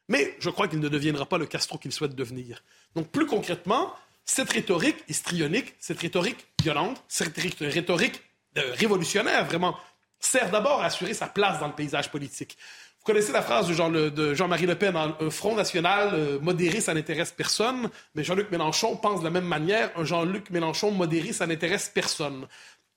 Mais 0.09 0.37
je 0.39 0.51
crois 0.51 0.69
qu'il 0.69 0.81
ne 0.81 0.89
deviendra 0.89 1.25
pas 1.25 1.39
le 1.39 1.47
Castro 1.47 1.79
qu'il 1.79 1.93
souhaite 1.93 2.15
devenir. 2.15 2.62
Donc, 2.95 3.09
plus 3.09 3.27
concrètement, 3.27 3.95
cette 4.27 4.53
rhétorique 4.53 5.03
histrionique, 5.09 5.75
cette 5.81 6.01
rhétorique 6.01 6.47
violente, 6.61 7.03
cette 7.09 7.37
rhétorique 7.61 8.21
révolutionnaire, 8.55 9.47
vraiment, 9.47 9.77
sert 10.25 10.50
d'abord 10.50 10.81
à 10.81 10.87
assurer 10.87 11.14
sa 11.14 11.26
place 11.26 11.61
dans 11.61 11.67
le 11.67 11.75
paysage 11.75 12.11
politique. 12.11 12.57
Vous 13.05 13.12
connaissez 13.12 13.33
la 13.33 13.43
phrase 13.43 13.67
de, 13.69 14.35
Jean-Marie 14.35 14.67
Le 14.67 14.76
Pen, 14.76 14.95
un 14.97 15.31
Front 15.31 15.57
national 15.57 16.11
euh, 16.14 16.38
modéré, 16.38 16.81
ça 16.81 16.95
n'intéresse 16.95 17.33
personne, 17.33 17.91
mais 18.14 18.23
Jean-Luc 18.23 18.49
Mélenchon 18.52 18.95
pense 18.97 19.19
de 19.19 19.25
la 19.25 19.31
même 19.31 19.45
manière, 19.45 19.91
un 19.97 20.05
Jean-Luc 20.05 20.50
Mélenchon 20.50 20.93
modéré, 20.93 21.33
ça 21.33 21.49
n'intéresse 21.49 21.91
personne. 21.93 22.47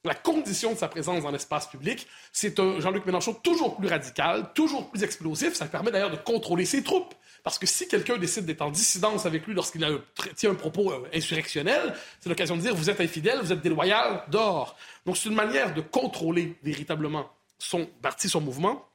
La 0.06 0.16
condition 0.16 0.72
de 0.74 0.78
sa 0.78 0.88
présence 0.88 1.24
dans 1.24 1.32
l'espace 1.32 1.68
public, 1.68 2.08
c'est 2.32 2.60
un 2.60 2.80
Jean-Luc 2.80 3.06
Mélenchon 3.06 3.34
toujours 3.34 3.76
plus 3.76 3.88
radical, 3.88 4.52
toujours 4.54 4.90
plus 4.90 5.04
explosif. 5.04 5.54
Ça 5.56 5.66
permet 5.66 5.92
d'ailleurs 5.92 6.12
de 6.12 6.16
contrôler 6.18 6.66
ses 6.66 6.84
troupes. 6.84 7.14
Parce 7.44 7.60
que 7.60 7.68
si 7.68 7.88
quelqu'un 7.88 8.18
décide 8.18 8.46
d'être 8.46 8.62
en 8.62 8.72
dissidence 8.72 9.26
avec 9.28 9.46
lui 9.46 9.54
lorsqu'il 9.54 9.86
tient 10.36 10.52
un 10.52 10.56
propos 10.56 10.92
euh, 10.92 11.08
insurrectionnel, 11.14 11.94
c'est 12.20 12.30
l'occasion 12.30 12.56
de 12.56 12.62
dire 12.62 12.74
vous 12.76 12.90
êtes 12.90 13.02
infidèle, 13.02 13.40
vous 13.42 13.52
êtes 13.52 13.62
déloyal, 13.62 14.24
dehors. 14.30 14.76
Donc 15.06 15.18
c'est 15.18 15.30
une 15.30 15.36
manière 15.36 15.74
de 15.74 15.82
contrôler 15.82 16.56
véritablement 16.64 17.30
son 17.60 17.86
parti, 18.02 18.30
son 18.30 18.42
mouvement. 18.42 18.88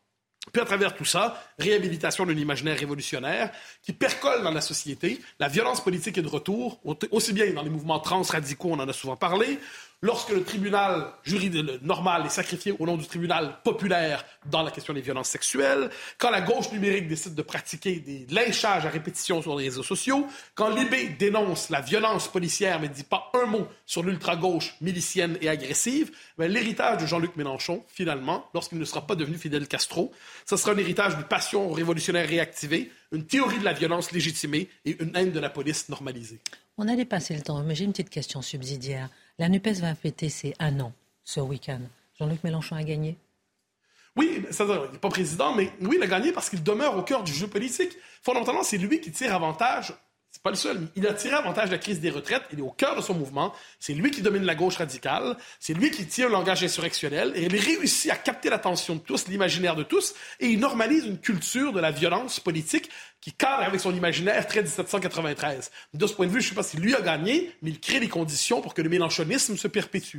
Puis 0.53 0.61
à 0.63 0.65
travers 0.65 0.97
tout 0.97 1.05
ça, 1.05 1.41
réhabilitation 1.59 2.25
d'un 2.27 2.37
imaginaire 2.37 2.77
révolutionnaire 2.79 3.53
qui 3.83 3.93
percole 3.93 4.43
dans 4.43 4.51
la 4.51 4.63
société. 4.63 5.21
La 5.39 5.49
violence 5.49 5.85
politique 5.85 6.19
est 6.19 6.23
de 6.23 6.29
retour, 6.29 6.81
au- 6.85 6.97
aussi 7.13 7.33
bien 7.33 7.53
dans 7.53 7.63
les 7.63 7.71
mouvements 7.71 8.01
transradicaux, 8.01 8.71
on 8.73 8.81
en 8.81 8.89
a 8.89 8.93
souvent 8.93 9.17
parlé, 9.17 9.59
lorsque 10.03 10.31
le 10.31 10.43
tribunal 10.43 11.07
juridique 11.23 11.83
normal 11.83 12.27
est 12.27 12.31
sacrifié 12.31 12.75
au 12.79 12.87
nom 12.87 12.97
du 12.97 13.07
tribunal 13.07 13.57
populaire 13.63 14.25
dans 14.47 14.63
la 14.63 14.71
question 14.71 14.95
des 14.95 15.01
violences 15.01 15.29
sexuelles, 15.29 15.91
quand 16.19 16.31
la 16.31 16.41
gauche 16.41 16.73
numérique 16.73 17.09
décide 17.09 17.35
de 17.35 17.43
pratiquer 17.43 18.01
des 18.01 18.27
lynchages 18.31 18.87
à 18.87 18.89
répétition 18.89 19.43
sur 19.43 19.59
les 19.59 19.65
réseaux 19.65 19.83
sociaux, 19.83 20.27
quand 20.55 20.75
Libé 20.75 21.09
dénonce 21.19 21.71
la 21.71 21.81
violence 21.81 22.29
policière 22.29 22.81
mais 22.81 22.89
ne 22.89 22.95
dit 22.95 23.05
pas 23.05 23.31
un 23.35 23.47
mot 23.47 23.67
sur 23.87 24.03
l'ultra-gauche 24.03 24.77
milicienne 24.81 25.37
et 25.41 25.49
agressive, 25.49 26.11
ben, 26.39 26.51
l'héritage 26.51 27.03
de 27.03 27.07
Jean-Luc 27.07 27.37
Mélenchon, 27.37 27.85
finalement, 27.89 28.49
lorsqu'il 28.55 28.79
ne 28.79 28.85
sera 28.85 29.07
pas 29.07 29.15
devenu 29.15 29.37
Fidel 29.37 29.69
Castro, 29.69 30.13
ce 30.47 30.57
sera 30.57 30.73
un 30.73 30.79
héritage 30.79 31.17
d'une 31.17 31.27
passion 31.27 31.71
révolutionnaire 31.71 32.29
réactivée, 32.29 32.91
une 33.13 33.27
théorie 33.27 33.59
de 33.59 33.65
la 33.65 33.73
violence 33.73 34.13
légitimée 34.13 34.69
et 34.85 34.97
une 35.03 35.15
haine 35.17 35.33
de 35.33 35.41
la 35.41 35.51
police 35.51 35.89
normalisée. 35.89 36.41
On 36.79 36.89
a 36.89 36.97
dépassé 36.97 37.35
le 37.35 37.43
temps, 37.43 37.63
mais 37.63 37.75
j'ai 37.75 37.85
une 37.85 37.93
petite 37.93 38.11
question 38.11 38.41
subsidiaire. 38.41 39.11
La 39.41 39.49
NUPES 39.49 39.81
va 39.81 39.95
fêter 39.95 40.29
ses 40.29 40.55
un 40.59 40.81
an 40.81 40.93
ce 41.25 41.41
week-end. 41.41 41.81
Jean-Luc 42.19 42.45
Mélenchon 42.45 42.77
a 42.77 42.83
gagné? 42.83 43.17
Oui, 44.15 44.35
il 44.37 44.43
n'est 44.43 44.99
pas 44.99 45.09
président, 45.09 45.55
mais 45.55 45.73
oui, 45.81 45.97
il 45.97 46.03
a 46.03 46.07
gagné 46.07 46.31
parce 46.31 46.51
qu'il 46.51 46.63
demeure 46.63 46.99
au 46.99 47.03
cœur 47.03 47.25
du 47.25 47.33
jeu 47.33 47.47
politique. 47.47 47.97
Fondamentalement, 48.21 48.63
c'est 48.63 48.77
lui 48.77 49.01
qui 49.01 49.11
tire 49.11 49.35
avantage. 49.35 49.95
C'est 50.33 50.43
pas 50.43 50.51
le 50.51 50.57
seul. 50.57 50.87
Il 50.97 51.07
a 51.07 51.13
tiré 51.13 51.35
avantage 51.35 51.67
de 51.67 51.73
la 51.73 51.79
crise 51.79 52.01
des 52.01 52.09
retraites. 52.09 52.45
Il 52.53 52.61
est 52.61 52.63
au 52.63 52.71
cœur 52.71 52.95
de 52.97 53.01
son 53.03 53.15
mouvement. 53.15 53.53
C'est 53.81 53.95
lui 53.95 54.11
qui 54.13 54.23
domine 54.23 54.45
la 54.45 54.55
gauche 54.55 54.77
radicale. 54.77 55.37
C'est 55.59 55.75
lui 55.75 55.91
qui 55.91 56.07
tient 56.07 56.29
un 56.29 56.31
langage 56.31 56.63
insurrectionnel. 56.63 57.33
Et 57.35 57.43
il 57.45 57.57
réussit 57.57 58.11
à 58.13 58.17
capter 58.17 58.49
l'attention 58.49 58.95
de 58.95 59.01
tous, 59.01 59.27
l'imaginaire 59.29 59.75
de 59.75 59.83
tous. 59.83 60.15
Et 60.39 60.47
il 60.49 60.61
normalise 60.61 61.05
une 61.05 61.19
culture 61.19 61.73
de 61.73 61.81
la 61.81 61.91
violence 61.91 62.39
politique 62.41 62.89
qui 63.21 63.33
cadre 63.33 63.65
avec 63.65 63.81
son 63.81 63.95
imaginaire 63.95 64.47
très 64.47 64.63
1793. 64.63 65.71
De 65.95 66.07
ce 66.07 66.15
point 66.15 66.27
de 66.27 66.33
vue, 66.33 66.41
je 66.41 66.47
ne 66.47 66.49
sais 66.51 66.55
pas 66.55 66.63
si 66.63 66.77
lui 66.77 66.95
a 66.95 67.01
gagné, 67.01 67.53
mais 67.61 67.71
il 67.71 67.81
crée 67.81 67.99
les 68.01 68.09
conditions 68.09 68.61
pour 68.63 68.73
que 68.73 68.83
le 68.83 68.89
mélanchonisme 68.89 69.57
se 69.57 69.69
perpétue. 69.69 70.19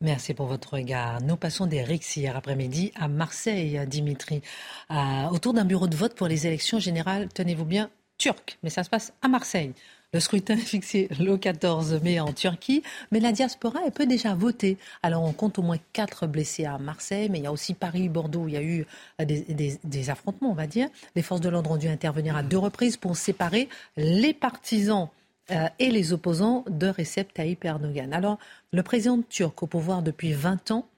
Merci 0.00 0.34
pour 0.34 0.46
votre 0.46 0.74
regard. 0.74 1.20
Nous 1.22 1.36
passons 1.36 1.66
des 1.66 1.84
hier 2.16 2.36
après-midi 2.36 2.92
à 2.94 3.08
Marseille, 3.08 3.80
Dimitri, 3.86 4.42
à- 4.88 5.30
autour 5.32 5.54
d'un 5.54 5.64
bureau 5.64 5.86
de 5.88 5.96
vote 5.96 6.14
pour 6.14 6.28
les 6.28 6.46
élections 6.46 6.78
générales, 6.78 7.28
tenez-vous 7.34 7.64
bien, 7.64 7.90
turques. 8.18 8.58
Mais 8.62 8.70
ça 8.70 8.84
se 8.84 8.90
passe 8.90 9.12
à 9.22 9.28
Marseille. 9.28 9.72
Le 10.12 10.20
scrutin 10.20 10.54
est 10.54 10.60
fixé 10.60 11.08
le 11.18 11.36
14 11.36 12.00
mai 12.02 12.20
en 12.20 12.32
Turquie, 12.32 12.82
mais 13.10 13.20
la 13.20 13.32
diaspora, 13.32 13.80
elle 13.84 13.92
peut 13.92 14.06
déjà 14.06 14.34
voter. 14.34 14.78
Alors 15.02 15.22
on 15.22 15.32
compte 15.32 15.58
au 15.58 15.62
moins 15.62 15.78
quatre 15.92 16.26
blessés 16.26 16.64
à 16.64 16.78
Marseille, 16.78 17.28
mais 17.28 17.38
il 17.38 17.44
y 17.44 17.46
a 17.46 17.52
aussi 17.52 17.74
Paris, 17.74 18.08
Bordeaux, 18.08 18.42
où 18.42 18.48
il 18.48 18.54
y 18.54 18.56
a 18.56 18.62
eu 18.62 18.86
euh, 19.20 19.24
des 19.24 20.10
affrontements, 20.10 20.50
on 20.50 20.54
va 20.54 20.66
dire. 20.66 20.88
Les 21.16 21.22
forces 21.22 21.40
de 21.40 21.48
l'ordre 21.48 21.72
ont 21.72 21.76
dû 21.76 21.88
intervenir 21.88 22.36
à 22.36 22.42
deux 22.42 22.58
reprises 22.58 22.96
pour 22.96 23.16
séparer 23.16 23.68
les 23.96 24.32
partisans 24.32 25.08
euh, 25.50 25.68
et 25.78 25.90
les 25.90 26.12
opposants 26.12 26.64
de 26.68 26.88
Recep 26.88 27.32
Tayyip 27.32 27.64
Erdogan. 27.64 28.12
Alors, 28.12 28.38
le 28.72 28.82
président 28.82 29.20
turc 29.22 29.62
au 29.62 29.66
pouvoir 29.66 30.02
depuis 30.02 30.32
20 30.32 30.72
ans 30.72 30.88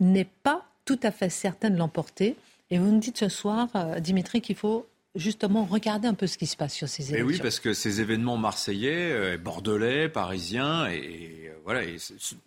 n'est 0.00 0.28
pas 0.42 0.64
tout 0.84 0.98
à 1.02 1.12
fait 1.12 1.28
certain 1.28 1.70
de 1.70 1.76
l'emporter. 1.76 2.36
Et 2.70 2.78
vous 2.78 2.90
nous 2.90 2.98
dites 2.98 3.18
ce 3.18 3.28
soir, 3.28 3.68
euh, 3.74 4.00
Dimitri, 4.00 4.40
qu'il 4.40 4.56
faut 4.56 4.86
justement 5.14 5.64
regarder 5.64 6.08
un 6.08 6.14
peu 6.14 6.26
ce 6.26 6.38
qui 6.38 6.46
se 6.46 6.56
passe 6.56 6.74
sur 6.74 6.88
ces 6.88 7.10
élections. 7.10 7.26
oui, 7.26 7.38
parce 7.40 7.60
que 7.60 7.72
ces 7.72 8.00
événements 8.00 8.36
marseillais, 8.36 9.12
euh, 9.12 9.38
bordelais, 9.38 10.08
parisiens, 10.08 10.88
et, 10.88 10.96
et, 10.96 11.48
euh, 11.48 11.54
voilà, 11.64 11.84
et 11.84 11.96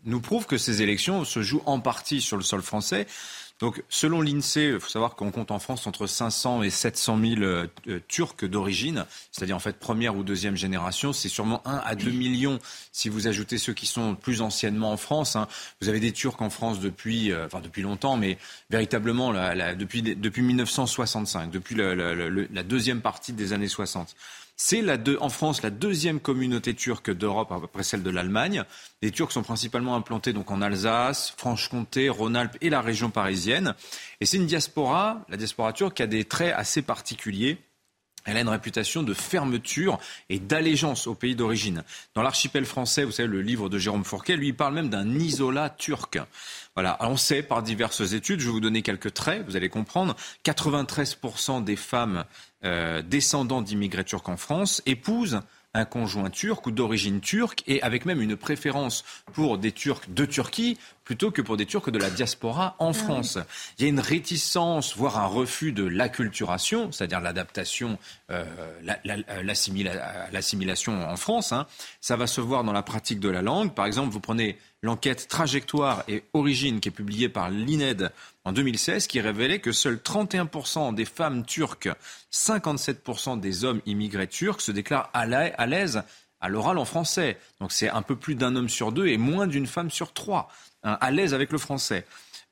nous 0.06 0.20
prouvent 0.20 0.46
que 0.46 0.58
ces 0.58 0.82
élections 0.82 1.24
se 1.24 1.42
jouent 1.42 1.64
en 1.66 1.80
partie 1.80 2.22
sur 2.22 2.38
le 2.38 2.44
sol 2.44 2.62
français. 2.62 3.08
Donc, 3.60 3.84
selon 3.90 4.22
l'INSEE, 4.22 4.74
il 4.74 4.80
faut 4.80 4.90
savoir 4.90 5.16
qu'on 5.16 5.32
compte 5.32 5.50
en 5.50 5.58
France 5.58 5.88
entre 5.88 6.06
500 6.06 6.62
et 6.62 6.70
700 6.70 7.20
000 7.20 7.42
euh, 7.42 7.68
euh, 7.88 8.00
Turcs 8.08 8.46
d'origine, 8.46 9.06
c'est-à-dire 9.32 9.56
en 9.56 9.60
fait 9.60 9.80
première 9.80 10.16
ou 10.16 10.24
deuxième 10.24 10.56
génération. 10.56 11.12
C'est 11.12 11.30
sûrement 11.30 11.62
1 11.66 11.78
à 11.78 11.96
2 11.96 12.12
millions 12.12 12.60
si 12.92 13.10
vous 13.10 13.28
ajoutez 13.28 13.58
ceux 13.58 13.74
qui 13.74 13.88
sont 13.88 14.14
plus 14.14 14.42
anciennement 14.42 14.92
en 14.92 14.98
France. 14.98 15.36
hein. 15.36 15.48
Vous 15.82 15.90
avez 15.90 16.00
des 16.00 16.12
Turcs 16.12 16.40
en 16.40 16.52
France 16.52 16.80
depuis, 16.80 17.32
euh, 17.32 17.48
enfin 17.48 17.60
depuis 17.60 17.82
longtemps, 17.82 18.16
mais 18.16 18.38
véritablement 18.70 19.34
depuis, 19.76 20.04
depuis 20.04 20.44
1965, 20.44 21.50
depuis 21.50 21.76
la 21.76 22.64
deuxième 22.64 23.02
partie 23.02 23.34
des 23.34 23.54
années 23.54 23.68
60. 23.68 24.16
C'est 24.60 24.84
en 25.20 25.30
France 25.30 25.62
la 25.62 25.70
deuxième 25.70 26.20
communauté 26.20 26.74
turque 26.74 27.12
d'Europe 27.12 27.52
après 27.52 27.84
celle 27.84 28.02
de 28.02 28.10
l'Allemagne. 28.10 28.64
Les 29.04 29.12
Turcs 29.12 29.32
sont 29.32 29.44
principalement 29.44 29.96
implantés 29.96 30.34
donc 30.34 30.50
en 30.50 30.64
Alsace, 30.64 31.36
Franche-Comté, 31.38 32.10
Rhône-Alpes 32.10 32.58
et 32.62 32.72
la 32.72 32.82
région 32.82 33.12
parisienne. 33.12 33.76
Et 34.20 34.26
c'est 34.26 34.38
une 34.38 34.48
diaspora, 34.48 35.24
la 35.30 35.38
diaspora 35.38 35.74
turque, 35.74 35.98
qui 35.98 36.04
a 36.04 36.08
des 36.08 36.26
traits 36.26 36.56
assez 36.58 36.82
particuliers. 36.82 37.60
Elle 38.28 38.36
a 38.36 38.42
une 38.42 38.50
réputation 38.50 39.04
de 39.04 39.14
fermeture 39.14 40.00
et 40.30 40.38
d'allégeance 40.38 41.08
au 41.08 41.16
pays 41.16 41.34
d'origine. 41.34 41.84
Dans 42.14 42.22
l'archipel 42.22 42.66
français, 42.66 43.06
vous 43.06 43.12
savez, 43.12 43.30
le 43.30 43.42
livre 43.42 43.70
de 43.70 43.80
Jérôme 43.80 44.04
Fourquet, 44.04 44.36
lui, 44.36 44.50
il 44.50 44.56
parle 44.56 44.74
même 44.74 44.90
d'un 44.90 45.10
isolat 45.18 45.70
turc. 45.70 46.20
Voilà. 46.76 46.98
On 47.00 47.16
sait 47.16 47.42
par 47.42 47.64
diverses 47.64 48.12
études, 48.12 48.42
je 48.42 48.48
vais 48.48 48.52
vous 48.52 48.60
donner 48.60 48.82
quelques 48.82 49.14
traits, 49.14 49.46
vous 49.48 49.56
allez 49.56 49.70
comprendre, 49.70 50.16
93% 50.46 51.64
des 51.64 51.78
femmes 51.78 52.26
euh, 52.66 53.02
descendants 53.02 53.62
d'immigrés 53.62 54.04
turcs 54.04 54.28
en 54.28 54.38
France 54.38 54.84
épousent 54.86 55.40
un 55.78 55.86
conjoint 55.86 56.30
turc 56.30 56.66
ou 56.68 56.72
d'origine 56.72 57.22
turque 57.22 57.64
et 57.68 57.82
avec 57.82 58.06
même 58.06 58.22
une 58.22 58.36
préférence 58.36 59.04
pour 59.34 59.58
des 59.58 59.72
Turcs 59.72 60.10
de 60.10 60.26
Turquie 60.26 60.78
plutôt 61.04 61.32
que 61.32 61.42
pour 61.42 61.56
des 61.56 61.66
Turcs 61.66 61.90
de 61.90 61.98
la 62.00 62.10
diaspora 62.10 62.76
en 62.80 62.92
France. 62.92 63.38
Il 63.80 63.84
y 63.84 63.86
a 63.86 63.90
une 63.90 64.02
réticence, 64.02 64.98
voire 64.98 65.18
un 65.20 65.26
refus 65.28 65.72
de 65.72 65.86
l'acculturation, 65.86 66.92
c'est-à-dire 66.92 67.22
l'adaptation, 67.22 67.98
euh, 68.30 68.44
la- 68.84 69.00
la- 69.06 69.16
euh, 69.30 69.44
l'assimilation 70.32 71.10
en 71.10 71.16
France. 71.16 71.52
hein. 71.52 71.66
Ça 72.02 72.16
va 72.18 72.28
se 72.28 72.42
voir 72.42 72.64
dans 72.64 72.74
la 72.74 72.84
pratique 72.84 73.20
de 73.20 73.30
la 73.30 73.42
langue. 73.42 73.74
Par 73.74 73.86
exemple, 73.86 74.12
vous 74.12 74.20
prenez 74.20 74.58
l'enquête 74.84 75.28
Trajectoire 75.28 76.04
et 76.08 76.24
Origine 76.34 76.80
qui 76.80 76.90
est 76.90 76.92
publiée 76.92 77.30
par 77.30 77.50
l'INED 77.50 78.12
en 78.46 78.52
2016 78.52 79.08
qui 79.08 79.20
révélait 79.20 79.60
que 79.60 79.72
seuls 79.72 79.98
31% 80.04 80.94
des 80.94 81.06
femmes 81.06 81.46
turques, 81.46 81.90
57% 82.32 83.40
des 83.40 83.66
hommes 83.66 83.82
immigrés 83.86 84.28
turcs 84.28 84.62
se 84.62 84.72
déclarent 84.72 85.10
à 85.14 85.26
la- 85.26 85.54
à 85.58 85.66
l'aise 85.66 86.04
à 86.40 86.50
l'oral 86.50 86.78
en 86.78 86.86
français. 86.86 87.38
Donc 87.60 87.72
c'est 87.72 87.90
un 87.90 88.04
peu 88.04 88.16
plus 88.16 88.36
d'un 88.36 88.56
homme 88.56 88.70
sur 88.70 88.92
deux 88.92 89.08
et 89.08 89.18
moins 89.18 89.48
d'une 89.48 89.66
femme 89.68 89.90
sur 89.90 90.14
trois 90.14 90.50
hein, 90.84 90.98
à 91.02 91.10
l'aise 91.12 91.34
avec 91.34 91.52
le 91.52 91.58
français. 91.58 92.06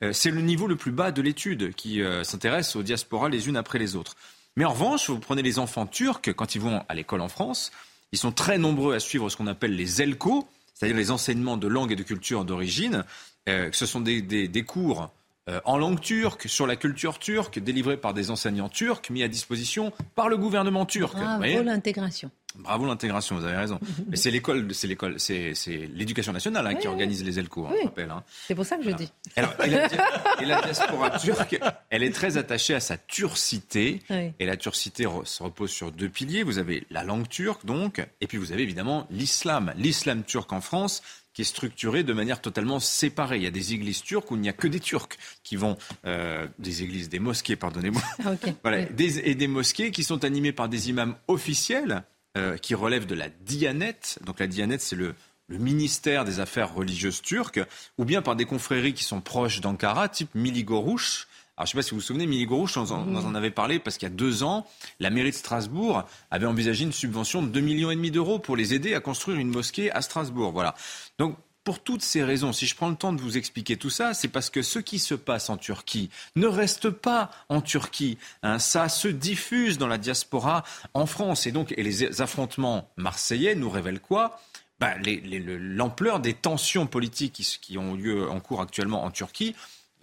Euh, 0.03 0.11
c'est 0.11 0.31
le 0.31 0.41
niveau 0.41 0.67
le 0.67 0.75
plus 0.75 0.91
bas 0.91 1.11
de 1.11 1.21
l'étude 1.21 1.73
qui 1.75 2.01
euh, 2.01 2.23
s'intéresse 2.23 2.75
aux 2.75 2.83
diasporas 2.83 3.29
les 3.29 3.47
unes 3.47 3.57
après 3.57 3.77
les 3.79 3.95
autres. 3.95 4.15
Mais 4.57 4.65
en 4.65 4.71
revanche, 4.71 5.09
vous 5.09 5.19
prenez 5.19 5.41
les 5.43 5.59
enfants 5.59 5.85
turcs, 5.85 6.33
quand 6.35 6.55
ils 6.55 6.61
vont 6.61 6.83
à 6.89 6.95
l'école 6.95 7.21
en 7.21 7.27
France, 7.29 7.71
ils 8.11 8.17
sont 8.17 8.31
très 8.31 8.57
nombreux 8.57 8.95
à 8.95 8.99
suivre 8.99 9.29
ce 9.29 9.37
qu'on 9.37 9.47
appelle 9.47 9.75
les 9.75 10.01
ELCO, 10.01 10.47
c'est-à-dire 10.75 10.97
les 10.97 11.09
enseignements 11.09 11.57
de 11.57 11.67
langue 11.67 11.91
et 11.91 11.95
de 11.95 12.03
culture 12.03 12.45
d'origine. 12.45 13.03
Euh, 13.49 13.69
ce 13.71 13.85
sont 13.87 14.01
des, 14.01 14.21
des- 14.21 14.47
des 14.47 14.63
cours 14.63 15.09
euh, 15.49 15.59
en 15.65 15.77
langue 15.77 15.99
turque, 16.01 16.47
sur 16.49 16.65
la 16.67 16.75
culture 16.75 17.19
turque, 17.19 17.59
délivrés 17.59 17.97
par 17.97 18.13
des 18.13 18.31
enseignants 18.31 18.69
turcs, 18.69 19.09
mis 19.09 19.23
à 19.23 19.27
disposition 19.27 19.91
par 20.15 20.27
le 20.29 20.37
gouvernement 20.37 20.85
turc. 20.85 21.15
Bravo 21.15 21.61
l'intégration. 21.63 22.31
Bravo 22.57 22.85
l'intégration, 22.85 23.35
vous 23.35 23.43
avez 23.43 23.57
raison. 23.57 23.79
Mais 24.07 24.15
c'est 24.15 24.31
l'école, 24.31 24.73
c'est 24.73 24.87
l'école, 24.87 25.19
c'est, 25.19 25.53
c'est 25.55 25.89
l'éducation 25.93 26.31
nationale 26.31 26.65
hein, 26.65 26.75
qui 26.75 26.87
organise 26.87 27.21
les 27.25 27.37
ELCO, 27.37 27.65
hein, 27.65 27.71
Oui. 27.73 27.79
rappelle. 27.83 28.09
hein. 28.09 28.23
C'est 28.47 28.55
pour 28.55 28.65
ça 28.65 28.77
que 28.77 28.83
je 28.83 28.91
dis. 28.91 29.11
Alors, 29.35 29.53
et, 29.61 29.67
la, 29.69 29.87
dia- 29.89 30.21
et 30.41 30.45
la 30.45 30.61
diaspora 30.61 31.19
turque, 31.19 31.59
elle 31.89 32.01
est 32.03 32.15
très 32.15 32.37
attachée 32.37 32.73
à 32.73 32.79
sa 32.79 32.97
turcité. 32.97 34.01
Et 34.39 34.45
la 34.45 34.55
turcité 34.55 35.03
re- 35.03 35.25
se 35.25 35.43
repose 35.43 35.69
sur 35.69 35.91
deux 35.91 36.07
piliers. 36.09 36.43
Vous 36.43 36.57
avez 36.57 36.87
la 36.89 37.03
langue 37.03 37.27
turque, 37.27 37.65
donc, 37.65 38.01
et 38.21 38.27
puis 38.27 38.37
vous 38.37 38.53
avez 38.53 38.63
évidemment 38.63 39.05
l'islam. 39.11 39.73
L'islam 39.75 40.23
turc 40.23 40.51
en 40.53 40.61
France, 40.61 41.03
qui 41.35 41.41
est 41.41 41.45
structuré 41.45 42.03
de 42.03 42.13
manière 42.13 42.41
totalement 42.41 42.79
séparée. 42.79 43.35
Il 43.35 43.43
y 43.43 43.47
a 43.47 43.51
des 43.51 43.73
églises 43.73 44.01
turques 44.01 44.31
où 44.31 44.35
il 44.35 44.41
n'y 44.41 44.49
a 44.49 44.53
que 44.53 44.67
des 44.67 44.79
Turcs 44.79 45.09
qui 45.43 45.57
vont, 45.57 45.77
euh, 46.05 46.47
des 46.57 46.81
églises, 46.81 47.09
des 47.09 47.19
mosquées, 47.19 47.57
pardonnez-moi, 47.57 48.01
Ah, 48.25 48.31
ok. 48.31 48.53
voilà, 48.63 48.85
des, 48.85 49.19
et 49.19 49.35
des 49.35 49.47
mosquées 49.49 49.91
qui 49.91 50.03
sont 50.05 50.23
animées 50.23 50.53
par 50.53 50.69
des 50.69 50.89
imams 50.89 51.15
officiels 51.27 52.03
euh, 52.37 52.55
qui 52.57 52.73
relèvent 52.73 53.05
de 53.05 53.15
la 53.15 53.27
Dianet. 53.29 53.99
Donc 54.25 54.39
la 54.39 54.47
Dianet, 54.47 54.79
c'est 54.79 54.95
le, 54.95 55.13
le 55.47 55.57
ministère 55.57 56.23
des 56.23 56.39
Affaires 56.39 56.73
religieuses 56.73 57.21
turques, 57.21 57.59
ou 57.97 58.05
bien 58.05 58.21
par 58.21 58.37
des 58.37 58.45
confréries 58.45 58.93
qui 58.93 59.03
sont 59.03 59.19
proches 59.19 59.59
d'Ankara, 59.59 60.07
type 60.07 60.33
Miligorouche. 60.35 61.27
Alors, 61.57 61.65
je 61.67 61.69
ne 61.69 61.71
sais 61.71 61.77
pas 61.77 61.81
si 61.83 61.89
vous 61.91 61.97
vous 61.97 62.01
souvenez, 62.01 62.27
Miligorouche, 62.27 62.75
on, 62.77 62.89
en- 62.91 63.07
on 63.07 63.25
en 63.25 63.35
avait 63.35 63.51
parlé 63.51 63.79
parce 63.79 63.97
qu'il 63.97 64.07
y 64.09 64.11
a 64.11 64.15
deux 64.15 64.43
ans, 64.43 64.67
la 64.99 65.09
mairie 65.09 65.31
de 65.31 65.35
Strasbourg 65.35 66.03
avait 66.31 66.45
envisagé 66.47 66.83
une 66.83 66.91
subvention 66.91 67.41
de 67.43 67.47
2,5 67.59 67.63
millions 67.63 67.91
et 67.91 67.95
demi 67.95 68.11
d'euros 68.11 68.39
pour 68.39 68.55
les 68.57 68.73
aider 68.73 68.93
à 68.93 68.99
construire 68.99 69.37
une 69.39 69.49
mosquée 69.49 69.91
à 69.91 70.01
Strasbourg. 70.01 70.51
Voilà. 70.51 70.75
Donc, 71.17 71.37
pour 71.63 71.79
toutes 71.81 72.03
ces 72.03 72.23
raisons, 72.23 72.53
si 72.53 72.67
je 72.67 72.75
prends 72.75 72.89
le 72.89 72.95
temps 72.95 73.11
de 73.11 73.19
vous 73.19 73.37
expliquer 73.37 73.75
tout 73.75 73.89
ça, 73.89 74.13
c'est 74.13 74.27
parce 74.27 74.51
que 74.51 74.61
ce 74.61 74.77
qui 74.77 74.99
se 74.99 75.15
passe 75.15 75.49
en 75.49 75.57
Turquie 75.57 76.11
ne 76.35 76.45
reste 76.45 76.91
pas 76.91 77.31
en 77.49 77.59
Turquie. 77.61 78.19
hein. 78.43 78.59
ça 78.59 78.87
se 78.87 79.07
diffuse 79.07 79.79
dans 79.79 79.87
la 79.87 79.97
diaspora 79.97 80.63
en 80.93 81.07
France. 81.07 81.47
Et 81.47 81.51
donc, 81.51 81.73
et 81.75 81.81
les 81.81 82.21
affrontements 82.21 82.87
marseillais 82.97 83.55
nous 83.55 83.69
révèlent 83.71 83.99
quoi? 84.01 84.39
Ben, 84.79 85.01
L'ampleur 85.47 86.19
des 86.19 86.33
tensions 86.33 86.85
politiques 86.85 87.59
qui 87.61 87.77
ont 87.77 87.95
lieu 87.95 88.29
en 88.29 88.39
cours 88.39 88.61
actuellement 88.61 89.03
en 89.03 89.09
Turquie. 89.11 89.55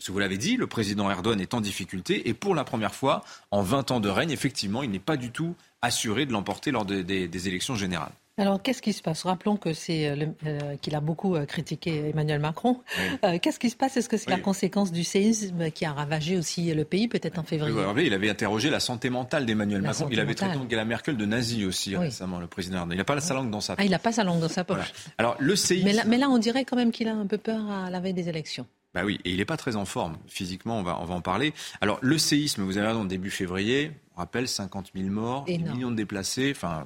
Parce 0.02 0.08
que 0.08 0.12
vous 0.14 0.18
l'avez 0.18 0.36
dit, 0.36 0.56
le 0.56 0.66
président 0.66 1.08
Erdogan 1.08 1.40
est 1.40 1.54
en 1.54 1.60
difficulté 1.60 2.28
et 2.28 2.34
pour 2.34 2.56
la 2.56 2.64
première 2.64 2.92
fois 2.92 3.22
en 3.52 3.62
20 3.62 3.92
ans 3.92 4.00
de 4.00 4.08
règne, 4.08 4.32
effectivement, 4.32 4.82
il 4.82 4.90
n'est 4.90 4.98
pas 4.98 5.16
du 5.16 5.30
tout 5.30 5.54
assuré 5.80 6.26
de 6.26 6.32
l'emporter 6.32 6.72
lors 6.72 6.84
des- 6.84 7.04
des- 7.04 7.28
des 7.28 7.46
élections 7.46 7.76
générales. 7.76 8.10
Alors, 8.36 8.60
qu'est-ce 8.60 8.82
qui 8.82 8.92
se 8.92 9.00
passe? 9.00 9.22
Rappelons 9.22 9.56
que 9.56 9.72
c'est 9.74 10.08
euh, 10.08 10.26
euh, 10.44 10.74
qu'il 10.82 10.96
a 10.96 11.00
beaucoup 11.00 11.36
euh, 11.36 11.44
critiqué 11.46 12.08
Emmanuel 12.08 12.40
Macron. 12.40 12.80
Oui. 12.98 13.04
Euh, 13.24 13.38
qu'est-ce 13.40 13.60
qui 13.60 13.70
se 13.70 13.76
passe? 13.76 13.96
Est-ce 13.96 14.08
que 14.08 14.16
c'est 14.16 14.28
la 14.30 14.36
Oui. 14.36 14.42
conséquence 14.42 14.90
du 14.90 15.04
séisme 15.04 15.70
qui 15.70 15.84
a 15.84 15.92
ravagé 15.92 16.36
aussi 16.36 16.74
le 16.74 16.84
pays, 16.84 17.06
peut-être 17.06 17.38
en 17.38 17.42
Oui, 17.42 17.46
février? 17.46 17.80
rappelez, 17.84 18.06
il 18.06 18.14
avait 18.14 18.28
interrogé 18.30 18.70
la 18.70 18.80
santé 18.80 19.08
mentale 19.08 19.46
d'Emmanuel 19.46 19.82
Macron. 19.82 20.08
Il 20.10 20.18
avait 20.18 20.34
traité 20.34 20.56
Angela 20.56 20.84
Merkel 20.84 21.16
de 21.16 21.26
nazi 21.26 21.64
aussi 21.64 21.90
Oui. 21.96 22.06
récemment, 22.06 22.40
le 22.40 22.48
président 22.48 22.78
Erdogan. 22.78 22.96
Il 22.96 22.98
n'a 22.98 23.04
pas 23.04 23.20
sa 23.20 23.34
langue 23.34 23.50
dans 23.50 23.60
sa 23.60 23.76
Ah, 23.78 23.84
il 23.84 23.90
n'a 23.92 24.00
pas 24.00 24.10
sa 24.10 24.24
langue 24.24 24.40
dans 24.40 24.48
sa 24.48 24.64
poche. 24.64 24.78
Voilà. 24.78 24.92
Alors, 25.18 25.36
le 25.38 25.54
séisme. 25.54 25.84
Mais 25.86 25.92
là, 25.92 26.02
mais 26.08 26.16
là, 26.18 26.28
on 26.28 26.38
dirait 26.38 26.64
quand 26.64 26.74
même 26.76 26.90
qu'il 26.90 27.06
a 27.06 27.14
un 27.14 27.26
peu 27.28 27.38
peur 27.38 27.70
à 27.70 27.88
la 27.88 28.00
veille 28.00 28.14
des 28.14 28.28
élections. 28.28 28.66
Bah 28.94 29.04
oui, 29.04 29.18
et 29.24 29.30
il 29.30 29.38
n'est 29.38 29.44
pas 29.46 29.56
très 29.56 29.76
en 29.76 29.86
forme 29.86 30.18
physiquement, 30.28 30.78
on 30.78 30.82
va, 30.82 30.98
on 31.00 31.04
va 31.06 31.14
en 31.14 31.22
parler. 31.22 31.54
Alors, 31.80 31.98
le 32.02 32.18
séisme, 32.18 32.62
vous 32.62 32.76
avez 32.76 32.88
raison, 32.88 33.06
début 33.06 33.30
février, 33.30 33.90
on 34.14 34.20
rappelle 34.20 34.46
50 34.46 34.90
000 34.94 35.08
morts, 35.08 35.44
des 35.46 35.56
millions 35.72 35.90
de 35.90 35.96
déplacés. 35.96 36.52
Enfin, 36.54 36.84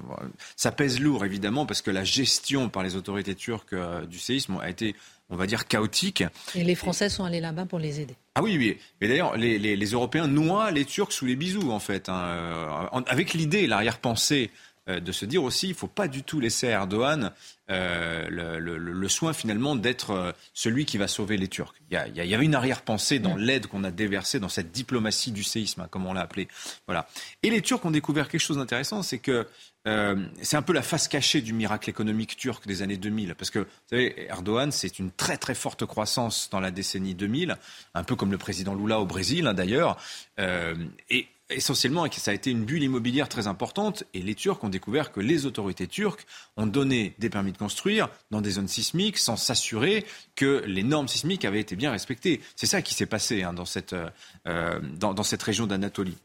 ça 0.55 0.71
pèse 0.71 1.01
lourd, 1.01 1.25
évidemment, 1.25 1.65
parce 1.65 1.81
que 1.81 1.91
la 1.91 2.05
gestion 2.05 2.69
par 2.69 2.83
les 2.83 2.95
autorités 2.95 3.35
turques 3.35 3.73
euh, 3.73 4.05
du 4.05 4.19
séisme 4.19 4.57
a 4.61 4.69
été, 4.69 4.95
on 5.29 5.35
va 5.35 5.47
dire, 5.47 5.67
chaotique. 5.67 6.23
Et 6.55 6.63
les 6.63 6.75
Français 6.75 7.09
sont 7.09 7.25
allés 7.25 7.41
là-bas 7.41 7.65
pour 7.65 7.79
les 7.79 7.99
aider. 7.99 8.15
Ah 8.35 8.41
oui, 8.41 8.55
oui. 8.57 8.77
Mais 9.01 9.09
d'ailleurs, 9.09 9.35
les, 9.35 9.59
les- 9.59 9.75
les 9.75 9.87
Européens 9.91 10.27
noient 10.27 10.71
les 10.71 10.85
Turcs 10.85 11.11
sous 11.11 11.25
les 11.25 11.35
bisous, 11.35 11.71
en 11.71 11.79
fait. 11.79 12.07
hein. 12.07 12.15
Euh, 12.23 12.79
avec 13.07 13.33
l'idée, 13.33 13.67
l'arrière-pensée 13.67 14.49
euh, 14.87 15.01
de 15.01 15.11
se 15.11 15.25
dire 15.25 15.43
aussi, 15.43 15.67
il 15.67 15.73
faut 15.75 15.87
pas 15.87 16.07
du 16.07 16.23
tout 16.23 16.39
laisser 16.39 16.67
à 16.67 16.71
Erdogan 16.71 17.31
le, 17.69 18.59
le- 18.59 19.07
soin 19.09 19.33
finalement 19.33 19.75
d'être 19.75 20.11
euh, 20.11 20.31
celui 20.53 20.85
qui 20.85 20.97
va 20.97 21.07
sauver 21.07 21.37
les 21.37 21.47
Turcs. 21.47 21.73
Il 21.89 21.93
y, 21.93 21.97
a- 21.97 22.07
il 22.07 22.15
y 22.17 22.35
une 22.35 22.55
arrière-pensée 22.55 23.19
dans 23.19 23.35
l'aide 23.35 23.67
qu'on 23.67 23.83
a 23.83 23.91
déversée 23.91 24.39
dans 24.39 24.49
cette 24.49 24.71
diplomatie 24.71 25.31
du 25.31 25.43
séisme, 25.43 25.81
hein, 25.81 25.87
comme 25.89 26.05
on 26.05 26.13
l'a 26.13 26.21
appelé. 26.21 26.47
Voilà. 26.87 27.07
Et 27.43 27.49
les 27.49 27.61
Turcs 27.61 27.83
ont 27.85 27.91
découvert 27.91 28.29
quelque 28.29 28.41
chose 28.41 28.57
d'intéressant, 28.57 29.01
c'est 29.03 29.17
que 29.19 29.47
euh, 29.87 30.17
c'est 30.41 30.57
un 30.57 30.61
peu 30.61 30.73
la 30.73 30.81
face 30.81 31.07
cachée 31.07 31.41
du 31.41 31.53
miracle 31.53 31.89
économique 31.89 32.35
turc 32.35 32.67
des 32.67 32.81
années 32.81 32.97
2000. 32.97 33.35
Parce 33.35 33.49
que, 33.49 33.59
vous 33.59 33.65
savez, 33.89 34.27
Erdogan, 34.27 34.71
c'est 34.71 34.99
une 34.99 35.11
très 35.11 35.37
très 35.37 35.55
forte 35.55 35.85
croissance 35.85 36.49
dans 36.51 36.59
la 36.59 36.71
décennie 36.71 37.15
2000, 37.15 37.55
un 37.93 38.03
peu 38.03 38.15
comme 38.17 38.31
le 38.31 38.37
président 38.37 38.75
Lula 38.75 38.99
au 38.99 39.05
Brésil, 39.05 39.47
hein, 39.47 39.53
d'ailleurs. 39.53 39.97
Euh, 40.39 40.75
et 41.09 41.27
essentiellement, 41.49 42.05
ça 42.11 42.31
a 42.31 42.33
été 42.33 42.51
une 42.51 42.65
bulle 42.65 42.83
immobilière 42.83 43.29
très 43.29 43.47
importante. 43.47 44.03
Et 44.13 44.21
les 44.21 44.35
Turcs 44.35 44.63
ont 44.63 44.69
découvert 44.69 45.11
que 45.11 45.19
les 45.19 45.45
autorités 45.45 45.87
turques 45.87 46.25
ont 46.57 46.67
donné 46.67 47.15
des 47.19 47.29
permis 47.29 47.51
de 47.51 47.57
construire 47.57 48.09
dans 48.31 48.41
des 48.41 48.51
zones 48.51 48.67
sismiques 48.67 49.17
sans 49.17 49.37
s'assurer 49.37 50.05
que 50.35 50.63
les 50.65 50.83
normes 50.83 51.07
sismiques 51.07 51.45
avaient 51.45 51.59
été 51.59 51.75
bien 51.75 51.91
respectées. 51.91 52.41
C'est 52.55 52.67
ça 52.67 52.81
qui 52.81 52.93
s'est 52.93 53.05
passé 53.05 53.43
hein, 53.43 53.53
dans, 53.53 53.65
cette, 53.65 53.93
euh, 53.93 54.09
euh, 54.47 54.79
dans, 54.81 55.13
dans 55.13 55.23
cette 55.23 55.43
région 55.43 55.67
d'Anatolie. 55.67 56.17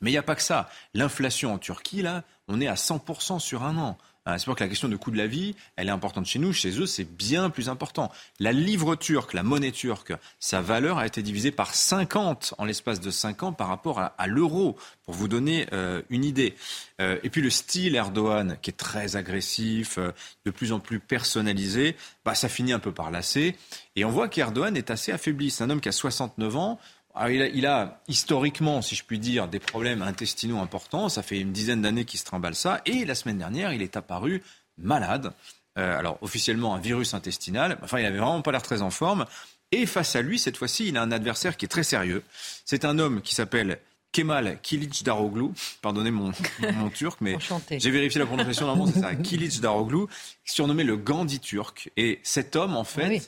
Mais 0.00 0.10
il 0.10 0.14
n'y 0.14 0.18
a 0.18 0.22
pas 0.22 0.34
que 0.34 0.42
ça. 0.42 0.68
L'inflation 0.94 1.54
en 1.54 1.58
Turquie, 1.58 2.02
là, 2.02 2.24
on 2.48 2.60
est 2.60 2.66
à 2.66 2.74
100% 2.74 3.38
sur 3.38 3.62
un 3.62 3.76
an. 3.78 3.98
C'est 4.24 4.44
pour 4.44 4.54
que 4.54 4.62
la 4.62 4.68
question 4.68 4.88
de 4.88 4.96
coût 4.96 5.10
de 5.10 5.18
la 5.18 5.26
vie, 5.26 5.56
elle 5.76 5.88
est 5.88 5.92
importante 5.92 6.26
chez 6.26 6.38
nous. 6.38 6.52
Chez 6.52 6.78
eux, 6.80 6.86
c'est 6.86 7.04
bien 7.04 7.50
plus 7.50 7.68
important. 7.68 8.10
La 8.38 8.52
livre 8.52 8.94
turque, 8.94 9.32
la 9.32 9.42
monnaie 9.42 9.72
turque, 9.72 10.12
sa 10.38 10.60
valeur 10.60 10.98
a 10.98 11.06
été 11.06 11.22
divisée 11.22 11.50
par 11.50 11.74
50 11.74 12.54
en 12.58 12.64
l'espace 12.64 13.00
de 13.00 13.10
5 13.10 13.42
ans 13.42 13.52
par 13.52 13.68
rapport 13.68 13.98
à, 13.98 14.14
à 14.18 14.26
l'euro, 14.26 14.76
pour 15.04 15.14
vous 15.14 15.28
donner 15.28 15.66
euh, 15.72 16.02
une 16.10 16.24
idée. 16.24 16.54
Euh, 17.00 17.18
et 17.22 17.30
puis 17.30 17.42
le 17.42 17.50
style 17.50 17.96
Erdogan, 17.96 18.56
qui 18.62 18.70
est 18.70 18.76
très 18.76 19.16
agressif, 19.16 19.98
euh, 19.98 20.12
de 20.44 20.50
plus 20.50 20.72
en 20.72 20.80
plus 20.80 21.00
personnalisé, 21.00 21.96
bah, 22.24 22.34
ça 22.34 22.48
finit 22.48 22.72
un 22.72 22.78
peu 22.78 22.92
par 22.92 23.10
lasser. 23.10 23.56
Et 23.96 24.04
on 24.04 24.10
voit 24.10 24.28
qu'Erdogan 24.28 24.76
est 24.76 24.90
assez 24.90 25.12
affaibli. 25.12 25.50
C'est 25.50 25.64
un 25.64 25.70
homme 25.70 25.80
qui 25.80 25.88
a 25.88 25.92
69 25.92 26.56
ans. 26.56 26.78
Alors, 27.14 27.30
il, 27.30 27.42
a, 27.42 27.48
il 27.48 27.66
a 27.66 28.00
historiquement, 28.08 28.80
si 28.82 28.94
je 28.94 29.04
puis 29.04 29.18
dire, 29.18 29.48
des 29.48 29.58
problèmes 29.58 30.02
intestinaux 30.02 30.58
importants. 30.60 31.08
Ça 31.08 31.22
fait 31.22 31.38
une 31.40 31.52
dizaine 31.52 31.82
d'années 31.82 32.04
qu'il 32.04 32.18
se 32.18 32.24
trimballe 32.24 32.54
ça. 32.54 32.80
Et 32.86 33.04
la 33.04 33.14
semaine 33.14 33.38
dernière, 33.38 33.72
il 33.72 33.82
est 33.82 33.96
apparu 33.96 34.42
malade. 34.78 35.32
Euh, 35.78 35.98
alors, 35.98 36.18
officiellement, 36.22 36.74
un 36.74 36.78
virus 36.80 37.14
intestinal. 37.14 37.78
Enfin, 37.82 37.98
il 37.98 38.06
avait 38.06 38.18
vraiment 38.18 38.42
pas 38.42 38.52
l'air 38.52 38.62
très 38.62 38.82
en 38.82 38.90
forme. 38.90 39.26
Et 39.72 39.86
face 39.86 40.16
à 40.16 40.22
lui, 40.22 40.38
cette 40.38 40.56
fois-ci, 40.56 40.88
il 40.88 40.96
a 40.96 41.02
un 41.02 41.12
adversaire 41.12 41.56
qui 41.56 41.64
est 41.64 41.68
très 41.68 41.82
sérieux. 41.82 42.22
C'est 42.64 42.84
un 42.84 42.98
homme 42.98 43.22
qui 43.22 43.34
s'appelle 43.34 43.78
Kemal 44.12 44.58
Daroglu, 45.04 45.46
pardonnez 45.80 46.10
mon, 46.10 46.32
mon 46.74 46.90
turc, 46.90 47.18
mais 47.22 47.38
j'ai 47.70 47.90
vérifié 47.90 48.18
la 48.18 48.26
prononciation 48.26 48.66
normalement, 48.66 48.92
c'est 48.92 49.00
ça, 49.00 49.14
Daroglu, 49.62 50.04
surnommé 50.44 50.84
le 50.84 50.98
Gandhi 50.98 51.40
turc. 51.40 51.90
Et 51.96 52.20
cet 52.22 52.54
homme, 52.54 52.76
en 52.76 52.84
fait, 52.84 53.04
Ah 53.04 53.08
oui. 53.08 53.22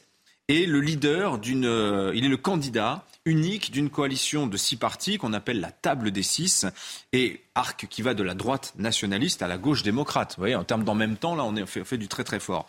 est 0.49 0.67
le 0.67 0.81
leader 0.83 1.39
d'une, 1.39 1.65
euh, 1.65 2.13
il 2.15 2.27
est 2.27 2.29
le 2.29 2.37
candidat 2.37 3.07
unique 3.27 3.71
d'une 3.71 3.89
coalition 3.89 4.47
de 4.47 4.57
six 4.57 4.77
partis 4.77 5.17
qu'on 5.17 5.33
appelle 5.33 5.61
la 5.61 5.71
table 5.71 6.11
des 6.11 6.23
six 6.23 6.67
et 7.13 7.41
arc 7.55 7.87
qui 7.89 8.03
va 8.03 8.13
de 8.13 8.23
la 8.23 8.35
droite 8.35 8.75
nationaliste 8.79 9.41
à 9.41 9.49
la 9.49 9.57
gauche 9.57 9.83
démocrate. 9.83 10.35
Vous 10.37 10.43
voyez, 10.43 10.57
en 10.57 10.65
termes 10.65 10.85
d'en 10.85 10.95
même 10.95 11.17
temps, 11.17 11.35
là, 11.35 11.45
on, 11.45 11.67
fait, 11.67 11.97
du 11.97 12.09
très 12.09 12.25
très 12.25 12.39
fort. 12.39 12.69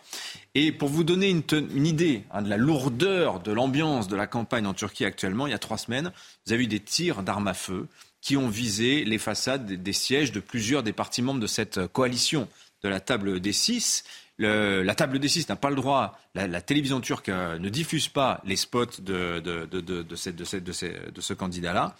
Et 0.54 0.72
pour 0.72 0.88
vous 0.88 1.04
donner 1.04 1.28
une, 1.28 1.86
idée 1.86 2.22
hein, 2.30 2.40
de 2.40 2.48
la 2.48 2.56
lourdeur 2.56 3.40
de 3.40 3.52
l'ambiance 3.52 4.08
de 4.08 4.16
la 4.16 4.26
campagne 4.26 4.66
en 4.66 4.72
Turquie 4.72 5.04
actuellement, 5.04 5.46
il 5.46 5.50
y 5.50 5.54
a 5.54 5.58
trois 5.58 5.78
semaines, 5.78 6.10
vous 6.46 6.52
avez 6.54 6.64
eu 6.64 6.68
des 6.68 6.80
tirs 6.80 7.22
d'armes 7.22 7.48
à 7.48 7.54
feu 7.54 7.86
qui 8.22 8.36
ont 8.38 8.48
visé 8.48 9.04
les 9.04 9.18
façades 9.18 9.66
des, 9.66 9.76
des 9.76 9.92
sièges 9.92 10.32
de 10.32 10.40
plusieurs 10.40 10.82
des 10.82 10.94
partis 10.94 11.22
membres 11.22 11.40
de 11.40 11.46
cette 11.46 11.86
coalition 11.88 12.48
de 12.82 12.88
la 12.88 13.00
table 13.00 13.40
des 13.40 13.52
six. 13.52 14.04
Le- 14.38 14.82
la 14.82 14.94
table 14.94 15.18
des 15.18 15.28
six 15.28 15.48
n'a 15.48 15.56
pas 15.56 15.70
le 15.70 15.76
droit, 15.76 16.18
la, 16.34 16.46
la 16.46 16.60
télévision 16.60 17.00
turque 17.00 17.30
euh, 17.30 17.58
ne 17.58 17.68
diffuse 17.70 18.08
pas 18.08 18.40
les 18.44 18.56
spots 18.56 19.00
de, 19.00 19.40
de, 19.40 19.64
de, 19.64 20.14
cette- 20.16 20.44
cette- 20.44 21.20
ce 21.20 21.32
candidat-là. 21.32 21.96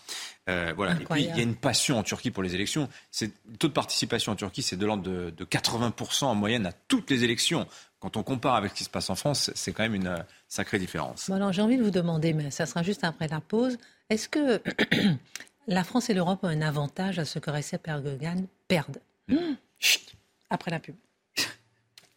Euh, 0.48 0.72
voilà. 0.76 0.92
Et 0.92 1.04
puis, 1.04 1.22
il 1.22 1.26
y 1.36 1.40
a 1.40 1.42
une 1.42 1.56
passion 1.56 1.98
en 1.98 2.02
Turquie 2.02 2.30
pour 2.30 2.42
les 2.42 2.54
élections. 2.54 2.88
C'est, 3.10 3.32
le 3.50 3.56
taux 3.56 3.68
de 3.68 3.72
participation 3.72 4.32
en 4.32 4.36
Turquie, 4.36 4.62
c'est 4.62 4.76
de 4.76 4.84
l'ordre 4.84 5.02
de, 5.02 5.30
de 5.30 5.44
80% 5.46 6.24
en 6.26 6.34
moyenne 6.34 6.66
à 6.66 6.72
toutes 6.72 7.10
les 7.10 7.24
élections. 7.24 7.66
Quand 8.00 8.18
on 8.18 8.22
compare 8.22 8.54
avec 8.56 8.72
ce 8.72 8.76
qui 8.76 8.84
se 8.84 8.90
passe 8.90 9.08
en 9.08 9.14
France, 9.16 9.50
c'est 9.54 9.72
quand 9.72 9.82
même 9.82 9.94
une 9.94 10.06
euh, 10.08 10.18
sacrée 10.46 10.78
différence. 10.78 11.28
Bon, 11.30 11.36
alors 11.36 11.52
j'ai 11.54 11.62
envie 11.62 11.78
de 11.78 11.82
vous 11.82 11.90
demander, 11.90 12.34
mais 12.34 12.50
ça 12.50 12.66
sera 12.66 12.82
juste 12.82 13.02
après 13.02 13.26
la 13.28 13.40
pause, 13.40 13.78
est-ce 14.10 14.28
que 14.28 14.60
la 15.66 15.82
France 15.84 16.10
et 16.10 16.14
l'Europe 16.14 16.40
ont 16.44 16.48
un 16.48 16.60
avantage 16.62 17.18
à 17.18 17.24
ce 17.24 17.38
que 17.38 17.50
Recep 17.50 17.88
Erdogan 17.88 18.46
perde? 18.68 19.00
Hum, 19.30 19.56
chut, 19.78 20.14
Après 20.50 20.70
la 20.70 20.78
pub. 20.78 20.94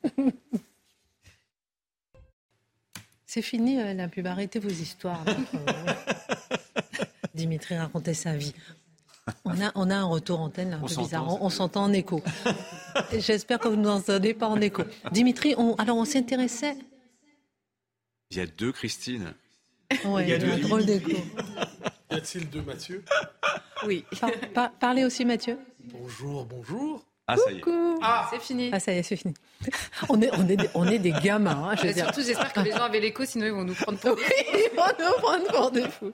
C'est 3.26 3.42
fini 3.44 3.80
euh, 3.80 3.94
la 3.94 4.08
pub, 4.08 4.26
arrêtez 4.26 4.60
vos 4.60 4.70
histoires. 4.70 5.24
là. 5.26 5.36
Euh, 5.54 5.94
Dimitri 7.36 7.78
racontait 7.78 8.14
sa 8.16 8.36
vie. 8.36 8.54
On 9.46 9.62
a, 9.62 9.72
on 9.76 9.90
a 9.92 9.96
un 9.96 10.06
retour 10.06 10.40
antenne 10.40 10.72
là, 10.72 10.78
un 10.78 10.82
On 10.84 10.88
peu 10.88 10.96
bizarre. 10.96 11.28
On, 11.42 11.46
on 11.46 11.50
s'entend 11.52 11.84
en 11.84 11.94
écho. 11.94 12.24
J'espère 13.14 13.60
que 13.60 13.68
vous 13.68 13.76
ne 13.76 13.84
nous 13.84 13.90
entendez 13.90 14.34
pas 14.34 14.48
en 14.48 14.60
écho. 14.60 14.82
Dimitri, 15.12 15.54
on- 15.58 15.76
alors 15.76 15.98
on 15.98 16.06
s'intéressait? 16.06 16.76
Il 18.32 18.38
y 18.38 18.42
a 18.42 18.48
deux 18.48 18.72
Christine. 18.72 19.34
Ouais, 20.06 20.24
Il 20.24 20.30
y 20.30 20.34
a 20.34 20.38
il 20.38 20.42
y 20.42 20.52
a 20.52 20.56
deux 20.58 20.64
un 20.64 20.68
drôle 20.68 20.86
d'écho. 20.86 21.12
Y 22.12 22.16
a-t-il 22.16 22.50
deux 22.50 22.64
Mathieu? 22.64 23.04
Oui, 23.86 24.04
Par- 24.20 24.32
par- 24.56 24.72
parlez 24.74 25.04
aussi, 25.04 25.24
Mathieu. 25.26 25.60
Bonjour, 25.86 26.46
bonjour. 26.46 27.06
Ah, 27.34 27.38
ça 27.38 27.52
y 27.52 27.58
est. 27.58 27.62
Coucou. 27.62 28.00
c'est 28.32 28.42
fini. 28.42 28.70
Ah, 28.74 28.80
ça 28.80 28.92
y 28.94 28.98
est, 28.98 29.04
c'est 29.04 29.16
fini. 29.16 29.34
On 30.10 30.22
est, 30.22 30.30
on 30.34 30.48
est, 30.48 30.56
des- 30.56 30.70
on 30.74 30.88
est 30.88 31.00
des 31.00 31.12
gamins. 31.12 31.70
hein, 31.72 31.76
je 31.76 31.84
veux 31.84 31.90
Et 31.90 31.94
dire. 31.94 32.06
surtout, 32.06 32.22
j'espère 32.22 32.54
que 32.54 32.62
les 32.62 32.72
gens 32.72 32.84
avaient 32.84 33.00
l'écho, 33.02 33.26
sinon 33.26 33.46
ils 33.46 33.52
vont 33.52 33.64
nous 33.66 33.74
prendre 33.74 34.00
pour 34.00 34.16
des 34.16 34.22
Ils 34.54 34.76
vont 34.76 34.84
nous 35.00 35.22
prendre 35.22 35.48
pour 35.48 35.72
des 35.72 35.84
fous. 35.90 36.14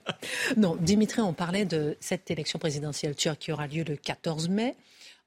Non, 0.56 0.76
Dimitri, 0.80 1.20
on 1.20 1.32
parlait 1.32 1.64
de 1.64 1.96
cette 2.00 2.30
élection 2.30 2.58
présidentielle 2.58 3.14
turque 3.14 3.38
qui 3.38 3.52
aura 3.52 3.66
lieu 3.68 3.84
le 3.84 3.96
14 3.96 4.48
mai. 4.48 4.74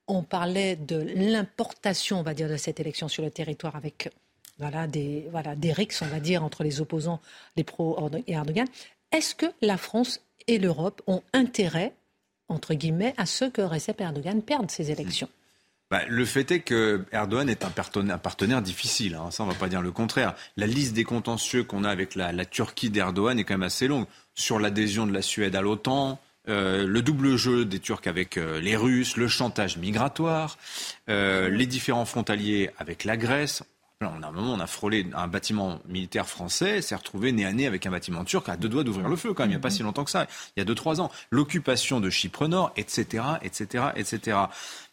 On 0.08 0.24
parlait 0.24 0.76
de 0.76 1.06
l'importation, 1.16 2.20
on 2.20 2.24
va 2.24 2.34
dire, 2.34 2.50
de 2.50 2.58
cette 2.58 2.80
élection 2.80 3.08
sur 3.08 3.24
le 3.24 3.32
territoire 3.32 3.76
avec 3.76 4.10
voilà, 4.58 4.88
des, 4.88 5.28
voilà, 5.32 5.56
des 5.56 5.72
rixes, 5.72 6.02
on 6.02 6.08
va 6.08 6.20
dire, 6.20 6.44
entre 6.44 6.64
les 6.64 6.82
opposants, 6.82 7.22
les 7.56 7.64
pro 7.64 7.98
et 8.28 8.34
Erdogan. 8.34 8.68
Est-ce 9.12 9.34
que 9.36 9.46
la 9.62 9.78
France 9.78 10.22
et 10.48 10.58
l'Europe 10.60 11.02
ont 11.08 11.22
intérêt, 11.34 11.94
entre 12.50 12.74
guillemets, 12.74 13.14
à 13.18 13.26
ce 13.26 13.46
que 13.46 13.62
Recep 13.62 14.02
Erdogan 14.02 14.42
perde 14.42 14.70
ces 14.70 14.92
élections? 14.92 15.30
Bah, 15.92 16.02
le 16.08 16.24
fait 16.24 16.52
est 16.52 16.60
que 16.60 17.04
Erdogan 17.12 17.50
est 17.50 17.66
un 17.66 17.72
partenaire, 17.72 18.16
un 18.16 18.20
partenaire 18.20 18.62
difficile. 18.62 19.16
hein. 19.16 19.32
Ça, 19.32 19.44
on 19.44 19.48
va 19.48 19.56
pas 19.56 19.70
dire 19.70 19.82
le 19.82 19.92
contraire. 19.92 20.36
La 20.56 20.68
liste 20.68 20.94
des 20.94 21.04
contentieux 21.04 21.64
qu'on 21.64 21.84
a 21.84 21.90
avec 21.90 22.14
la, 22.14 22.32
la 22.32 22.46
Turquie 22.46 22.92
d'Erdogan 22.92 23.40
est 23.40 23.44
quand 23.44 23.56
même 23.56 23.64
assez 23.64 23.88
longue. 23.88 24.06
Sur 24.36 24.60
l'adhésion 24.60 25.08
de 25.08 25.14
la 25.14 25.24
Suède 25.24 25.56
à 25.56 25.62
l'OTAN, 25.62 26.20
euh, 26.48 26.86
le 26.86 27.02
double 27.02 27.38
jeu 27.38 27.66
des 27.66 27.80
Turcs 27.80 28.06
avec 28.06 28.38
euh, 28.38 28.60
les 28.60 28.76
Russes, 28.76 29.18
le 29.18 29.28
chantage 29.28 29.78
migratoire, 29.78 30.58
euh, 31.10 31.50
les 31.50 31.66
différents 31.66 32.06
frontaliers 32.06 32.70
avec 32.78 33.04
la 33.04 33.18
Grèce. 33.18 33.64
Là, 34.02 34.14
on 34.18 34.24
a 34.24 34.28
un 34.28 34.32
moment, 34.32 34.54
on 34.54 34.60
a 34.62 34.68
frôlé 34.68 35.08
un 35.14 35.28
bâtiment 35.28 35.80
militaire 35.90 36.26
français, 36.26 36.82
s'est 36.82 36.96
retrouvé 36.96 37.34
nez 37.34 37.46
à 37.46 37.52
nez 37.52 37.68
avec 37.68 37.86
un 37.86 37.92
bâtiment 37.92 38.24
turc 38.24 38.48
à 38.48 38.56
deux 38.56 38.70
doigts 38.70 38.86
d'ouvrir 38.86 39.10
le 39.10 39.18
feu 39.18 39.34
quand 39.34 39.44
même. 39.44 39.50
Il 39.50 39.54
n'y 39.56 39.58
a 39.58 39.60
pas 39.60 39.72
si 39.72 39.84
longtemps 39.84 40.06
que 40.06 40.12
ça. 40.12 40.26
Il 40.56 40.60
y 40.60 40.62
a 40.62 40.66
deux, 40.66 40.76
trois 40.76 41.02
ans. 41.02 41.12
L'occupation 41.32 42.00
de 42.00 42.10
Chypre 42.10 42.48
Nord, 42.48 42.72
etc., 42.78 43.24
etc., 43.42 43.88
etc. 43.98 44.38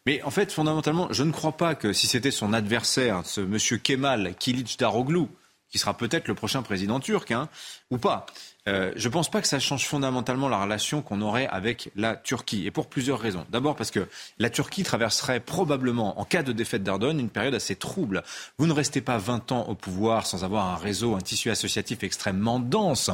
Mais 0.06 0.22
en 0.22 0.30
fait, 0.30 0.52
fondamentalement, 0.52 1.08
je 1.10 1.24
ne 1.24 1.32
crois 1.32 1.56
pas 1.56 1.74
que 1.74 1.92
si 1.92 2.06
c'était 2.06 2.30
son 2.30 2.52
adversaire, 2.52 3.22
ce 3.24 3.40
monsieur 3.40 3.76
Kemal 3.76 4.34
Daroglu, 4.78 5.26
qui 5.68 5.78
sera 5.78 5.96
peut-être 5.96 6.28
le 6.28 6.34
prochain 6.34 6.62
président 6.62 7.00
turc, 7.00 7.32
hein, 7.32 7.48
ou 7.90 7.98
pas, 7.98 8.24
euh, 8.68 8.92
je 8.96 9.08
ne 9.08 9.12
pense 9.12 9.30
pas 9.30 9.40
que 9.40 9.48
ça 9.48 9.58
change 9.58 9.86
fondamentalement 9.86 10.48
la 10.48 10.60
relation 10.60 11.02
qu'on 11.02 11.20
aurait 11.20 11.46
avec 11.46 11.90
la 11.96 12.16
Turquie. 12.16 12.66
Et 12.66 12.70
pour 12.70 12.88
plusieurs 12.88 13.18
raisons. 13.18 13.44
D'abord 13.50 13.76
parce 13.76 13.90
que 13.90 14.08
la 14.38 14.50
Turquie 14.50 14.82
traverserait 14.82 15.40
probablement, 15.40 16.18
en 16.20 16.24
cas 16.24 16.42
de 16.42 16.52
défaite 16.52 16.82
d'Erdogan, 16.82 17.18
une 17.18 17.28
période 17.28 17.54
assez 17.54 17.76
trouble. 17.76 18.22
Vous 18.58 18.66
ne 18.66 18.72
restez 18.72 19.00
pas 19.00 19.18
20 19.18 19.52
ans 19.52 19.66
au 19.68 19.74
pouvoir 19.74 20.26
sans 20.26 20.44
avoir 20.44 20.66
un 20.66 20.76
réseau, 20.76 21.14
un 21.14 21.20
tissu 21.20 21.50
associatif 21.50 22.02
extrêmement 22.02 22.58
dense. 22.58 23.10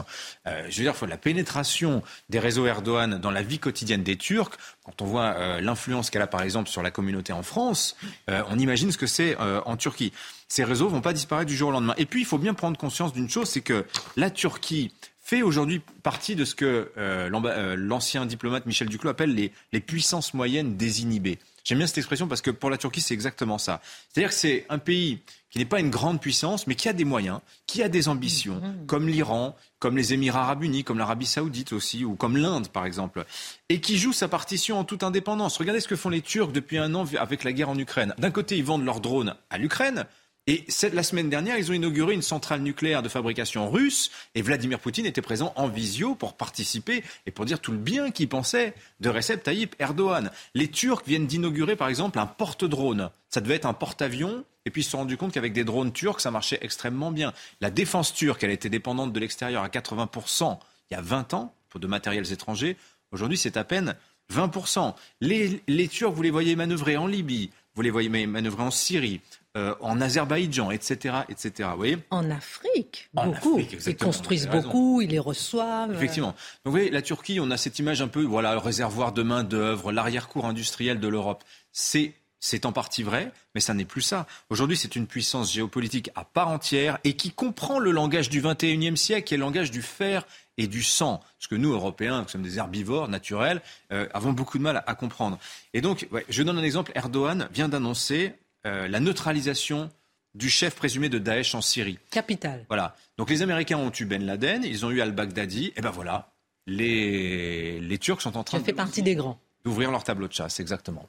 Euh, 0.47 0.63
je 0.69 0.79
veux 0.79 0.85
dire, 0.85 0.93
il 0.95 0.99
faut 0.99 1.07
la 1.07 1.17
pénétration 1.17 2.03
des 2.29 2.39
réseaux 2.39 2.67
Erdogan 2.67 3.19
dans 3.19 3.31
la 3.31 3.43
vie 3.43 3.59
quotidienne 3.59 4.03
des 4.03 4.17
Turcs. 4.17 4.53
Quand 4.85 5.03
on 5.03 5.07
voit 5.07 5.35
euh, 5.37 5.61
l'influence 5.61 6.11
qu'elle 6.11 6.23
a 6.23 6.27
par 6.27 6.43
exemple 6.43 6.69
sur 6.69 6.83
la 6.83 6.91
communauté 6.91 7.33
en 7.33 7.43
France, 7.43 7.97
euh, 8.31 8.43
on 8.49 8.59
imagine 8.59 8.91
ce 8.91 8.99
que 8.99 9.07
c'est 9.07 9.37
en 9.37 9.77
Turquie. 9.77 10.13
Ces 10.49 10.65
réseaux 10.65 10.89
vont 10.89 11.01
pas 11.01 11.13
disparaître 11.13 11.49
du 11.49 11.57
jour 11.57 11.71
au 11.71 11.73
lendemain. 11.73 11.95
Et 11.97 12.07
puis, 12.07 12.21
il 12.21 12.27
faut 12.27 12.39
bien 12.39 12.53
prendre 12.53 12.77
conscience 12.77 13.13
d'une 13.13 13.31
chose, 13.31 13.49
c'est 13.49 13.63
que 13.63 13.87
la 14.17 14.31
Turquie 14.31 14.93
fait 15.23 15.43
aujourd'hui 15.43 15.81
partie 16.03 16.35
de 16.37 16.45
ce 16.45 16.55
que 16.55 16.91
euh, 16.99 17.31
euh, 17.33 17.77
l'ancien 17.77 18.27
diplomate 18.27 18.67
Michel 18.67 18.89
Duclos 18.89 19.11
appelle 19.11 19.35
les, 19.35 19.53
les 19.73 19.81
puissances 19.81 20.35
moyennes 20.35 20.77
désinhibées. 20.77 21.39
J'aime 21.65 21.79
bien 21.79 21.87
cette 21.87 21.99
expression 21.99 22.27
parce 22.27 22.41
que 22.41 22.51
pour 22.51 22.71
la 22.71 22.77
Turquie, 22.77 23.01
c'est 23.01 23.15
exactement 23.15 23.57
ça. 23.57 23.81
C'est-à-dire 24.09 24.31
que 24.31 24.35
c'est 24.35 24.67
un 24.69 24.79
pays 24.79 25.21
qui 25.51 25.59
n'est 25.59 25.65
pas 25.65 25.79
une 25.79 25.91
grande 25.91 26.21
puissance, 26.21 26.67
mais 26.67 26.75
qui 26.75 26.89
a 26.89 26.93
des 26.93 27.05
moyens, 27.05 27.41
qui 27.67 27.83
a 27.83 27.89
des 27.89 28.09
ambitions, 28.09 28.61
comme 28.87 29.07
l'Iran, 29.07 29.55
comme 29.79 29.97
les 29.97 30.15
Émirats 30.15 30.43
arabes 30.43 30.65
unis, 30.65 30.83
comme 30.83 30.99
l'Arabie 30.99 31.27
saoudite 31.27 31.73
aussi, 31.73 32.05
ou 32.05 32.17
comme 32.17 32.37
l'Inde, 32.37 32.69
par 32.69 32.87
exemple, 32.87 33.25
et 33.69 33.81
qui 33.81 33.99
joue 33.99 34.15
sa 34.15 34.29
partition 34.29 34.79
en 34.79 34.85
toute 34.85 35.03
indépendance. 35.05 35.59
Regardez 35.59 35.81
ce 35.81 35.89
que 35.89 35.95
font 35.95 36.09
les 36.09 36.23
Turcs 36.23 36.53
depuis 36.53 36.79
un 36.79 36.95
an 36.95 37.05
avec 37.19 37.45
la 37.45 37.53
guerre 37.53 37.69
en 37.69 37.79
Ukraine. 37.79 38.15
D'un 38.19 38.31
côté, 38.31 38.57
ils 38.57 38.65
vendent 38.65 38.85
leurs 38.85 39.01
drones 39.01 39.37
à 39.51 39.59
l'Ukraine, 39.59 40.07
et 40.47 40.65
cette- 40.69 40.95
la 40.95 41.03
semaine 41.03 41.31
dernière, 41.31 41.57
ils 41.57 41.71
ont 41.71 41.75
inauguré 41.75 42.15
une 42.15 42.23
centrale 42.23 42.63
nucléaire 42.63 43.03
de 43.03 43.09
fabrication 43.09 43.71
russe 43.71 44.11
et 44.35 44.43
Vladimir 44.43 44.81
Poutine 44.81 45.07
était 45.07 45.23
présent 45.23 45.53
en 45.57 45.69
visio 45.69 46.15
pour 46.15 46.37
participer 46.37 47.05
et 47.27 47.31
pour 47.31 47.45
dire 47.45 47.61
tout 47.61 47.73
le 47.73 47.79
bien 47.79 48.11
qu'il 48.11 48.29
pensait 48.29 48.75
de 49.01 49.09
Recep 49.09 49.43
Tayyip 49.43 49.77
Erdogan. 49.79 50.31
Les 50.55 50.69
Turcs 50.69 51.03
viennent 51.07 51.27
d'inaugurer 51.27 51.77
par 51.77 51.89
exemple 51.89 52.19
un 52.19 52.27
porte-drone. 52.27 53.11
Ça 53.29 53.41
devait 53.41 53.55
être 53.55 53.67
un 53.67 53.73
porte-avions 53.73 54.45
et 54.67 54.71
puis 54.71 54.83
ils 54.83 54.85
se 54.85 54.91
sont 54.91 54.99
rendus 54.99 55.17
compte 55.17 55.33
qu'avec 55.33 55.53
des 55.53 55.65
drones 55.65 55.93
turcs, 55.93 56.21
ça 56.21 56.31
marchait 56.31 56.59
extrêmement 56.61 57.13
bien. 57.13 57.33
La 57.61 57.71
défense 57.71 58.13
turque, 58.13 58.43
elle 58.45 58.51
était 58.51 58.69
dépendante 58.69 59.13
de 59.13 59.21
l'extérieur 59.21 59.63
à 59.63 59.69
80% 59.69 60.59
il 60.91 60.95
y 60.95 60.97
a 60.97 61.01
20 61.03 61.35
ans 61.35 61.55
pour 61.69 61.81
de 61.81 61.87
matériels 61.87 62.33
étrangers. 62.33 62.77
Aujourd'hui, 63.13 63.39
c'est 63.39 63.57
à 63.57 63.65
peine 63.65 63.95
20%. 64.33 64.95
Les, 65.21 65.63
les 65.69 65.89
Turcs, 65.89 66.13
vous 66.13 66.23
les 66.23 66.31
voyez 66.31 66.57
manœuvrer 66.57 66.97
en 66.97 67.07
Libye, 67.07 67.51
vous 67.75 67.83
les 67.83 67.91
voyez 67.91 68.09
manœuvrer 68.09 68.63
en 68.63 68.71
Syrie, 68.71 69.21
euh, 69.57 69.75
en 69.81 70.01
Azerbaïdjan, 70.01 70.71
etc., 70.71 71.17
etc. 71.29 71.69
Vous 71.73 71.77
voyez 71.77 71.99
En 72.11 72.31
Afrique, 72.31 73.11
En 73.15 73.27
beaucoup. 73.27 73.59
Afrique, 73.59 73.77
ils 73.87 73.97
construisent 73.97 74.49
beaucoup, 74.49 75.03
ils 75.03 75.11
les 75.11 75.19
reçoivent. 75.19 75.93
Effectivement. 75.95 76.29
Donc 76.29 76.37
vous 76.65 76.71
voyez, 76.71 76.91
la 76.91 77.03
Turquie, 77.03 77.39
on 77.39 77.51
a 77.51 77.59
cette 77.59 77.79
image 77.79 78.01
un 78.01 78.09
peu, 78.09 78.23
voilà, 78.23 78.53
le 78.53 78.59
réservoir 78.59 79.13
de 79.13 79.23
main 79.23 79.45
d'œuvre, 79.45 79.93
l'arrière-cour 79.93 80.47
industrielle 80.47 81.01
de 81.01 81.09
l'Europe. 81.09 81.45
C'est 81.71 82.15
c'est 82.45 82.67
en 82.67 82.73
partie 82.73 83.05
vrai, 83.05 83.31
mais 83.55 83.61
ça 83.61 83.73
n'est 83.73 83.85
plus 83.85 84.01
ça. 84.01 84.27
Aujourd'hui, 84.51 84.77
c'est 84.77 84.97
une 84.97 85.07
puissance 85.07 85.53
géopolitique 85.53 86.11
à 86.17 86.25
part 86.25 86.49
entière 86.49 86.99
et 87.05 87.15
qui 87.15 87.31
comprend 87.31 87.79
le 87.79 87.93
langage 87.93 88.31
du 88.31 88.43
21e 88.43 88.97
siècle, 88.97 89.29
qui 89.29 89.35
est 89.35 89.37
le 89.37 89.45
langage 89.45 89.71
du 89.71 89.81
fer 89.81 90.27
et 90.59 90.67
du 90.67 90.83
sang. 90.83 91.21
Ce 91.39 91.47
que 91.47 91.55
nous, 91.55 91.73
Européens, 91.73 92.25
qui 92.25 92.33
sommes 92.33 92.43
des 92.43 92.59
herbivores 92.59 93.07
naturels, 93.07 93.63
euh, 93.93 94.09
avons 94.13 94.33
beaucoup 94.33 94.59
de 94.59 94.65
mal 94.65 94.79
à, 94.79 94.85
à 94.89 94.95
comprendre. 94.97 95.39
Et 95.73 95.81
donc, 95.81 96.09
ouais, 96.11 96.27
je 96.29 96.43
donne 96.43 96.59
un 96.59 96.65
exemple. 96.65 96.91
Erdogan 96.97 97.49
vient 97.53 97.69
d'annoncer 97.69 98.35
euh, 98.67 98.89
la 98.89 99.01
neutralisation 99.01 99.91
du 100.35 100.49
chef 100.49 100.75
présumé 100.77 101.09
de 101.09 101.19
Daesh 101.19 101.55
en 101.55 101.61
Syrie. 101.61 101.99
Capitale. 102.11 102.65
Voilà. 102.69 102.97
Donc 103.19 103.29
les 103.31 103.43
Américains 103.43 103.77
ont 103.79 103.93
eu 103.99 104.05
Ben 104.07 104.25
Laden, 104.25 104.65
ils 104.65 104.87
ont 104.87 104.91
eu 104.91 105.01
al-Baghdadi, 105.03 105.73
et 105.77 105.81
ben 105.83 105.91
voilà, 105.91 106.33
les, 106.67 107.81
les 107.81 107.99
Turcs 107.99 108.23
sont 108.23 108.31
en 108.37 108.41
Ça 108.41 108.45
train 108.45 108.61
fait 108.61 108.73
de- 108.73 108.77
partie 108.77 109.03
des 109.03 109.15
grands. 109.15 109.39
d'ouvrir 109.65 109.91
leur 109.91 110.05
tableau 110.05 110.29
de 110.29 110.33
chasse, 110.33 110.59
exactement. 110.61 111.09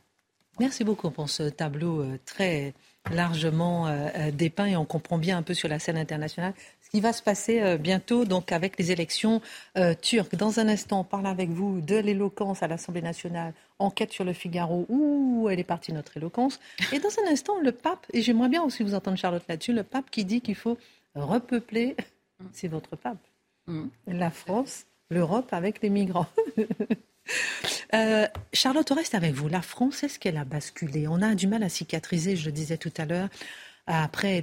Merci 0.59 0.83
beaucoup 0.83 1.09
pour 1.09 1.29
ce 1.29 1.43
tableau 1.43 2.01
euh, 2.01 2.19
très 2.25 2.73
largement 3.11 3.87
euh, 3.87 4.29
dépeint 4.31 4.67
et 4.67 4.75
on 4.77 4.85
comprend 4.85 5.17
bien 5.17 5.37
un 5.37 5.41
peu 5.41 5.53
sur 5.53 5.67
la 5.67 5.79
scène 5.79 5.97
internationale 5.97 6.53
qui 6.93 7.01
va 7.01 7.11
se 7.11 7.23
passer 7.23 7.59
euh, 7.61 7.77
bientôt 7.77 8.23
donc 8.23 8.51
avec 8.51 8.77
les 8.77 8.91
élections 8.91 9.41
euh, 9.77 9.95
turques. 9.99 10.35
Dans 10.35 10.59
un 10.59 10.67
instant, 10.67 10.99
on 10.99 11.03
parle 11.03 11.25
avec 11.25 11.49
vous 11.49 11.81
de 11.81 11.95
l'éloquence 11.95 12.61
à 12.61 12.67
l'Assemblée 12.67 13.01
nationale. 13.01 13.53
Enquête 13.79 14.11
sur 14.11 14.23
le 14.23 14.33
Figaro. 14.33 14.85
Où 14.89 15.49
elle 15.49 15.59
est 15.59 15.63
partie 15.63 15.91
notre 15.91 16.17
éloquence 16.17 16.59
Et 16.91 16.99
dans 16.99 17.09
un 17.25 17.31
instant, 17.31 17.59
le 17.59 17.71
pape, 17.71 18.05
et 18.13 18.21
j'aimerais 18.21 18.49
bien 18.49 18.61
aussi 18.61 18.83
vous 18.83 18.93
entendre 18.93 19.17
Charlotte 19.17 19.43
là-dessus, 19.49 19.73
le 19.73 19.83
pape 19.83 20.11
qui 20.11 20.23
dit 20.23 20.41
qu'il 20.41 20.55
faut 20.55 20.77
repeupler, 21.15 21.95
c'est 22.51 22.67
votre 22.67 22.95
pape, 22.95 23.17
mm. 23.65 23.87
la 24.07 24.29
France, 24.29 24.85
l'Europe 25.09 25.51
avec 25.51 25.81
les 25.81 25.89
migrants. 25.89 26.27
Euh, 27.93 28.27
Charlotte, 28.51 28.91
on 28.91 28.95
reste 28.95 29.13
avec 29.13 29.33
vous. 29.33 29.47
La 29.47 29.61
France, 29.61 30.03
est-ce 30.03 30.17
qu'elle 30.17 30.37
a 30.37 30.45
basculé? 30.45 31.07
On 31.07 31.21
a 31.21 31.35
du 31.35 31.45
mal 31.45 31.61
à 31.61 31.69
cicatriser, 31.69 32.35
je 32.35 32.45
le 32.45 32.51
disais 32.51 32.77
tout 32.77 32.91
à 32.97 33.05
l'heure, 33.05 33.29
après 33.87 34.41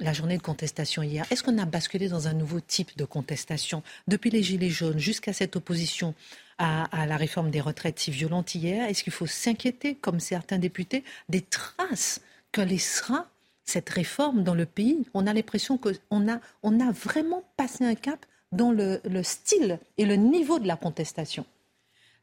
la 0.00 0.12
journée 0.12 0.36
de 0.36 0.42
contestation 0.42 1.02
hier. 1.02 1.24
Est-ce 1.30 1.42
qu'on 1.42 1.58
a 1.58 1.64
basculé 1.64 2.08
dans 2.08 2.28
un 2.28 2.32
nouveau 2.32 2.60
type 2.60 2.96
de 2.96 3.04
contestation 3.04 3.82
Depuis 4.08 4.30
les 4.30 4.42
Gilets 4.42 4.70
jaunes 4.70 4.98
jusqu'à 4.98 5.32
cette 5.32 5.56
opposition 5.56 6.14
à, 6.58 7.06
la 7.06 7.16
réforme 7.16 7.50
des 7.50 7.60
retraites 7.60 7.98
si 7.98 8.10
violente 8.10 8.54
hier, 8.54 8.88
est-ce 8.88 9.02
qu'il 9.02 9.12
faut 9.12 9.26
s'inquiéter, 9.26 9.94
comme 9.96 10.20
certains 10.20 10.58
députés, 10.58 11.02
des 11.28 11.40
traces 11.40 12.20
que 12.52 12.60
laissera 12.60 13.26
cette 13.64 13.90
réforme 13.90 14.44
dans 14.44 14.54
le 14.54 14.66
pays? 14.66 15.04
On 15.14 15.26
a 15.26 15.32
l'impression 15.32 15.78
qu'on 15.78 16.28
a, 16.28 16.40
on 16.62 16.80
a 16.80 16.92
vraiment 16.92 17.42
passé 17.56 17.84
un 17.84 17.94
cap 17.94 18.24
dans 18.52 18.70
le 18.70 19.22
style 19.22 19.78
et 19.98 20.04
le 20.04 20.16
niveau 20.16 20.58
de 20.58 20.66
la 20.66 20.76
contestation. 20.76 21.46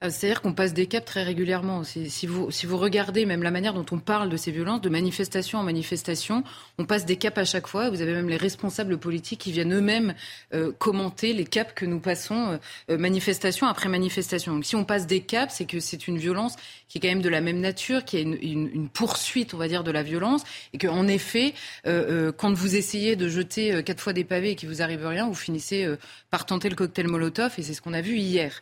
Euh, 0.01 0.09
c'est-à-dire 0.09 0.41
qu'on 0.41 0.53
passe 0.53 0.73
des 0.73 0.88
caps 0.88 1.05
très 1.05 1.23
régulièrement. 1.23 1.83
Si 1.83 2.25
vous, 2.25 2.51
si 2.51 2.65
vous 2.65 2.77
regardez 2.77 3.25
même 3.25 3.43
la 3.43 3.51
manière 3.51 3.73
dont 3.73 3.85
on 3.91 3.99
parle 3.99 4.29
de 4.29 4.38
ces 4.38 4.51
violences, 4.51 4.79
de 4.79 4.88
manifestation 4.88 5.59
en 5.59 5.63
manifestation, 5.63 6.43
on 6.77 6.85
passe 6.85 7.05
des 7.05 7.17
caps 7.17 7.38
à 7.38 7.43
chaque 7.43 7.67
fois. 7.67 7.89
Vous 7.89 8.01
avez 8.01 8.13
même 8.13 8.29
les 8.29 8.38
responsables 8.38 8.97
politiques 8.97 9.41
qui 9.41 9.51
viennent 9.51 9.73
eux-mêmes 9.73 10.13
euh, 10.53 10.71
commenter 10.71 11.33
les 11.33 11.43
caps 11.43 11.73
que 11.73 11.85
nous 11.85 11.99
passons 11.99 12.59
euh, 12.89 12.97
manifestation 12.97 13.67
après 13.67 13.89
manifestation. 13.89 14.53
Donc 14.53 14.65
si 14.65 14.77
on 14.77 14.85
passe 14.85 15.05
des 15.05 15.19
caps, 15.19 15.53
c'est 15.53 15.65
que 15.65 15.81
c'est 15.81 16.07
une 16.07 16.17
violence 16.17 16.55
qui 16.88 16.97
est 16.97 17.01
quand 17.01 17.09
même 17.09 17.21
de 17.21 17.29
la 17.29 17.41
même 17.41 17.59
nature, 17.59 18.05
qui 18.05 18.17
est 18.17 18.21
une, 18.21 18.38
une, 18.41 18.69
une 18.73 18.89
poursuite, 18.89 19.53
on 19.53 19.57
va 19.57 19.67
dire, 19.67 19.83
de 19.83 19.91
la 19.91 20.01
violence, 20.01 20.43
et 20.73 20.77
qu'en 20.77 21.07
effet, 21.07 21.53
quand 21.83 22.51
vous 22.51 22.75
essayez 22.75 23.15
de 23.15 23.27
jeter 23.27 23.83
quatre 23.83 24.01
fois 24.01 24.13
des 24.13 24.23
pavés 24.23 24.51
et 24.51 24.55
qu'il 24.55 24.69
vous 24.69 24.81
arrive 24.81 25.05
rien, 25.05 25.27
vous 25.27 25.35
finissez 25.35 25.88
par 26.31 26.47
tenter 26.47 26.67
le 26.67 26.75
cocktail 26.75 27.07
Molotov, 27.07 27.53
et 27.59 27.62
c'est 27.62 27.75
ce 27.75 27.81
qu'on 27.81 27.93
a 27.93 28.01
vu 28.01 28.17
hier. 28.17 28.59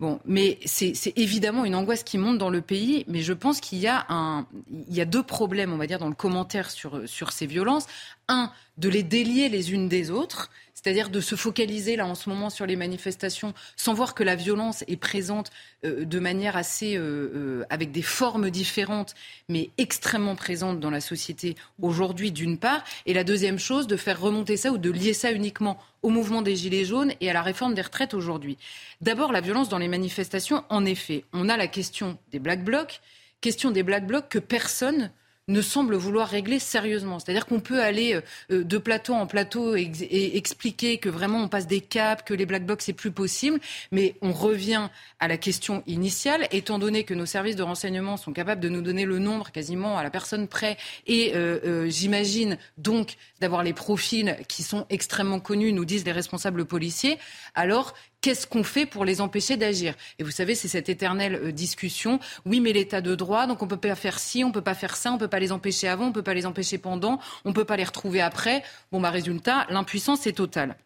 Bon, 0.00 0.18
mais 0.24 0.58
c'est 0.64 1.12
évidemment 1.16 1.66
une 1.66 1.74
angoisse 1.74 2.02
qui 2.04 2.16
monte 2.16 2.38
dans 2.38 2.48
le 2.48 2.62
pays, 2.62 3.04
mais 3.06 3.20
je 3.20 3.34
pense 3.34 3.60
qu'il 3.60 3.78
y 3.80 3.86
a 3.86 4.06
un, 4.08 4.46
il 4.88 4.94
y 4.94 5.02
a 5.02 5.04
deux 5.04 5.22
problèmes, 5.22 5.74
on 5.74 5.76
va 5.76 5.86
dire, 5.86 5.98
dans 5.98 6.08
le 6.08 6.14
commentaire 6.14 6.70
sur, 6.70 7.06
sur 7.06 7.32
ces 7.32 7.44
violences. 7.44 7.86
Un, 8.30 8.52
de 8.78 8.88
les 8.88 9.02
délier 9.02 9.48
les 9.48 9.72
unes 9.72 9.88
des 9.88 10.10
autres, 10.10 10.50
c'est-à-dire 10.82 11.10
de 11.10 11.20
se 11.20 11.34
focaliser 11.34 11.96
là 11.96 12.06
en 12.06 12.14
ce 12.14 12.28
moment 12.30 12.48
sur 12.48 12.64
les 12.64 12.76
manifestations 12.76 13.52
sans 13.76 13.92
voir 13.92 14.14
que 14.14 14.22
la 14.22 14.34
violence 14.34 14.82
est 14.88 14.96
présente 14.96 15.50
euh, 15.84 16.04
de 16.04 16.18
manière 16.18 16.56
assez 16.56 16.96
euh, 16.96 17.00
euh, 17.34 17.64
avec 17.68 17.92
des 17.92 18.02
formes 18.02 18.50
différentes 18.50 19.14
mais 19.48 19.70
extrêmement 19.76 20.36
présente 20.36 20.80
dans 20.80 20.90
la 20.90 21.00
société 21.00 21.54
aujourd'hui 21.82 22.32
d'une 22.32 22.56
part 22.56 22.82
et 23.04 23.12
la 23.12 23.24
deuxième 23.24 23.58
chose 23.58 23.86
de 23.86 23.96
faire 23.96 24.20
remonter 24.20 24.56
ça 24.56 24.72
ou 24.72 24.78
de 24.78 24.90
lier 24.90 25.12
ça 25.12 25.32
uniquement 25.32 25.78
au 26.02 26.08
mouvement 26.08 26.40
des 26.40 26.56
gilets 26.56 26.86
jaunes 26.86 27.12
et 27.20 27.28
à 27.28 27.34
la 27.34 27.42
réforme 27.42 27.74
des 27.74 27.82
retraites 27.82 28.14
aujourd'hui. 28.14 28.56
D'abord 29.02 29.32
la 29.32 29.42
violence 29.42 29.68
dans 29.68 29.78
les 29.78 29.88
manifestations 29.88 30.64
en 30.70 30.86
effet, 30.86 31.24
on 31.34 31.50
a 31.50 31.58
la 31.58 31.66
question 31.66 32.16
des 32.32 32.38
black 32.38 32.64
blocs, 32.64 33.02
question 33.42 33.70
des 33.70 33.82
black 33.82 34.06
blocs 34.06 34.30
que 34.30 34.38
personne 34.38 35.10
ne 35.50 35.62
semble 35.62 35.96
vouloir 35.96 36.28
régler 36.28 36.58
sérieusement. 36.58 37.18
C'est-à-dire 37.18 37.46
qu'on 37.46 37.60
peut 37.60 37.82
aller 37.82 38.14
euh, 38.14 38.20
euh, 38.50 38.64
de 38.64 38.78
plateau 38.78 39.14
en 39.14 39.26
plateau 39.26 39.74
et, 39.76 39.90
expliquer 40.34 40.98
que 40.98 41.08
vraiment 41.08 41.42
on 41.42 41.48
passe 41.48 41.66
des 41.66 41.80
caps, 41.80 42.22
que 42.24 42.34
les 42.34 42.46
black 42.46 42.64
blocs 42.64 42.82
c'est 42.82 42.92
plus 42.92 43.10
possible, 43.10 43.58
mais 43.90 44.14
on 44.22 44.32
revient 44.32 44.88
à 45.18 45.28
la 45.28 45.36
question 45.36 45.82
initiale, 45.86 46.46
étant 46.52 46.78
donné 46.78 47.04
que 47.04 47.14
nos 47.14 47.26
services 47.26 47.56
de 47.56 47.62
renseignement 47.62 48.16
sont 48.16 48.32
capables 48.32 48.60
de 48.60 48.68
nous 48.68 48.80
donner 48.80 49.04
le 49.04 49.18
nombre 49.18 49.50
quasiment 49.50 49.98
à 49.98 50.02
la 50.02 50.10
personne 50.10 50.48
près, 50.48 50.76
et 51.06 51.34
euh, 51.34 51.90
j'imagine 51.90 52.56
donc 52.78 53.16
d'avoir 53.40 53.62
les 53.62 53.72
profils 53.72 54.36
qui 54.48 54.62
sont 54.62 54.86
extrêmement 54.88 55.40
connus, 55.40 55.72
nous 55.72 55.84
disent 55.84 56.04
les 56.04 56.12
responsables 56.12 56.64
policiers, 56.64 57.18
alors 57.54 57.94
qu'est-ce 58.20 58.46
qu'on 58.46 58.64
fait 58.64 58.86
pour 58.86 59.04
les 59.04 59.20
empêcher 59.20 59.56
d'agir? 59.56 59.94
Et 60.18 60.22
vous 60.22 60.30
savez, 60.30 60.54
c'est 60.54 60.68
cette 60.68 60.88
éternelle 60.88 61.34
euh, 61.34 61.52
discussion. 61.52 62.20
Oui, 62.44 62.60
mais 62.60 62.72
l'état 62.72 63.00
de 63.00 63.14
droit, 63.14 63.46
donc 63.46 63.62
on 63.62 63.66
peut 63.66 63.76
pas 63.76 63.94
faire 63.94 64.18
ci, 64.18 64.44
on 64.44 64.52
peut 64.52 64.60
pas 64.62 64.74
faire 64.74 64.96
ça, 64.96 65.12
on 65.12 65.18
peut 65.18 65.28
pas 65.28 65.40
les 65.40 65.52
empêcher 65.52 65.88
avant, 65.88 66.06
on 66.06 66.12
peut 66.12 66.22
pas 66.22 66.34
les 66.34 66.46
empêcher 66.46 66.78
pendant, 66.78 67.20
on 67.44 67.52
peut 67.52 67.64
pas 67.64 67.76
les 67.76 67.84
retrouver 67.84 68.20
après. 68.20 68.62
Bon, 68.92 69.00
bah 69.00 69.10
résultat, 69.10 69.66
l'impuissance 69.70 70.26
est 70.26 70.34
totale. 70.34 70.76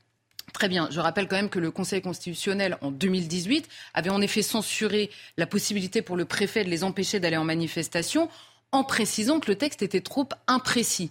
Très 0.53 0.69
bien. 0.69 0.89
Je 0.91 1.01
rappelle 1.01 1.27
quand 1.27 1.37
même 1.37 1.51
que 1.51 1.59
le 1.59 1.71
Conseil 1.71 2.01
constitutionnel, 2.01 2.79
en 2.81 2.91
2018, 2.91 3.69
avait 3.95 4.11
en 4.11 4.21
effet 4.21 4.43
censuré 4.43 5.11
la 5.37 5.47
possibilité 5.47 6.03
pour 6.03 6.17
le 6.17 6.27
préfet 6.27 6.65
de 6.65 6.71
les 6.71 6.85
empêcher 6.85 7.19
d'aller 7.19 7.37
en 7.37 7.45
manifestation 7.45 8.29
en 8.71 8.85
précisant 8.85 9.41
que 9.41 9.51
le 9.51 9.57
texte 9.57 9.83
était 9.83 10.01
trop 10.01 10.29
imprécis. 10.47 11.11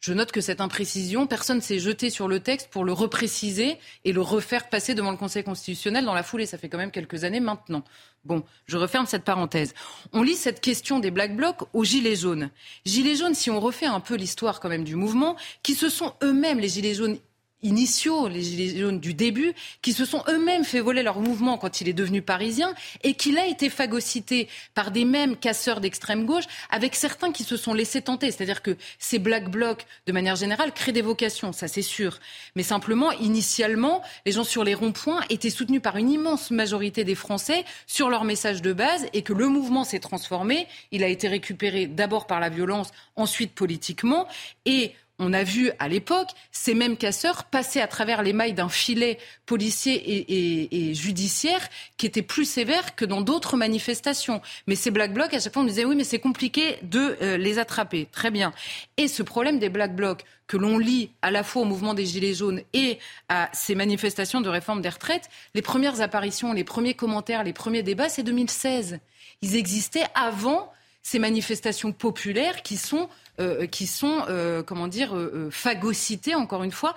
Je 0.00 0.14
note 0.14 0.32
que 0.32 0.40
cette 0.40 0.62
imprécision, 0.62 1.26
personne 1.26 1.60
s'est 1.60 1.78
jeté 1.78 2.08
sur 2.08 2.26
le 2.26 2.40
texte 2.40 2.68
pour 2.70 2.84
le 2.84 2.92
repréciser 2.94 3.78
et 4.06 4.12
le 4.12 4.22
refaire 4.22 4.70
passer 4.70 4.94
devant 4.94 5.10
le 5.10 5.18
Conseil 5.18 5.44
constitutionnel 5.44 6.06
dans 6.06 6.14
la 6.14 6.22
foulée. 6.22 6.46
Ça 6.46 6.56
fait 6.56 6.70
quand 6.70 6.78
même 6.78 6.90
quelques 6.90 7.24
années 7.24 7.38
maintenant. 7.38 7.84
Bon, 8.24 8.42
je 8.66 8.78
referme 8.78 9.04
cette 9.04 9.24
parenthèse. 9.24 9.74
On 10.14 10.22
lit 10.22 10.36
cette 10.36 10.62
question 10.62 11.00
des 11.00 11.10
Black 11.10 11.36
Blocs 11.36 11.68
aux 11.74 11.84
Gilets 11.84 12.16
jaunes. 12.16 12.48
Gilets 12.86 13.16
jaunes, 13.16 13.34
si 13.34 13.50
on 13.50 13.60
refait 13.60 13.84
un 13.84 14.00
peu 14.00 14.14
l'histoire 14.14 14.60
quand 14.60 14.70
même 14.70 14.84
du 14.84 14.96
mouvement, 14.96 15.36
qui 15.62 15.74
se 15.74 15.90
sont 15.90 16.14
eux-mêmes, 16.22 16.60
les 16.60 16.68
Gilets 16.68 16.94
jaunes, 16.94 17.18
initiaux, 17.62 18.28
les 18.28 18.42
Gilets 18.42 18.78
jaunes 18.78 19.00
du 19.00 19.14
début, 19.14 19.52
qui 19.82 19.92
se 19.92 20.04
sont 20.04 20.22
eux-mêmes 20.28 20.64
fait 20.64 20.80
voler 20.80 21.02
leur 21.02 21.20
mouvement 21.20 21.58
quand 21.58 21.80
il 21.80 21.88
est 21.88 21.92
devenu 21.94 22.22
parisien 22.22 22.74
et 23.02 23.14
qu'il 23.14 23.38
a 23.38 23.46
été 23.46 23.70
phagocyté 23.70 24.48
par 24.74 24.90
des 24.90 25.04
mêmes 25.04 25.36
casseurs 25.36 25.80
d'extrême 25.80 26.26
gauche, 26.26 26.44
avec 26.70 26.94
certains 26.94 27.32
qui 27.32 27.44
se 27.44 27.56
sont 27.56 27.74
laissés 27.74 28.02
tenter. 28.02 28.30
C'est-à-dire 28.30 28.62
que 28.62 28.76
ces 28.98 29.18
black 29.18 29.50
blocs, 29.50 29.86
de 30.06 30.12
manière 30.12 30.36
générale, 30.36 30.72
créent 30.72 30.92
des 30.92 31.02
vocations, 31.02 31.52
ça 31.52 31.68
c'est 31.68 31.82
sûr. 31.82 32.18
Mais 32.56 32.62
simplement, 32.62 33.12
initialement, 33.12 34.02
les 34.26 34.32
gens 34.32 34.44
sur 34.44 34.64
les 34.64 34.74
ronds-points 34.74 35.22
étaient 35.28 35.50
soutenus 35.50 35.82
par 35.82 35.96
une 35.96 36.10
immense 36.10 36.50
majorité 36.50 37.04
des 37.04 37.14
Français 37.14 37.64
sur 37.86 38.08
leur 38.08 38.24
message 38.24 38.62
de 38.62 38.72
base 38.72 39.06
et 39.12 39.22
que 39.22 39.32
le 39.32 39.48
mouvement 39.48 39.84
s'est 39.84 40.00
transformé. 40.00 40.66
Il 40.90 41.04
a 41.04 41.08
été 41.08 41.28
récupéré 41.28 41.86
d'abord 41.86 42.26
par 42.26 42.40
la 42.40 42.48
violence, 42.48 42.90
ensuite 43.16 43.52
politiquement. 43.54 44.26
Et 44.64 44.92
on 45.20 45.32
a 45.34 45.44
vu 45.44 45.70
à 45.78 45.86
l'époque 45.86 46.30
ces 46.50 46.74
mêmes 46.74 46.96
casseurs 46.96 47.44
passer 47.44 47.80
à 47.80 47.86
travers 47.86 48.22
les 48.22 48.32
mailles 48.32 48.54
d'un 48.54 48.70
filet 48.70 49.18
policier 49.46 50.02
et, 50.32 50.94
judiciaire 50.94 51.60
qui 51.96 52.06
était 52.06 52.22
plus 52.22 52.46
sévère 52.46 52.96
que 52.96 53.04
dans 53.04 53.20
d'autres 53.20 53.56
manifestations. 53.56 54.40
Mais 54.66 54.74
ces 54.74 54.90
black 54.90 55.12
blocs, 55.12 55.32
à 55.34 55.38
chaque 55.38 55.52
fois, 55.52 55.62
on 55.62 55.66
disait 55.66 55.84
oui, 55.84 55.94
mais 55.94 56.04
c'est 56.04 56.18
compliqué 56.18 56.78
de 56.82 57.16
euh, 57.20 57.36
les 57.36 57.58
attraper. 57.58 58.08
Très 58.10 58.30
bien. 58.30 58.52
Et 58.96 59.06
ce 59.06 59.22
problème 59.22 59.58
des 59.58 59.68
black 59.68 59.94
blocs 59.94 60.24
que 60.46 60.56
l'on 60.56 60.78
lit 60.78 61.10
à 61.22 61.30
la 61.30 61.44
fois 61.44 61.62
au 61.62 61.64
mouvement 61.66 61.94
des 61.94 62.06
Gilets 62.06 62.34
jaunes 62.34 62.62
et 62.72 62.98
à 63.28 63.50
ces 63.52 63.74
manifestations 63.74 64.40
de 64.40 64.48
réforme 64.48 64.80
des 64.80 64.88
retraites, 64.88 65.28
les 65.54 65.62
premières 65.62 66.00
apparitions, 66.00 66.52
les 66.52 66.64
premiers 66.64 66.94
commentaires, 66.94 67.44
les 67.44 67.52
premiers 67.52 67.82
débats, 67.82 68.08
c'est 68.08 68.22
2016. 68.22 68.98
Ils 69.42 69.54
existaient 69.54 70.06
avant 70.14 70.72
ces 71.02 71.18
manifestations 71.18 71.92
populaires 71.92 72.62
qui 72.62 72.76
sont 72.76 73.08
euh, 73.40 73.66
qui 73.66 73.86
sont, 73.86 74.24
euh, 74.28 74.62
comment 74.62 74.86
dire, 74.86 75.16
euh, 75.16 75.48
phagocytés, 75.50 76.34
encore 76.34 76.62
une 76.62 76.72
fois, 76.72 76.94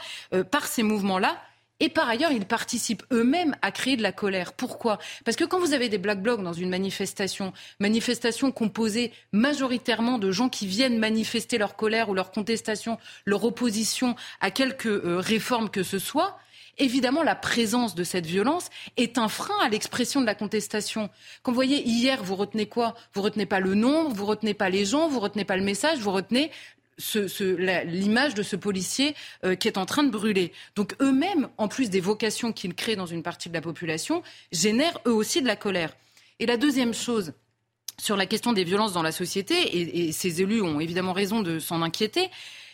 par 0.52 0.68
ces 0.68 0.84
mouvements-là. 0.84 1.38
Et 1.80 1.90
par 1.90 2.08
ailleurs, 2.08 2.32
ils 2.32 2.46
participent 2.46 3.04
eux-mêmes 3.12 3.56
à 3.62 3.72
créer 3.72 3.98
de 3.98 4.04
la 4.04 4.12
colère. 4.12 4.54
Pourquoi? 4.54 5.00
Parce 5.26 5.38
que 5.38 5.44
quand 5.44 5.60
vous 5.60 5.74
avez 5.74 5.90
des 5.90 5.98
black 5.98 6.22
blocs 6.22 6.44
dans 6.44 6.54
une 6.54 6.70
manifestation, 6.70 7.54
manifestation 7.80 8.52
composée 8.52 9.12
majoritairement 9.32 10.20
de 10.20 10.32
gens 10.32 10.50
qui 10.50 10.68
viennent 10.68 10.98
manifester 10.98 11.58
leur 11.58 11.76
colère 11.76 12.10
ou 12.10 12.14
leur 12.14 12.32
contestation, 12.32 13.00
leur 13.26 13.44
opposition 13.44 14.16
à 14.40 14.52
quelque 14.52 15.18
réforme 15.18 15.70
que 15.70 15.84
ce 15.84 16.00
soit, 16.00 16.38
évidemment, 16.78 17.24
la 17.24 17.36
présence 17.36 17.96
de 17.96 18.04
cette 18.04 18.26
violence 18.26 18.70
est 18.98 19.18
un 19.18 19.28
frein 19.28 19.58
à 19.62 19.70
l'expression 19.70 20.22
de 20.22 20.26
la 20.26 20.36
contestation. 20.36 21.10
Quand 21.42 21.52
vous 21.52 21.56
voyez, 21.56 21.84
hier, 21.88 22.24
vous 22.24 22.36
retenez 22.36 22.68
quoi? 22.68 22.96
Vous 23.14 23.22
retenez 23.22 23.46
pas 23.46 23.60
le 23.60 23.76
nombre, 23.76 24.14
vous 24.14 24.26
retenez 24.26 24.54
pas 24.54 24.70
les 24.70 24.86
gens, 24.86 25.08
vous 25.08 25.20
retenez 25.20 25.46
pas 25.46 25.58
le 25.58 25.64
message, 25.64 26.00
vous 26.00 26.12
retenez 26.12 26.52
l'image 27.86 28.36
de 28.36 28.44
ce 28.44 28.56
policier 28.56 29.16
euh, 29.44 29.56
qui 29.56 29.68
est 29.68 29.78
en 29.78 29.86
train 29.86 30.04
de 30.04 30.12
brûler. 30.12 30.52
Donc 30.76 30.96
eux-mêmes, 31.02 31.50
en 31.58 31.68
plus 31.68 31.90
des 31.90 32.00
vocations 32.00 32.52
qu'ils 32.54 32.76
créent 32.76 32.96
dans 32.96 33.08
une 33.08 33.24
partie 33.24 33.50
de 33.50 33.54
la 33.54 33.62
population, 33.62 34.22
génèrent 34.52 35.00
eux 35.08 35.14
aussi 35.14 35.42
de 35.42 35.48
la 35.48 35.56
colère. 35.56 35.96
Et 36.40 36.46
la 36.46 36.58
deuxième 36.58 36.94
chose, 36.94 37.34
sur 38.00 38.16
la 38.16 38.26
question 38.26 38.54
des 38.54 38.64
violences 38.64 38.94
dans 38.94 39.02
la 39.02 39.12
société, 39.12 39.56
et, 39.56 40.08
et 40.08 40.12
ces 40.12 40.42
élus 40.42 40.62
ont 40.62 40.80
évidemment 40.80 41.14
raison 41.14 41.42
de 41.42 41.60
s'en 41.60 41.82
inquiéter, 41.82 42.30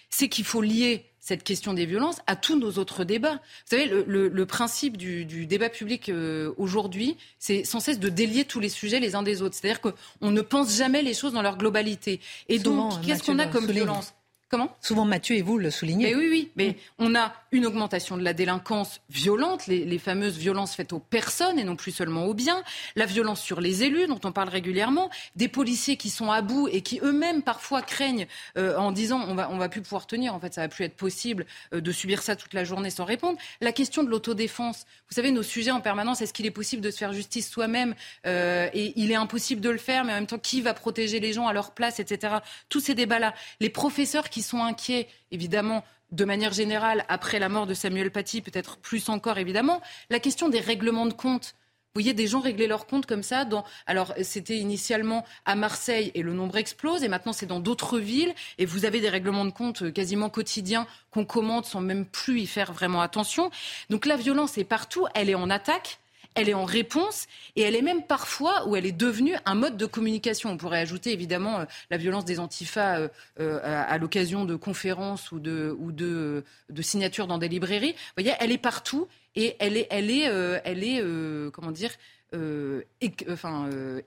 c'est 0.09 0.27
qu'il 0.27 0.45
faut 0.45 0.61
lier 0.61 1.08
cette 1.29 1.43
question 1.43 1.75
des 1.75 1.85
violences 1.85 2.17
à 2.25 2.35
tous 2.35 2.57
nos 2.57 2.71
autres 2.79 3.03
débats. 3.03 3.35
Vous 3.35 3.77
savez, 3.77 3.85
le, 3.85 4.45
principe 4.47 4.97
du, 4.97 5.45
débat 5.45 5.69
public 5.69 6.09
euh, 6.09 6.51
aujourd'hui, 6.57 7.17
c'est 7.37 7.63
sans 7.63 7.79
cesse 7.79 7.99
de 7.99 8.09
délier 8.09 8.45
tous 8.45 8.59
les 8.59 8.67
sujets 8.69 8.99
les 8.99 9.13
uns 9.13 9.21
des 9.21 9.43
autres. 9.43 9.55
C'est-à-dire 9.55 9.79
qu'on 9.79 10.31
ne 10.31 10.41
pense 10.41 10.75
jamais 10.75 11.03
les 11.03 11.13
choses 11.13 11.33
dans 11.33 11.43
leur 11.43 11.57
globalité. 11.57 12.19
Et 12.47 12.57
donc, 12.57 13.01
qu'est-ce 13.05 13.23
qu'on 13.23 13.37
a 13.37 13.45
comme 13.45 13.67
violence? 13.67 14.13
Comment 14.49 14.75
Souvent 14.81 15.05
Mathieu 15.05 15.35
et 15.35 15.43
vous 15.43 15.59
le 15.59 15.69
soulignez. 15.69 16.07
Mais 16.07 16.15
oui, 16.15 16.27
oui, 16.31 16.51
mais 16.55 16.75
on 16.97 17.13
a 17.13 17.33
une 17.51 17.67
augmentation 17.67 18.17
de 18.17 18.23
la 18.23 18.33
délinquance 18.33 18.99
violente, 19.11 19.67
les, 19.67 19.99
fameuses 19.99 20.37
violences 20.37 20.73
faites 20.73 20.91
aux 20.91 20.99
personnes 20.99 21.59
et 21.59 21.63
non 21.63 21.75
plus 21.75 21.91
seulement 21.91 22.25
aux 22.25 22.33
biens, 22.33 22.63
la 22.95 23.05
violence 23.05 23.41
sur 23.41 23.61
les 23.61 23.83
élus 23.83 24.07
dont 24.07 24.19
on 24.23 24.31
parle 24.31 24.49
régulièrement, 24.49 25.11
des 25.35 25.49
policiers 25.49 25.97
qui 25.97 26.09
sont 26.09 26.31
à 26.31 26.41
bout 26.41 26.67
et 26.67 26.81
qui 26.81 26.99
eux-mêmes 27.03 27.43
parfois 27.43 27.83
craignent 27.83 28.25
euh, 28.57 28.75
en 28.77 28.91
disant 28.91 29.23
on 29.27 29.35
va 29.35 29.49
on 29.51 29.57
va 29.57 29.69
plus 29.69 29.81
pouvoir 29.81 30.07
tenir, 30.07 30.33
en 30.33 30.39
fait 30.39 30.53
ça 30.53 30.61
va 30.61 30.67
plus 30.67 30.83
être 30.83 30.95
possible 30.95 31.45
euh, 31.73 31.81
de 31.81 31.91
subir 31.91 32.23
ça 32.23 32.35
toute 32.35 32.55
la 32.55 32.63
journée 32.63 32.89
sans 32.89 33.05
répondre. 33.05 33.37
La 33.61 33.71
question 33.71 34.03
de 34.03 34.09
l'autodéfense, 34.09 34.87
vous 35.09 35.15
savez 35.15 35.31
nos 35.31 35.43
sujets 35.43 35.71
en 35.71 35.81
permanence, 35.81 36.21
est-ce 36.21 36.33
qu'il 36.33 36.47
est 36.47 36.51
possible 36.51 36.81
de 36.81 36.89
se 36.89 36.97
faire 36.97 37.13
justice 37.13 37.49
soi-même 37.49 37.93
euh, 38.25 38.67
et 38.73 38.93
il 38.95 39.11
est 39.11 39.15
impossible 39.15 39.61
de 39.61 39.69
le 39.69 39.77
faire, 39.77 40.05
mais 40.05 40.13
en 40.13 40.15
même 40.15 40.27
temps 40.27 40.39
qui 40.39 40.61
va 40.61 40.73
protéger 40.73 41.19
les 41.19 41.33
gens 41.33 41.47
à 41.47 41.53
leur 41.53 41.71
place, 41.71 41.99
etc. 41.99 42.37
Tous 42.69 42.79
ces 42.79 42.95
débats-là, 42.95 43.35
les 43.59 43.69
professeurs 43.69 44.29
qui 44.29 44.38
qui 44.39 44.43
sont 44.43 44.63
inquiets, 44.63 45.09
évidemment, 45.31 45.83
de 46.11 46.23
manière 46.23 46.53
générale, 46.53 47.03
après 47.09 47.39
la 47.39 47.49
mort 47.49 47.67
de 47.67 47.73
Samuel 47.73 48.09
Paty, 48.09 48.41
peut-être 48.41 48.77
plus 48.77 49.09
encore, 49.09 49.37
évidemment, 49.37 49.81
la 50.09 50.21
question 50.21 50.47
des 50.47 50.61
règlements 50.61 51.07
de 51.07 51.13
compte. 51.13 51.55
Vous 51.87 52.01
voyez 52.01 52.13
des 52.13 52.25
gens 52.25 52.39
régler 52.39 52.65
leurs 52.65 52.87
comptes 52.87 53.05
comme 53.05 53.21
ça. 53.21 53.43
Dans... 53.43 53.65
Alors, 53.85 54.13
c'était 54.21 54.55
initialement 54.55 55.25
à 55.43 55.55
Marseille 55.55 56.11
et 56.13 56.21
le 56.21 56.31
nombre 56.31 56.55
explose. 56.55 57.03
Et 57.03 57.09
maintenant, 57.09 57.33
c'est 57.33 57.47
dans 57.47 57.59
d'autres 57.59 57.99
villes. 57.99 58.33
Et 58.59 58.65
vous 58.65 58.85
avez 58.85 59.01
des 59.01 59.09
règlements 59.09 59.43
de 59.43 59.51
compte 59.51 59.91
quasiment 59.91 60.29
quotidiens 60.29 60.87
qu'on 61.11 61.25
commente 61.25 61.65
sans 61.65 61.81
même 61.81 62.05
plus 62.05 62.39
y 62.39 62.47
faire 62.47 62.71
vraiment 62.71 63.01
attention. 63.01 63.51
Donc, 63.89 64.05
la 64.05 64.15
violence 64.15 64.57
est 64.57 64.63
partout. 64.63 65.05
Elle 65.15 65.29
est 65.29 65.35
en 65.35 65.49
attaque 65.49 65.99
elle 66.35 66.49
est 66.49 66.53
en 66.53 66.65
réponse 66.65 67.27
et 67.55 67.61
elle 67.61 67.75
est 67.75 67.81
même 67.81 68.03
parfois 68.03 68.67
où 68.67 68.75
elle 68.75 68.85
est 68.85 68.91
devenue 68.91 69.35
un 69.45 69.55
mode 69.55 69.77
de 69.77 69.85
communication. 69.85 70.49
On 70.51 70.57
pourrait 70.57 70.79
ajouter 70.79 71.11
évidemment 71.11 71.59
euh, 71.59 71.65
la 71.89 71.97
violence 71.97 72.25
des 72.25 72.39
antifas 72.39 72.99
euh, 72.99 73.07
euh, 73.39 73.59
à, 73.63 73.97
l'occasion 73.97 74.45
de 74.45 74.55
conférences 74.55 75.31
ou 75.31 75.39
de, 75.39 76.43
signatures 76.81 77.27
dans 77.27 77.37
des 77.37 77.47
librairies. 77.47 77.91
Vous 77.91 78.23
voyez, 78.23 78.33
elle 78.39 78.51
est 78.51 78.57
partout 78.57 79.07
et 79.35 79.55
elle 79.59 79.77
est, 79.77 79.87
elle 79.89 80.09
est, 80.09 80.23
elle 80.63 80.83
est 80.83 81.03
comment 81.51 81.71
dire, 81.71 81.91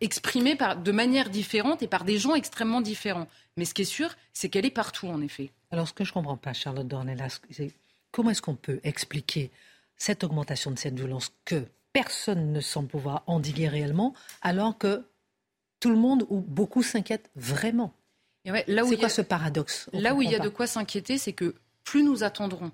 exprimée 0.00 0.56
par, 0.56 0.76
de 0.76 0.92
manière 0.92 1.30
différente 1.30 1.82
et 1.82 1.88
par 1.88 2.04
des 2.04 2.18
gens 2.18 2.34
extrêmement 2.34 2.80
différents. 2.80 3.28
Mais 3.56 3.64
ce 3.64 3.74
qui 3.74 3.82
est 3.82 3.86
sûr, 3.86 4.14
c'est 4.32 4.48
qu'elle 4.48 4.66
est 4.66 4.70
partout, 4.70 5.08
en 5.08 5.20
effet. 5.20 5.50
Alors, 5.70 5.88
ce 5.88 5.92
que 5.92 6.04
je 6.04 6.10
ne 6.10 6.14
comprends 6.14 6.36
pas, 6.36 6.52
Charlotte 6.52 6.86
Dornelas, 6.86 7.40
c'est 7.50 7.72
comment 8.10 8.30
est-ce 8.30 8.42
qu'on 8.42 8.56
peut 8.56 8.80
expliquer 8.84 9.50
cette 9.96 10.24
augmentation 10.24 10.70
de 10.70 10.78
cette 10.78 10.94
violence 10.94 11.32
que 11.44 11.64
personne 11.92 12.52
ne 12.52 12.60
semble 12.60 12.88
pouvoir 12.88 13.22
endiguer 13.26 13.68
réellement, 13.68 14.14
alors 14.40 14.78
que 14.78 15.04
tout 15.80 15.90
le 15.90 15.96
monde 15.96 16.26
ou 16.28 16.40
beaucoup 16.40 16.82
s'inquiètent 16.82 17.30
vraiment. 17.36 17.92
c'est 18.44 18.96
quoi 18.98 19.08
ce 19.08 19.22
paradoxe 19.22 19.88
Là 19.92 20.14
où 20.14 20.22
il 20.22 20.30
y 20.30 20.34
a 20.34 20.38
de 20.38 20.48
quoi 20.48 20.66
s'inquiéter, 20.66 21.18
c'est 21.18 21.32
que 21.32 21.54
plus 21.84 22.02
nous 22.02 22.22
attendrons 22.22 22.70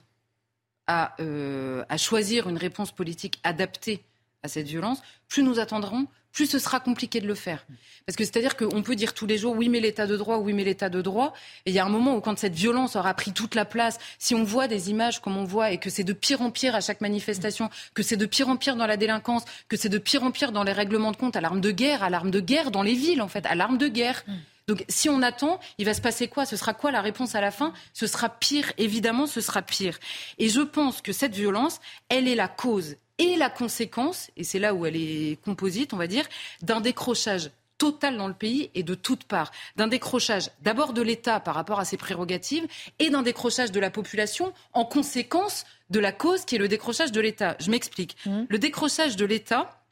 à, 0.87 1.15
euh, 1.21 1.85
à 1.89 1.97
choisir 1.97 2.49
une 2.49 2.57
réponse 2.57 2.93
politique 2.93 3.41
adaptée 3.45 4.05
à 4.43 4.49
cette 4.49 4.67
violence, 4.67 5.03
plus 5.29 5.43
nous 5.43 5.59
attendrons 5.59 6.07
plus 6.39 6.47
ce 6.47 6.61
sera 6.61 6.79
compliqué 6.79 7.21
de 7.21 7.27
le 7.27 7.35
faire. 7.35 7.67
Parce 8.07 8.15
que 8.15 8.23
c'est-à-dire 8.23 8.57
qu'on 8.57 8.81
peut 8.83 8.95
dire 8.95 9.13
tous 9.13 9.27
les 9.27 9.39
jours 9.39 9.57
oui 9.57 9.69
mais 9.69 9.81
l'état 9.81 10.07
de 10.07 10.17
droit, 10.17 10.37
oui 10.37 10.53
mais 10.53 10.63
l'état 10.63 10.89
de 10.89 11.03
droit. 11.03 11.35
Et 11.67 11.71
il 11.71 11.75
y 11.75 11.81
a 11.81 11.85
un 11.85 11.89
moment 11.89 12.15
où 12.15 12.21
quand 12.21 12.39
cette 12.39 12.55
violence 12.55 12.95
aura 12.95 13.13
pris 13.15 13.33
toute 13.33 13.57
la 13.57 13.65
place, 13.65 13.99
si 14.21 14.37
on 14.37 14.45
voit 14.45 14.69
des 14.69 14.89
images 14.89 15.21
comme 15.21 15.37
on 15.37 15.43
voit 15.43 15.73
et 15.73 15.79
que 15.79 15.91
c'est 15.91 16.05
de 16.05 16.13
pire 16.13 16.41
en 16.41 16.53
pire 16.53 16.77
à 16.77 16.81
chaque 16.81 17.01
manifestation, 17.01 17.71
que 17.93 18.05
c'est 18.05 18.17
de 18.17 18.25
pire 18.25 18.49
en 18.49 18.57
pire 18.57 18.77
dans 18.77 18.87
la 18.87 18.97
délinquance, 18.97 19.43
que 19.69 19.77
c'est 19.77 19.89
de 19.89 19.99
pire 19.99 20.23
en 20.23 20.31
pire 20.31 20.53
dans 20.53 20.63
les 20.63 20.71
règlements 20.71 21.11
de 21.11 21.17
compte, 21.17 21.35
à 21.35 21.41
l'arme 21.41 21.61
de 21.61 21.73
guerre, 21.73 22.05
à 22.05 22.09
l'arme 22.09 22.31
de 22.31 22.39
guerre 22.39 22.71
dans 22.71 22.83
les 22.83 22.95
villes 22.95 23.21
en 23.21 23.29
fait, 23.29 23.45
à 23.45 23.57
l'arme 23.57 23.77
de 23.77 23.89
guerre. 23.89 24.25
Donc 24.69 24.85
si 24.89 25.09
on 25.09 25.23
attend, 25.23 25.59
il 25.79 25.87
va 25.87 25.95
se 25.95 26.01
passer 26.01 26.29
quoi? 26.29 26.47
Ce 26.47 26.57
sera 26.57 26.75
quoi 26.75 26.93
la 26.93 27.01
réponse 27.01 27.35
à 27.35 27.41
la 27.41 27.51
fin? 27.51 27.73
Ce 27.95 28.07
sera 28.07 28.29
pire, 28.29 28.71
évidemment, 28.77 29.27
ce 29.27 29.41
sera 29.41 29.63
pire. 29.63 29.99
Et 30.39 30.49
je 30.49 30.61
pense 30.61 31.01
que 31.01 31.13
cette 31.13 31.35
violence, 31.35 31.81
elle 32.11 32.29
est 32.29 32.35
la 32.35 32.49
cause 32.49 32.97
et 33.17 33.37
la 33.37 33.51
conséquence, 33.51 34.31
et 34.37 34.45
c'est 34.45 34.61
là 34.61 34.75
où 34.75 34.87
elle 34.87 34.95
est 34.95 35.43
composite, 35.43 35.93
on 35.93 35.97
va 35.97 36.07
dire, 36.07 36.25
d'un 36.63 36.81
décrochage 36.81 37.51
total 37.79 38.17
dans 38.17 38.29
le 38.29 38.35
pays 38.35 38.71
et 38.75 38.83
de 38.83 38.95
toutes 38.95 39.25
parts. 39.25 39.51
D'un 39.77 39.89
décrochage 39.89 40.51
d'abord 40.61 40.93
de 40.93 41.01
l'État 41.01 41.41
par 41.41 41.55
rapport 41.55 41.81
à 41.81 41.85
ses 41.85 41.97
prérogatives 41.97 42.67
et 42.99 43.09
d'un 43.09 43.23
décrochage 43.23 43.73
de 43.73 43.81
la 43.81 43.91
population 43.91 44.53
en 44.73 44.85
conséquence 44.85 45.65
de 45.89 46.01
la 46.01 46.13
cause 46.13 46.45
qui 46.45 46.57
est 46.57 46.59
le 46.59 46.69
décrochage 46.69 47.13
de 47.13 47.21
l'État. 47.21 47.57
Je 47.61 47.71
m'explique. 47.71 48.17
Mmh. 48.27 48.43
Le 48.49 48.59
décrochage 48.59 49.17
de 49.17 49.25
l'État, 49.25 49.83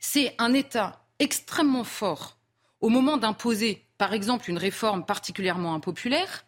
c'est 0.00 0.34
un 0.38 0.54
État 0.54 1.04
extrêmement 1.18 1.84
fort 1.84 2.38
au 2.82 2.90
moment 2.90 3.16
d'imposer, 3.16 3.86
par 3.96 4.12
exemple, 4.12 4.50
une 4.50 4.58
réforme 4.58 5.06
particulièrement 5.06 5.74
impopulaire 5.74 6.44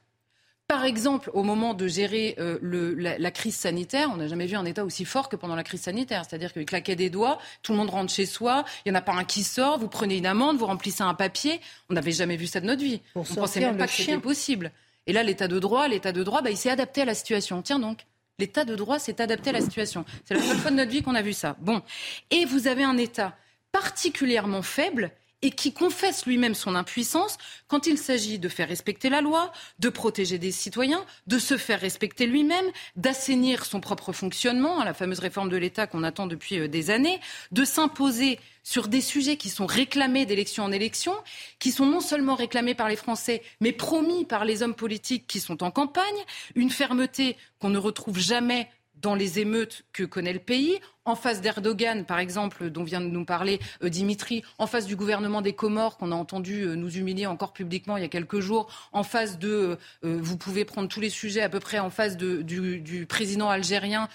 par 0.66 0.86
exemple, 0.86 1.30
au 1.34 1.42
moment 1.42 1.74
de 1.74 1.86
gérer 1.86 2.36
euh, 2.38 2.58
la, 3.18 3.30
crise 3.30 3.54
sanitaire, 3.54 4.10
on 4.14 4.16
n'a 4.16 4.28
jamais 4.28 4.46
vu 4.46 4.56
un 4.56 4.64
État 4.64 4.82
aussi 4.82 5.04
fort 5.04 5.28
que 5.28 5.36
pendant 5.36 5.56
la 5.56 5.62
crise 5.62 5.82
sanitaire. 5.82 6.24
C'est-à-dire 6.26 6.54
qu'il 6.54 6.64
claquait 6.64 6.96
des 6.96 7.10
doigts, 7.10 7.38
tout 7.62 7.72
le 7.72 7.78
monde 7.78 7.90
rentre 7.90 8.10
chez 8.10 8.24
soi, 8.24 8.64
il 8.84 8.90
n'y 8.90 8.96
en 8.96 8.98
a 8.98 9.02
pas 9.02 9.12
un 9.12 9.24
qui 9.24 9.44
sort, 9.44 9.78
vous 9.78 9.88
prenez 9.88 10.16
une 10.16 10.24
amende, 10.24 10.56
vous 10.56 10.64
remplissez 10.64 11.02
un 11.02 11.12
papier. 11.12 11.60
On 11.90 11.94
n'avait 11.94 12.12
jamais 12.12 12.36
vu 12.36 12.46
ça 12.46 12.60
de 12.60 12.66
notre 12.66 12.82
vie. 12.82 13.02
on 13.14 13.20
ne 13.20 13.26
pensait 13.26 13.60
même 13.60 13.76
pas 13.76 13.86
que 13.86 13.92
c'était 13.92 14.16
possible. 14.16 14.72
Et 15.06 15.12
là, 15.12 15.22
l'État 15.22 15.48
de 15.48 15.58
droit, 15.58 15.86
l'État 15.86 16.12
de 16.12 16.22
droit, 16.22 16.40
bah, 16.40 16.48
il 16.48 16.56
s'est 16.56 16.70
adapté 16.70 17.02
à 17.02 17.04
la 17.04 17.14
situation. 17.14 17.60
Tiens 17.60 17.78
donc, 17.78 18.06
l'État 18.38 18.64
de 18.64 18.74
droit 18.74 18.98
s'est 18.98 19.20
adapté 19.20 19.50
à 19.50 19.52
la 19.52 19.60
situation. 19.60 20.06
C'est 20.24 20.32
la 20.32 20.40
seule 20.40 20.56
fois 20.56 20.70
de 20.70 20.76
notre 20.76 20.90
vie 20.90 21.02
qu'on 21.02 21.14
a 21.14 21.22
vu 21.22 21.34
ça. 21.34 21.56
Bon. 21.60 21.82
Et 22.30 22.46
vous 22.46 22.68
avez 22.68 22.84
un 22.84 22.96
État 22.96 23.36
particulièrement 23.70 24.62
faible 24.62 25.10
et 25.42 25.50
qui 25.50 25.72
confesse 25.72 26.26
lui-même 26.26 26.54
son 26.54 26.74
impuissance 26.74 27.36
quand 27.68 27.86
il 27.86 27.98
s'agit 27.98 28.38
de 28.38 28.48
faire 28.48 28.68
respecter 28.68 29.08
la 29.10 29.20
loi, 29.20 29.52
de 29.78 29.88
protéger 29.88 30.38
des 30.38 30.52
citoyens, 30.52 31.04
de 31.26 31.38
se 31.38 31.56
faire 31.56 31.80
respecter 31.80 32.26
lui-même, 32.26 32.64
d'assainir 32.96 33.64
son 33.66 33.80
propre 33.80 34.12
fonctionnement, 34.12 34.80
à 34.80 34.84
la 34.84 34.94
fameuse 34.94 35.18
réforme 35.18 35.48
de 35.48 35.56
l'État 35.56 35.86
qu'on 35.86 36.02
attend 36.02 36.26
depuis 36.26 36.58
euh, 36.58 36.68
des 36.68 36.90
années, 36.90 37.20
de 37.52 37.64
s'imposer 37.64 38.38
sur 38.62 38.88
des 38.88 39.02
sujets 39.02 39.36
qui 39.36 39.50
sont 39.50 39.66
réclamés 39.66 40.24
d'élection 40.24 40.64
en 40.64 40.72
élection, 40.72 41.14
qui 41.58 41.70
sont 41.70 41.86
non 41.86 42.00
seulement 42.00 42.34
réclamés 42.34 42.74
par 42.74 42.88
les 42.88 42.96
Français, 42.96 43.42
mais 43.60 43.72
promis 43.72 44.24
par 44.24 44.44
les 44.44 44.62
hommes 44.62 44.74
politiques 44.74 45.26
qui 45.26 45.40
sont 45.40 45.62
en 45.62 45.70
campagne, 45.70 46.04
une 46.54 46.70
fermeté 46.70 47.36
qu'on 47.60 47.68
ne 47.68 47.78
retrouve 47.78 48.18
jamais 48.18 48.68
dans 48.94 49.14
les 49.14 49.38
émeutes 49.38 49.84
que 49.92 50.02
connaît 50.02 50.32
le 50.32 50.38
pays, 50.38 50.78
en 51.04 51.14
face 51.14 51.40
d'Erdogan, 51.40 52.04
par 52.04 52.18
exemple, 52.18 52.70
dont 52.70 52.82
vient 52.82 53.00
de 53.00 53.06
nous 53.06 53.24
parler 53.24 53.60
euh, 53.82 53.88
Dimitri, 53.88 54.42
en 54.58 54.66
face 54.66 54.86
du 54.86 54.96
gouvernement 54.96 55.42
des 55.42 55.52
Comores, 55.52 55.98
qu'on 55.98 56.12
a 56.12 56.14
entendu 56.14 56.62
euh, 56.62 56.76
nous 56.76 56.96
humilier 56.96 57.26
encore 57.26 57.52
publiquement 57.52 57.96
il 57.96 58.02
y 58.02 58.06
a 58.06 58.08
quelques 58.08 58.40
jours, 58.40 58.68
en 58.92 59.02
face 59.02 59.38
de, 59.38 59.78
euh, 60.04 60.18
vous 60.20 60.36
pouvez 60.36 60.64
prendre 60.64 60.88
tous 60.88 61.00
les 61.00 61.10
sujets 61.10 61.42
à 61.42 61.48
peu 61.48 61.60
près 61.60 61.78
en 61.78 61.90
face 61.90 62.16
du, 62.16 63.06
président 63.08 63.48
algérien 63.50 64.08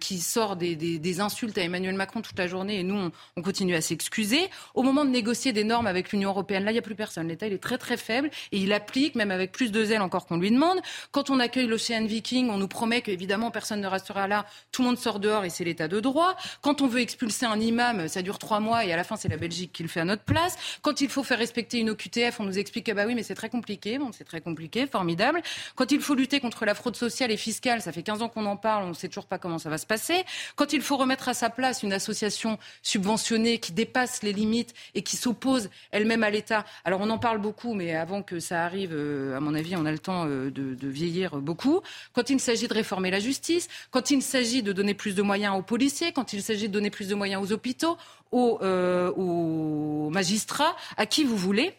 qui 0.00 0.18
sort 0.18 0.56
des, 0.56 1.20
insultes 1.20 1.58
à 1.58 1.62
Emmanuel 1.62 1.94
Macron 1.94 2.22
toute 2.22 2.38
la 2.38 2.46
journée 2.46 2.80
et 2.80 2.82
nous, 2.82 2.96
on, 2.96 3.12
on 3.36 3.42
continue 3.42 3.74
à 3.74 3.80
s'excuser. 3.80 4.48
Au 4.74 4.82
moment 4.82 5.04
de 5.04 5.10
négocier 5.10 5.52
des 5.52 5.64
normes 5.64 5.86
avec 5.86 6.12
l'Union 6.12 6.30
européenne, 6.30 6.64
là, 6.64 6.70
il 6.70 6.74
n'y 6.74 6.78
a 6.78 6.82
plus 6.82 6.94
personne. 6.94 7.28
L'État, 7.28 7.46
il 7.46 7.52
est 7.52 7.62
très 7.62 7.78
très 7.78 7.96
faible 7.96 8.30
et 8.50 8.58
il 8.58 8.72
applique, 8.72 9.14
même 9.14 9.30
avec 9.30 9.52
plus 9.52 9.70
de 9.70 9.84
zèle 9.84 10.02
encore 10.02 10.26
qu'on 10.26 10.38
lui 10.38 10.50
demande. 10.50 10.80
Quand 11.10 11.30
on 11.30 11.38
accueille 11.38 11.66
l'Océan 11.66 12.04
Viking, 12.04 12.50
on 12.50 12.58
nous 12.58 12.68
promet 12.68 13.02
qu'évidemment 13.02 13.50
personne 13.50 13.80
ne 13.80 13.88
restera 13.88 14.26
là, 14.26 14.46
tout 14.72 14.82
le 14.82 14.88
monde 14.88 14.98
sort 14.98 15.20
dehors 15.20 15.44
et 15.44 15.50
c'est 15.50 15.64
l'État 15.64 15.88
de 15.88 16.00
droit. 16.00 16.31
Quand 16.60 16.82
on 16.82 16.86
veut 16.86 17.00
expulser 17.00 17.46
un 17.46 17.60
imam, 17.60 18.08
ça 18.08 18.22
dure 18.22 18.38
trois 18.38 18.60
mois 18.60 18.84
et 18.84 18.92
à 18.92 18.96
la 18.96 19.04
fin, 19.04 19.16
c'est 19.16 19.28
la 19.28 19.36
Belgique 19.36 19.72
qui 19.72 19.82
le 19.82 19.88
fait 19.88 20.00
à 20.00 20.04
notre 20.04 20.22
place. 20.22 20.56
Quand 20.82 21.00
il 21.00 21.08
faut 21.08 21.22
faire 21.22 21.38
respecter 21.38 21.78
une 21.78 21.90
OQTF, 21.90 22.40
on 22.40 22.44
nous 22.44 22.58
explique 22.58 22.86
que 22.86 22.92
bah 22.92 23.04
oui, 23.06 23.14
mais 23.14 23.22
c'est 23.22 23.34
très 23.34 23.50
compliqué. 23.50 23.98
Bon, 23.98 24.10
c'est 24.12 24.24
très 24.24 24.40
compliqué, 24.40 24.86
formidable. 24.86 25.42
Quand 25.74 25.92
il 25.92 26.00
faut 26.00 26.14
lutter 26.14 26.40
contre 26.40 26.64
la 26.64 26.74
fraude 26.74 26.96
sociale 26.96 27.30
et 27.30 27.36
fiscale, 27.36 27.82
ça 27.82 27.92
fait 27.92 28.02
15 28.02 28.22
ans 28.22 28.28
qu'on 28.28 28.46
en 28.46 28.56
parle, 28.56 28.84
on 28.84 28.88
ne 28.88 28.94
sait 28.94 29.08
toujours 29.08 29.26
pas 29.26 29.38
comment 29.38 29.58
ça 29.58 29.70
va 29.70 29.78
se 29.78 29.86
passer. 29.86 30.24
Quand 30.56 30.72
il 30.72 30.82
faut 30.82 30.96
remettre 30.96 31.28
à 31.28 31.34
sa 31.34 31.50
place 31.50 31.82
une 31.82 31.92
association 31.92 32.58
subventionnée 32.82 33.58
qui 33.58 33.72
dépasse 33.72 34.22
les 34.22 34.32
limites 34.32 34.74
et 34.94 35.02
qui 35.02 35.16
s'oppose 35.16 35.70
elle-même 35.90 36.22
à 36.22 36.30
l'État. 36.30 36.64
Alors 36.84 37.00
on 37.00 37.10
en 37.10 37.18
parle 37.18 37.38
beaucoup, 37.38 37.74
mais 37.74 37.94
avant 37.94 38.22
que 38.22 38.40
ça 38.40 38.64
arrive, 38.64 38.92
euh, 38.92 39.36
à 39.36 39.40
mon 39.40 39.54
avis, 39.54 39.76
on 39.76 39.86
a 39.86 39.92
le 39.92 39.98
temps 39.98 40.26
euh, 40.26 40.50
de, 40.50 40.88
vieillir 40.88 41.36
beaucoup. 41.36 41.80
Quand 42.12 42.28
il 42.28 42.40
s'agit 42.40 42.68
de 42.68 42.74
réformer 42.74 43.10
la 43.10 43.20
justice, 43.20 43.68
quand 43.90 44.10
il 44.10 44.22
s'agit 44.22 44.62
de 44.62 44.72
donner 44.72 44.94
plus 44.94 45.14
de 45.14 45.22
moyens 45.22 45.56
aux 45.56 45.62
policiers, 45.62 46.12
il 46.24 46.42
s'agit 46.42 46.68
de 46.68 46.72
donner 46.72 46.90
plus 46.90 47.08
de 47.08 47.14
moyens 47.14 47.42
aux 47.42 47.52
hôpitaux, 47.52 47.96
aux, 48.30 48.58
euh, 48.62 49.10
aux 49.12 50.10
magistrats, 50.10 50.76
à 50.96 51.06
qui 51.06 51.24
vous 51.24 51.36
voulez. 51.36 51.74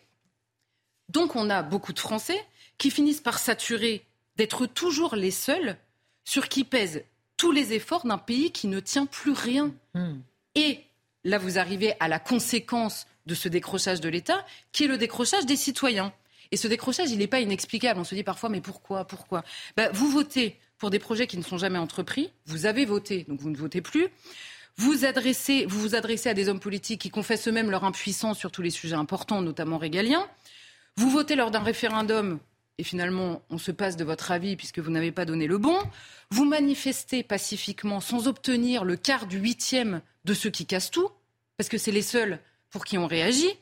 Donc 1.10 1.36
on 1.36 1.50
a 1.50 1.64
beaucoup 1.64 1.94
de 1.94 2.00
Français 2.00 2.40
qui 2.78 2.92
finissent 2.92 3.22
par 3.22 3.40
saturer 3.40 4.06
d'être 4.38 4.66
toujours 4.66 5.16
les 5.16 5.32
seuls 5.32 5.78
sur 6.26 6.50
qui 6.50 6.64
pèsent 6.64 7.04
tous 7.38 7.52
les 7.52 7.74
efforts 7.74 8.06
d'un 8.06 8.18
pays 8.18 8.52
qui 8.52 8.68
ne 8.68 8.80
tient 8.80 9.06
plus 9.06 9.32
rien. 9.32 9.74
Hmm. 9.94 10.20
Et 10.56 10.80
là, 11.24 11.38
vous 11.38 11.58
arrivez 11.58 11.94
à 12.00 12.08
la 12.08 12.20
conséquence 12.20 13.08
de 13.26 13.36
ce 13.36 13.48
décrochage 13.48 14.02
de 14.02 14.10
l'État, 14.10 14.46
qui 14.72 14.84
est 14.84 14.88
le 14.88 14.98
décrochage 14.98 15.46
des 15.46 15.56
citoyens. 15.56 16.14
Et 16.52 16.58
ce 16.58 16.68
décrochage, 16.68 17.10
il 17.10 17.18
n'est 17.18 17.28
pas 17.28 17.40
inexplicable. 17.40 18.00
On 18.00 18.04
se 18.04 18.16
dit 18.16 18.24
parfois, 18.24 18.50
mais 18.50 18.62
pourquoi 18.62 19.06
Pourquoi? 19.06 19.44
Ben, 19.76 19.90
Vous 19.94 20.10
votez 20.10 20.60
pour 20.84 20.90
des 20.90 21.00
projets 21.00 21.28
qui 21.28 21.38
ne 21.38 21.44
sont 21.44 21.58
jamais 21.58 21.80
entrepris. 21.80 22.34
Vous 22.46 22.66
avez 22.66 22.84
voté, 22.84 23.24
donc 23.30 23.40
vous 23.40 23.50
ne 23.50 23.56
votez 23.56 23.80
plus. 23.80 24.10
Vous, 24.76 25.06
adressez, 25.06 25.66
vous 25.66 25.80
vous 25.80 25.96
adressez 25.96 26.28
à 26.28 26.34
des 26.34 26.50
hommes 26.50 26.60
politiques 26.60 27.00
qui 27.00 27.10
confessent 27.10 27.48
eux-mêmes 27.48 27.72
leur 27.72 27.86
impuissance 27.86 28.38
sur 28.38 28.52
tous 28.52 28.62
les 28.62 28.70
sujets 28.70 28.98
importants, 28.98 29.42
notamment 29.42 29.78
régaliens. 29.78 30.28
Vous 30.98 31.10
votez 31.10 31.38
lors 31.38 31.52
d'un 31.52 31.64
référendum 31.64 32.38
et 32.80 32.84
finalement 32.84 33.44
on 33.50 33.58
se 33.58 33.72
passe 33.72 33.96
de 33.96 34.04
votre 34.04 34.32
avis 34.32 34.58
puisque 34.58 34.80
vous 34.80 34.92
n'avez 34.92 35.14
pas 35.14 35.24
donné 35.24 35.48
le 35.48 35.58
bon. 35.58 35.78
Vous 36.32 36.44
manifestez 36.44 37.24
pacifiquement 37.24 38.02
sans 38.02 38.28
obtenir 38.28 38.84
le 38.84 38.98
quart 38.98 39.26
du 39.26 39.38
huitième 39.38 40.02
de 40.26 40.34
ceux 40.34 40.50
qui 40.50 40.66
cassent 40.66 40.92
tout, 40.92 41.08
parce 41.56 41.70
que 41.70 41.78
c'est 41.78 41.94
les 41.94 42.02
seuls 42.02 42.40
pour 42.72 42.84
qui 42.84 42.98
on 42.98 43.08
réagit. 43.08 43.56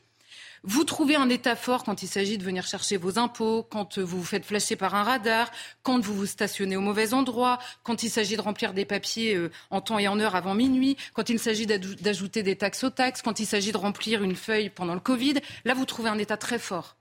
Vous 0.64 0.84
trouvez 0.84 1.16
un 1.16 1.28
état 1.28 1.56
fort 1.56 1.82
quand 1.82 2.04
il 2.04 2.06
s'agit 2.08 2.38
de 2.38 2.44
venir 2.44 2.64
chercher 2.64 2.96
vos 2.96 3.18
impôts, 3.18 3.66
quand 3.68 3.98
vous 3.98 4.18
vous 4.18 4.24
faites 4.24 4.44
flasher 4.44 4.76
par 4.76 4.94
un 4.94 5.02
radar, 5.02 5.50
quand 5.82 5.98
vous 5.98 6.14
vous 6.14 6.26
stationnez 6.26 6.76
au 6.76 6.80
mauvais 6.80 7.14
endroit, 7.14 7.58
quand 7.82 8.04
il 8.04 8.10
s'agit 8.10 8.36
de 8.36 8.40
remplir 8.40 8.72
des 8.72 8.84
papiers 8.84 9.34
euh, 9.34 9.50
en 9.70 9.80
temps 9.80 9.98
et 9.98 10.06
en 10.06 10.20
heure 10.20 10.36
avant 10.36 10.54
minuit, 10.54 10.96
quand 11.14 11.30
il 11.30 11.40
s'agit 11.40 11.66
d'ajouter 11.66 12.44
des 12.44 12.54
taxes 12.54 12.84
aux 12.84 12.90
taxes, 12.90 13.22
quand 13.22 13.40
il 13.40 13.46
s'agit 13.46 13.72
de 13.72 13.76
remplir 13.76 14.22
une 14.22 14.36
feuille 14.36 14.70
pendant 14.70 14.94
le 14.94 15.00
Covid. 15.00 15.34
Là, 15.64 15.74
vous 15.74 15.84
trouvez 15.84 16.10
un 16.10 16.18
état 16.18 16.36
très 16.36 16.60
fort 16.60 16.96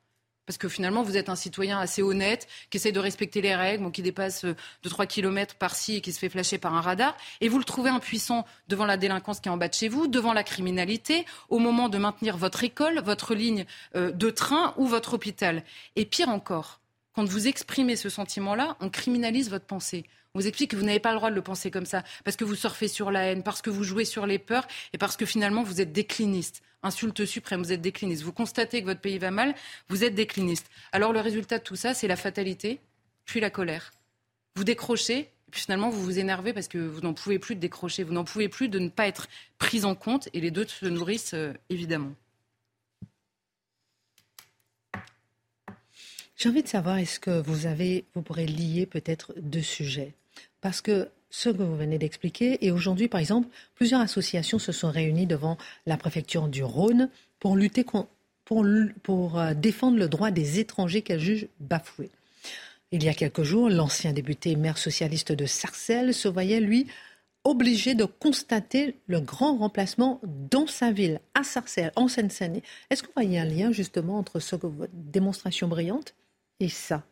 parce 0.45 0.57
que 0.57 0.67
finalement, 0.67 1.03
vous 1.03 1.17
êtes 1.17 1.29
un 1.29 1.35
citoyen 1.35 1.79
assez 1.79 2.01
honnête, 2.01 2.47
qui 2.69 2.77
essaie 2.77 2.91
de 2.91 2.99
respecter 2.99 3.41
les 3.41 3.55
règles, 3.55 3.91
qui 3.91 4.01
dépasse 4.01 4.43
de 4.45 4.89
3 4.89 5.05
km 5.05 5.55
par-ci 5.55 5.97
et 5.97 6.01
qui 6.01 6.11
se 6.11 6.19
fait 6.19 6.29
flasher 6.29 6.57
par 6.57 6.75
un 6.75 6.81
radar, 6.81 7.15
et 7.41 7.49
vous 7.49 7.57
le 7.57 7.63
trouvez 7.63 7.89
impuissant 7.89 8.45
devant 8.67 8.85
la 8.85 8.97
délinquance 8.97 9.39
qui 9.39 9.49
est 9.49 9.51
en 9.51 9.57
bas 9.57 9.67
de 9.67 9.73
chez 9.73 9.87
vous, 9.87 10.07
devant 10.07 10.33
la 10.33 10.43
criminalité, 10.43 11.25
au 11.49 11.59
moment 11.59 11.89
de 11.89 11.97
maintenir 11.97 12.37
votre 12.37 12.63
école, 12.63 12.99
votre 13.01 13.35
ligne 13.35 13.65
euh, 13.95 14.11
de 14.11 14.29
train 14.29 14.73
ou 14.77 14.87
votre 14.87 15.13
hôpital. 15.13 15.63
Et 15.95 16.05
pire 16.05 16.29
encore, 16.29 16.81
quand 17.13 17.25
vous 17.25 17.47
exprimez 17.47 17.95
ce 17.95 18.09
sentiment-là, 18.09 18.77
on 18.79 18.89
criminalise 18.89 19.49
votre 19.49 19.65
pensée. 19.65 20.05
On 20.33 20.39
vous 20.39 20.47
explique 20.47 20.71
que 20.71 20.77
vous 20.77 20.85
n'avez 20.85 21.01
pas 21.01 21.11
le 21.11 21.17
droit 21.17 21.29
de 21.29 21.35
le 21.35 21.41
penser 21.41 21.71
comme 21.71 21.85
ça, 21.85 22.03
parce 22.23 22.37
que 22.37 22.45
vous 22.45 22.55
surfez 22.55 22.87
sur 22.87 23.11
la 23.11 23.25
haine, 23.25 23.43
parce 23.43 23.61
que 23.61 23.69
vous 23.69 23.83
jouez 23.83 24.05
sur 24.05 24.25
les 24.25 24.39
peurs, 24.39 24.65
et 24.93 24.97
parce 24.97 25.17
que 25.17 25.25
finalement 25.25 25.63
vous 25.63 25.81
êtes 25.81 25.91
décliniste 25.91 26.61
insulte 26.83 27.25
suprême, 27.25 27.61
vous 27.61 27.71
êtes 27.71 27.81
décliniste. 27.81 28.23
Vous 28.23 28.33
constatez 28.33 28.81
que 28.81 28.85
votre 28.85 29.01
pays 29.01 29.17
va 29.17 29.31
mal, 29.31 29.55
vous 29.89 30.03
êtes 30.03 30.15
décliniste. 30.15 30.67
Alors 30.91 31.13
le 31.13 31.19
résultat 31.19 31.59
de 31.59 31.63
tout 31.63 31.75
ça, 31.75 31.93
c'est 31.93 32.07
la 32.07 32.15
fatalité, 32.15 32.79
puis 33.25 33.39
la 33.39 33.49
colère. 33.49 33.91
Vous 34.55 34.63
décrochez, 34.63 35.29
puis 35.51 35.61
finalement 35.61 35.89
vous 35.89 36.03
vous 36.03 36.19
énervez 36.19 36.53
parce 36.53 36.67
que 36.67 36.77
vous 36.77 37.01
n'en 37.01 37.13
pouvez 37.13 37.39
plus 37.39 37.55
de 37.55 37.59
décrocher, 37.59 38.03
vous 38.03 38.13
n'en 38.13 38.23
pouvez 38.23 38.49
plus 38.49 38.69
de 38.69 38.79
ne 38.79 38.89
pas 38.89 39.07
être 39.07 39.27
pris 39.57 39.85
en 39.85 39.95
compte, 39.95 40.29
et 40.33 40.41
les 40.41 40.51
deux 40.51 40.67
se 40.67 40.85
nourrissent 40.85 41.33
euh, 41.33 41.53
évidemment. 41.69 42.13
J'ai 46.41 46.49
envie 46.49 46.63
de 46.63 46.67
savoir, 46.67 46.97
est-ce 46.97 47.19
que 47.19 47.39
vous 47.41 47.67
avez, 47.67 48.05
vous 48.15 48.23
pourrez 48.23 48.47
lier 48.47 48.87
peut-être 48.87 49.33
deux 49.37 49.61
sujets? 49.61 50.15
Parce 50.59 50.81
que 50.81 51.07
ce 51.31 51.49
que 51.49 51.63
vous 51.63 51.75
venez 51.75 51.97
d'expliquer. 51.97 52.63
Et 52.63 52.71
aujourd'hui, 52.71 53.07
par 53.07 53.19
exemple, 53.19 53.47
plusieurs 53.73 54.01
associations 54.01 54.59
se 54.59 54.71
sont 54.71 54.91
réunies 54.91 55.25
devant 55.25 55.57
la 55.87 55.97
préfecture 55.97 56.47
du 56.47 56.63
Rhône 56.63 57.09
pour 57.39 57.55
lutter 57.55 57.83
pour, 57.83 59.39
euh, 59.39 59.53
défendre 59.53 59.97
le 59.97 60.07
droit 60.07 60.29
des 60.29 60.59
étrangers 60.59 61.01
qu'elles 61.01 61.19
jugent 61.19 61.47
bafoués. 61.59 62.11
Il 62.91 63.03
y 63.03 63.09
a 63.09 63.13
quelques 63.13 63.43
jours, 63.43 63.69
l'ancien 63.69 64.11
député 64.11 64.55
maire 64.57 64.77
socialiste 64.77 65.31
de 65.31 65.45
Sarcelles 65.45 66.13
se 66.13 66.27
voyait, 66.27 66.59
lui, 66.59 66.87
obligé 67.43 67.95
de 67.95 68.03
constater 68.03 68.97
le 69.07 69.21
grand 69.21 69.57
remplacement 69.57 70.19
dans 70.23 70.67
sa 70.67 70.91
ville, 70.91 71.21
à 71.33 71.43
Sarcelles, 71.43 71.93
en 71.95 72.07
Seine-Saint-Denis. 72.07 72.63
Est-ce 72.89 73.03
qu'on 73.03 73.13
voyez 73.15 73.39
un 73.39 73.45
lien 73.45 73.71
justement 73.71 74.17
entre 74.17 74.39
ce 74.39 74.55
que 74.55 74.67
votre 74.67 74.93
démonstration 74.93 75.67
brillante 75.67 76.13
et 76.59 76.69
ça? 76.69 77.03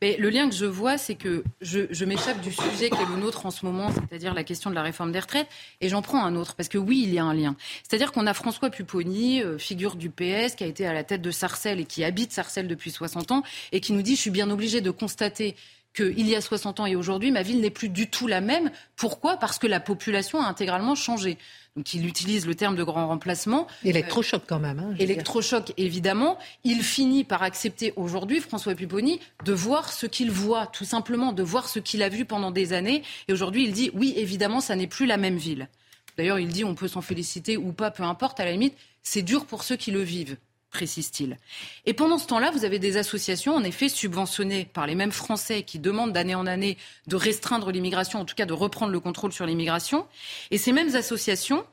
Mais 0.00 0.16
le 0.16 0.30
lien 0.30 0.48
que 0.48 0.54
je 0.54 0.66
vois, 0.66 0.98
c'est 0.98 1.14
que 1.14 1.44
je, 1.60 2.04
m'échappe 2.04 2.40
du 2.40 2.52
sujet 2.52 2.90
qui 2.90 3.00
est 3.00 3.08
le 3.08 3.16
nôtre 3.16 3.46
en 3.46 3.50
ce 3.50 3.64
moment, 3.64 3.90
c'est-à-dire 3.90 4.34
la 4.34 4.44
question 4.44 4.70
de 4.70 4.74
la 4.74 4.82
réforme 4.82 5.12
des 5.12 5.20
retraites, 5.20 5.48
et 5.80 5.88
j'en 5.88 6.02
prends 6.02 6.24
un 6.24 6.36
autre, 6.36 6.54
parce 6.54 6.68
que 6.68 6.78
oui, 6.78 7.02
il 7.04 7.12
y 7.12 7.18
a 7.18 7.24
un 7.24 7.34
lien. 7.34 7.56
C'est-à-dire 7.82 8.12
qu'on 8.12 8.26
a 8.26 8.34
François 8.34 8.70
Pupponi, 8.70 9.42
euh, 9.42 9.58
figure 9.58 9.96
du 9.96 10.10
PS, 10.10 10.54
qui 10.56 10.64
a 10.64 10.66
été 10.66 10.86
à 10.86 10.92
la 10.92 11.04
tête 11.04 11.22
de 11.22 11.30
Sarcelles 11.30 11.80
et 11.80 11.84
qui 11.84 12.04
habite 12.04 12.32
Sarcelles 12.32 12.68
depuis 12.68 12.90
60 12.90 13.30
ans, 13.30 13.42
et 13.72 13.80
qui 13.80 13.92
nous 13.92 14.02
dit, 14.02 14.16
je 14.16 14.20
suis 14.20 14.30
bien 14.30 14.50
obligé 14.50 14.80
de 14.80 14.90
constater 14.90 15.54
qu'il 15.94 16.28
y 16.28 16.36
a 16.36 16.40
60 16.40 16.80
ans 16.80 16.86
et 16.86 16.96
aujourd'hui, 16.96 17.30
ma 17.30 17.42
ville 17.42 17.60
n'est 17.60 17.70
plus 17.70 17.88
du 17.88 18.08
tout 18.08 18.26
la 18.26 18.40
même. 18.40 18.70
Pourquoi? 18.96 19.36
Parce 19.36 19.58
que 19.58 19.66
la 19.66 19.80
population 19.80 20.40
a 20.40 20.46
intégralement 20.46 20.94
changé. 20.94 21.36
Donc 21.76 21.94
il 21.94 22.06
utilise 22.06 22.46
le 22.46 22.54
terme 22.54 22.74
de 22.74 22.82
grand 22.82 23.06
remplacement. 23.06 23.66
Électrochoc 23.84 24.42
quand 24.46 24.58
même. 24.58 24.80
Hein, 24.80 24.94
électrochoc 24.98 25.72
évidemment. 25.76 26.38
Il 26.64 26.82
finit 26.82 27.24
par 27.24 27.42
accepter 27.42 27.92
aujourd'hui, 27.96 28.40
François 28.40 28.74
Pupponi, 28.74 29.20
de 29.44 29.52
voir 29.52 29.92
ce 29.92 30.06
qu'il 30.06 30.30
voit, 30.30 30.66
tout 30.66 30.84
simplement, 30.84 31.32
de 31.32 31.42
voir 31.42 31.68
ce 31.68 31.78
qu'il 31.78 32.02
a 32.02 32.08
vu 32.08 32.24
pendant 32.24 32.50
des 32.50 32.72
années. 32.72 33.02
Et 33.28 33.32
aujourd'hui, 33.32 33.64
il 33.64 33.72
dit 33.72 33.90
oui, 33.94 34.14
évidemment, 34.16 34.60
ça 34.60 34.74
n'est 34.74 34.88
plus 34.88 35.06
la 35.06 35.16
même 35.16 35.36
ville. 35.36 35.68
D'ailleurs, 36.16 36.38
il 36.40 36.48
dit 36.48 36.64
on 36.64 36.74
peut 36.74 36.88
s'en 36.88 37.02
féliciter 37.02 37.56
ou 37.56 37.72
pas, 37.72 37.90
peu 37.90 38.02
importe, 38.02 38.40
à 38.40 38.44
la 38.44 38.52
limite, 38.52 38.76
c'est 39.02 39.22
dur 39.22 39.46
pour 39.46 39.62
ceux 39.62 39.76
qui 39.76 39.90
le 39.90 40.02
vivent 40.02 40.36
précise-t-il. 40.70 41.36
Et 41.84 41.94
pendant 41.94 42.18
ce 42.18 42.26
temps-là, 42.28 42.50
vous 42.50 42.64
avez 42.64 42.78
des 42.78 42.96
associations, 42.96 43.54
en 43.54 43.64
effet, 43.64 43.88
subventionnées 43.88 44.64
par 44.64 44.86
les 44.86 44.94
mêmes 44.94 45.12
Français 45.12 45.62
qui 45.62 45.78
demandent 45.78 46.12
d'année 46.12 46.34
en 46.34 46.46
année 46.46 46.78
de 47.06 47.16
restreindre 47.16 47.70
l'immigration, 47.70 48.20
en 48.20 48.24
tout 48.24 48.34
cas 48.34 48.46
de 48.46 48.52
reprendre 48.52 48.92
le 48.92 49.00
contrôle 49.00 49.32
sur 49.32 49.46
l'immigration. 49.46 50.06
Et 50.50 50.58
ces 50.58 50.72
mêmes 50.72 50.94
associations, 50.94 51.64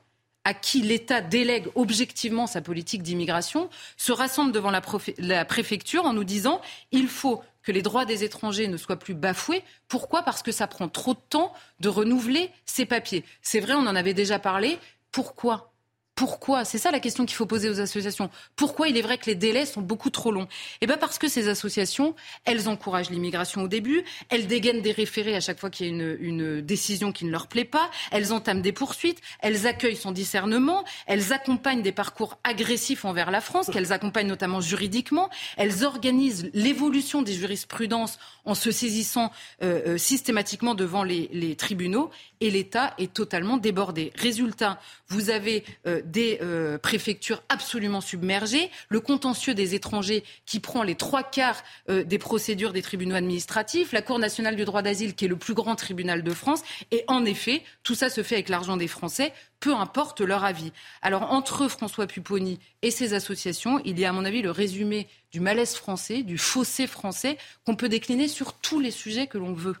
à 0.44 0.54
qui 0.54 0.82
l'État 0.82 1.20
délègue 1.20 1.68
objectivement 1.74 2.46
sa 2.46 2.60
politique 2.60 3.02
d'immigration, 3.02 3.70
se 3.96 4.12
rassemblent 4.12 4.52
devant 4.52 4.70
la, 4.70 4.82
la, 5.18 5.44
préfecture 5.44 6.04
en 6.04 6.12
nous 6.12 6.24
disant 6.24 6.60
il 6.90 7.08
faut 7.08 7.42
que 7.62 7.72
les 7.72 7.82
droits 7.82 8.04
des 8.06 8.24
étrangers 8.24 8.66
ne 8.66 8.76
soient 8.76 8.98
plus 8.98 9.14
bafoués. 9.14 9.62
Pourquoi? 9.88 10.22
Parce 10.22 10.42
que 10.42 10.52
ça 10.52 10.66
prend 10.66 10.88
trop 10.88 11.14
de 11.14 11.20
temps 11.28 11.52
de 11.80 11.88
renouveler 11.88 12.50
ces 12.64 12.86
papiers. 12.86 13.24
C'est 13.42 13.60
vrai, 13.60 13.74
on 13.74 13.86
en 13.86 13.94
avait 13.94 14.14
déjà 14.14 14.38
parlé. 14.38 14.78
Pourquoi? 15.12 15.72
Pourquoi 16.18 16.64
C'est 16.64 16.78
ça 16.78 16.90
la 16.90 16.98
question 16.98 17.26
qu'il 17.26 17.36
faut 17.36 17.46
poser 17.46 17.70
aux 17.70 17.78
associations. 17.78 18.28
Pourquoi 18.56 18.88
il 18.88 18.96
est 18.96 19.02
vrai 19.02 19.18
que 19.18 19.26
les 19.26 19.36
délais 19.36 19.66
sont 19.66 19.82
beaucoup 19.82 20.10
trop 20.10 20.32
longs? 20.32 20.48
Eh 20.80 20.88
bien 20.88 20.96
parce 20.96 21.16
que 21.16 21.28
ces 21.28 21.48
associations, 21.48 22.16
elles 22.44 22.68
encouragent 22.68 23.10
l'immigration 23.10 23.62
au 23.62 23.68
début, 23.68 24.02
elles 24.28 24.48
dégainent 24.48 24.82
des 24.82 24.90
référés 24.90 25.36
à 25.36 25.40
chaque 25.40 25.60
fois 25.60 25.70
qu'il 25.70 25.86
y 25.86 25.90
a 25.90 25.92
une, 26.18 26.60
décision 26.60 27.12
qui 27.12 27.24
ne 27.24 27.30
leur 27.30 27.46
plaît 27.46 27.64
pas, 27.64 27.88
elles 28.10 28.32
entament 28.32 28.62
des 28.62 28.72
poursuites, 28.72 29.20
elles 29.38 29.68
accueillent 29.68 29.94
son 29.94 30.10
discernement, 30.10 30.82
elles 31.06 31.32
accompagnent 31.32 31.82
des 31.82 31.92
parcours 31.92 32.40
agressifs 32.42 33.04
envers 33.04 33.30
la 33.30 33.40
France, 33.40 33.70
qu'elles 33.72 33.92
accompagnent 33.92 34.26
notamment 34.26 34.60
juridiquement, 34.60 35.30
elles 35.56 35.84
organisent 35.84 36.50
l'évolution 36.52 37.22
des 37.22 37.34
jurisprudences 37.34 38.18
en 38.44 38.56
se 38.56 38.72
saisissant 38.72 39.30
euh, 39.62 39.82
euh, 39.86 39.98
systématiquement 39.98 40.74
devant 40.74 41.04
les 41.04 41.54
tribunaux 41.54 42.10
et 42.40 42.50
l'État 42.50 42.94
est 42.98 43.12
totalement 43.12 43.56
débordé. 43.56 44.12
Résultat, 44.16 44.80
vous 45.08 45.30
avez 45.30 45.64
euh, 45.86 46.02
des 46.04 46.38
euh, 46.42 46.76
préfectures 46.78 47.42
absolument 47.48 48.00
submergées, 48.00 48.70
le 48.88 49.00
contentieux 49.00 49.54
des 49.54 49.74
étrangers 49.74 50.22
qui 50.44 50.60
prend 50.60 50.82
les 50.82 50.94
trois 50.94 51.22
quarts 51.22 51.62
euh, 51.88 52.04
des 52.04 52.18
procédures 52.18 52.72
des 52.72 52.82
tribunaux 52.82 53.14
administratifs, 53.14 53.92
la 53.92 54.02
Cour 54.02 54.18
nationale 54.18 54.56
du 54.56 54.64
droit 54.64 54.82
d'asile 54.82 55.14
qui 55.14 55.24
est 55.24 55.28
le 55.28 55.36
plus 55.36 55.54
grand 55.54 55.76
tribunal 55.76 56.22
de 56.22 56.30
France. 56.32 56.60
Et 56.90 57.04
en 57.08 57.24
effet, 57.24 57.62
tout 57.82 57.94
ça 57.94 58.10
se 58.10 58.22
fait 58.22 58.34
avec 58.34 58.48
l'argent 58.50 58.76
des 58.76 58.88
Français, 58.88 59.32
peu 59.60 59.74
importe 59.74 60.20
leur 60.20 60.44
avis. 60.44 60.72
Alors 61.00 61.32
entre 61.32 61.68
François 61.68 62.06
Pupponi 62.06 62.58
et 62.82 62.90
ses 62.90 63.14
associations, 63.14 63.80
il 63.84 63.98
y 63.98 64.04
a 64.04 64.10
à 64.10 64.12
mon 64.12 64.26
avis 64.26 64.42
le 64.42 64.50
résumé 64.50 65.08
du 65.32 65.40
malaise 65.40 65.74
français, 65.74 66.22
du 66.22 66.38
fossé 66.38 66.86
français 66.86 67.38
qu'on 67.64 67.76
peut 67.76 67.88
décliner 67.88 68.28
sur 68.28 68.52
tous 68.54 68.78
les 68.78 68.90
sujets 68.90 69.26
que 69.26 69.38
l'on 69.38 69.54
veut. 69.54 69.76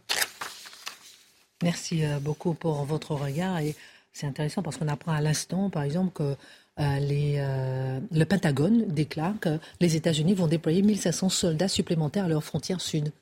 Merci 1.62 2.04
beaucoup 2.20 2.54
pour 2.54 2.84
votre 2.84 3.14
regard. 3.14 3.58
Et 3.58 3.74
c'est 4.12 4.26
intéressant 4.26 4.62
parce 4.62 4.76
qu'on 4.76 4.88
apprend 4.88 5.12
à 5.12 5.20
l'instant, 5.20 5.70
par 5.70 5.82
exemple, 5.82 6.12
que 6.12 6.36
euh, 6.80 6.98
les, 6.98 7.36
euh, 7.38 8.00
le 8.10 8.24
Pentagone 8.24 8.86
déclare 8.86 9.34
que 9.40 9.58
les 9.80 9.96
États-Unis 9.96 10.34
vont 10.34 10.46
déployer 10.46 10.82
1500 10.82 11.28
soldats 11.28 11.68
supplémentaires 11.68 12.26
à 12.26 12.28
leur 12.28 12.44
frontière 12.44 12.80
sud. 12.80 13.12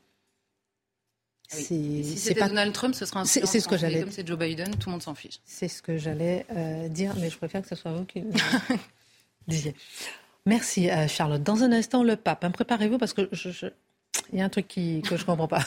Ah 1.53 1.57
si 1.57 2.17
c'était 2.17 2.41
pas... 2.41 2.49
Donald 2.49 2.73
Trump, 2.73 2.95
ce 2.95 3.07
serait 3.07 3.21
un 3.21 3.25
C'est 3.25 3.47
ce 3.47 3.69
que 3.69 3.77
j'allais. 3.77 4.01
Comme 4.01 4.11
c'est 4.11 4.27
Joe 4.27 4.39
Biden, 4.39 4.75
tout 4.77 4.89
le 4.89 4.93
monde 4.93 5.03
s'en 5.03 5.15
fiche. 5.15 5.39
C'est 5.45 5.69
ce 5.69 5.81
que 5.81 5.97
j'allais 5.97 6.45
dire, 6.91 7.15
mais 7.21 7.31
je 7.31 7.39
préfère 7.39 7.63
que 7.63 7.69
ce 7.69 7.77
soit 7.77 7.93
vous 7.93 8.05
qui 8.05 8.25
disiez. 9.49 9.75
Merci 10.45 10.89
Charlotte. 11.09 11.43
Dans 11.43 11.63
un 11.63 11.73
instant, 11.73 12.03
le 12.03 12.17
pape. 12.17 12.45
Hein, 12.45 12.51
préparez-vous 12.51 12.99
parce 12.99 13.13
que 13.13 13.29
je, 13.33 13.69
il 14.33 14.39
y 14.39 14.43
a 14.43 14.45
un 14.45 14.49
truc 14.49 14.69
qui, 14.69 15.03
que 15.03 15.17
je 15.17 15.23
ne 15.23 15.27
comprends 15.27 15.49
pas. 15.49 15.65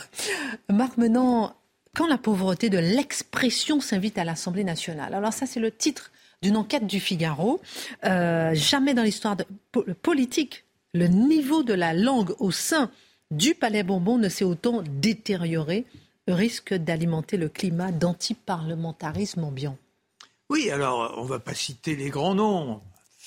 Marc 0.69 0.97
Menant 0.97 1.55
quand 1.95 2.07
la 2.07 2.17
pauvreté 2.17 2.69
de 2.69 2.77
l'expression 2.77 3.81
s'invite 3.81 4.17
à 4.17 4.23
l'Assemblée 4.23 4.63
nationale. 4.63 5.13
Alors 5.13 5.33
ça, 5.33 5.45
c'est 5.45 5.59
le 5.59 5.71
titre 5.71 6.11
d'une 6.41 6.57
enquête 6.57 6.87
du 6.87 6.99
Figaro. 6.99 7.59
Euh, 8.05 8.53
jamais 8.53 8.93
dans 8.93 9.03
l'histoire 9.03 9.37
politique, 10.01 10.65
le 10.93 11.07
niveau 11.07 11.63
de 11.63 11.73
la 11.73 11.93
langue 11.93 12.33
au 12.39 12.51
sein 12.51 12.89
du 13.31 13.53
Palais 13.53 13.83
Bourbon 13.83 14.17
ne 14.17 14.29
s'est 14.29 14.45
autant 14.45 14.81
détérioré, 14.81 15.85
risque 16.27 16.73
d'alimenter 16.73 17.37
le 17.37 17.49
climat 17.49 17.91
d'antiparlementarisme 17.91 19.43
ambiant. 19.43 19.77
Oui, 20.49 20.71
alors 20.71 21.15
on 21.17 21.23
ne 21.23 21.29
va 21.29 21.39
pas 21.39 21.53
citer 21.53 21.95
les 21.95 22.09
grands 22.09 22.35
noms. 22.35 22.81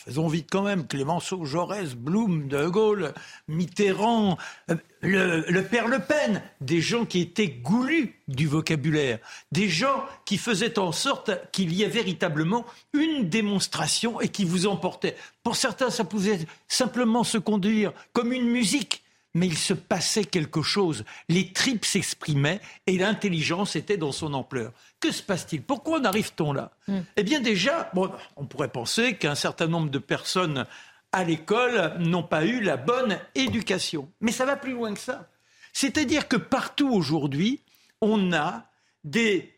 Faisons 0.05 0.27
vite 0.27 0.49
quand 0.51 0.63
même. 0.63 0.87
Clémenceau, 0.87 1.45
Jaurès, 1.45 1.95
Blum, 1.95 2.49
De 2.49 2.67
Gaulle, 2.67 3.15
Mitterrand, 3.47 4.37
euh, 4.71 4.77
le, 5.01 5.61
père 5.63 5.87
Le 5.87 6.01
Pen, 6.01 6.43
des 6.61 6.81
gens 6.81 7.05
qui 7.05 7.21
étaient 7.21 7.49
goulus 7.49 8.17
du 8.27 8.49
vocabulaire, 8.49 9.19
des 9.53 9.69
gens 9.69 10.05
qui 10.25 10.39
faisaient 10.39 10.79
en 10.79 10.91
sorte 10.91 11.31
qu'il 11.53 11.73
y 11.73 11.85
ait 11.85 11.89
véritablement 11.89 12.65
une 12.93 13.29
démonstration 13.29 14.21
et 14.21 14.29
qui 14.29 14.45
vous 14.45 14.67
emportaient. 14.67 15.17
Pour 15.45 15.55
certains, 15.55 15.91
ça 15.91 16.05
pouvait 16.05 16.41
simplement 16.67 17.23
se 17.23 17.39
conduire 17.39 17.93
comme 18.13 18.33
une 18.33 18.49
musique 18.49 19.02
mais 19.35 19.47
il 19.47 19.57
se 19.57 19.75
passait 19.75 20.25
quelque 20.25 20.63
chose. 20.63 21.05
Les 21.29 21.53
tripes 21.53 21.85
s'exprimaient 21.85 22.61
et 22.87 22.99
l'intelligence 22.99 23.77
était 23.77 23.97
dans 23.97 24.13
son 24.13 24.35
ampleur. 24.35 24.73
Que 25.01 25.11
se 25.11 25.23
passe-t-il? 25.23 25.63
Pourquoi 25.63 26.01
en 26.01 26.05
arrive-t-on 26.05 26.53
là? 26.53 26.71
Hmm. 26.89 27.01
Eh 27.17 27.23
bien 27.23 27.41
déjà, 27.41 27.91
on 28.37 28.45
pourrait 28.45 28.69
penser 28.69 29.17
qu'un 29.17 29.35
certain 29.35 29.67
nombre 29.67 29.91
de 29.91 29.99
personnes 29.99 30.67
à 31.13 31.25
l'école 31.25 31.95
n'ont 31.99 32.23
pas 32.23 32.45
eu 32.45 32.61
la 32.61 32.77
bonne 32.77 33.19
éducation. 33.35 34.11
Mais 34.21 34.33
ça 34.33 34.47
va 34.47 34.57
plus 34.57 34.73
loin 34.73 34.95
que 34.95 35.01
ça. 35.01 35.29
C'est-à-dire 35.73 36.29
que 36.29 36.37
partout 36.37 36.91
aujourd'hui, 36.91 37.61
on 38.01 38.33
a 38.33 38.67
des 39.05 39.55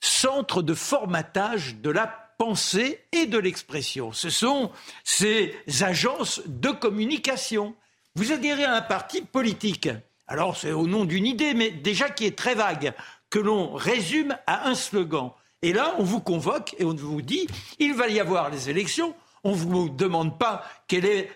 centres 0.00 0.62
de 0.62 0.74
formatage 0.74 1.76
de 1.76 1.90
la 1.90 2.06
pensée 2.38 3.04
et 3.12 3.26
de 3.26 3.38
l'expression. 3.38 4.12
Ce 4.12 4.30
sont 4.30 4.70
ces 5.04 5.54
agences 5.80 6.42
de 6.46 6.70
communication. 6.70 7.74
Vous 8.16 8.32
adhérez 8.32 8.64
à 8.64 8.74
un 8.74 8.82
parti 8.82 9.22
politique. 9.22 9.88
Alors 10.26 10.56
c'est 10.56 10.72
au 10.72 10.86
nom 10.86 11.04
d'une 11.04 11.26
idée, 11.26 11.54
mais 11.54 11.70
déjà 11.70 12.08
qui 12.10 12.26
est 12.26 12.36
très 12.36 12.54
vague, 12.54 12.92
que 13.30 13.38
l'on 13.38 13.74
résume 13.74 14.36
à 14.46 14.68
un 14.68 14.74
slogan. 14.74 15.30
Et 15.62 15.72
là, 15.72 15.94
on 15.98 16.04
vous 16.04 16.20
convoque 16.20 16.74
et 16.78 16.84
on 16.84 16.94
vous 16.94 17.22
dit, 17.22 17.46
il 17.78 17.94
va 17.94 18.08
y 18.08 18.18
avoir 18.18 18.50
les 18.50 18.70
élections. 18.70 19.14
On 19.44 19.52
ne 19.52 19.56
vous 19.56 19.88
demande 19.88 20.38
pas 20.38 20.64
quelle 20.88 21.04
est 21.04 21.30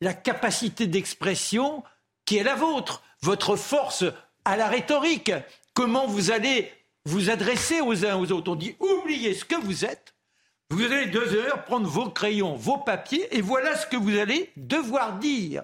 la 0.00 0.14
capacité 0.14 0.86
d'expression 0.86 1.82
qui 2.24 2.36
est 2.36 2.42
la 2.42 2.54
vôtre, 2.54 3.02
votre 3.22 3.56
force 3.56 4.04
à 4.44 4.56
la 4.56 4.68
rhétorique, 4.68 5.32
comment 5.74 6.06
vous 6.06 6.30
allez 6.30 6.72
vous 7.04 7.30
adresser 7.30 7.80
aux 7.80 8.04
uns 8.04 8.16
aux 8.16 8.32
autres? 8.32 8.50
On 8.50 8.56
dit, 8.56 8.76
oubliez 8.80 9.34
ce 9.34 9.44
que 9.44 9.54
vous 9.54 9.84
êtes, 9.84 10.14
vous 10.72 10.84
allez 10.84 11.06
deux 11.06 11.34
heures 11.34 11.64
prendre 11.64 11.86
vos 11.86 12.08
crayons, 12.08 12.54
vos 12.56 12.78
papiers, 12.78 13.36
et 13.36 13.42
voilà 13.42 13.76
ce 13.76 13.86
que 13.86 13.96
vous 13.96 14.16
allez 14.16 14.50
devoir 14.56 15.18
dire. 15.18 15.62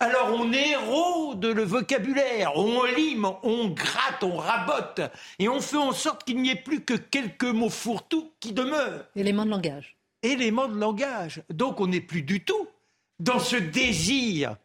Alors 0.00 0.32
on 0.34 0.52
érode 0.52 1.44
le 1.44 1.62
vocabulaire, 1.62 2.56
on 2.56 2.84
lime, 2.84 3.28
on 3.42 3.68
gratte, 3.68 4.22
on 4.22 4.36
rabote, 4.36 5.00
et 5.38 5.48
on 5.48 5.60
fait 5.60 5.76
en 5.76 5.92
sorte 5.92 6.24
qu'il 6.24 6.40
n'y 6.40 6.50
ait 6.50 6.56
plus 6.56 6.82
que 6.82 6.94
quelques 6.94 7.44
mots 7.44 7.70
fourre-tout 7.70 8.32
qui 8.40 8.52
demeurent. 8.52 9.04
Éléments 9.14 9.44
de 9.44 9.50
langage. 9.50 9.96
Éléments 10.22 10.68
de 10.68 10.78
langage. 10.78 11.42
Donc 11.50 11.80
on 11.80 11.86
n'est 11.86 12.00
plus 12.00 12.22
du 12.22 12.44
tout 12.44 12.68
dans 13.20 13.38
ce 13.38 13.56
désir 13.56 14.56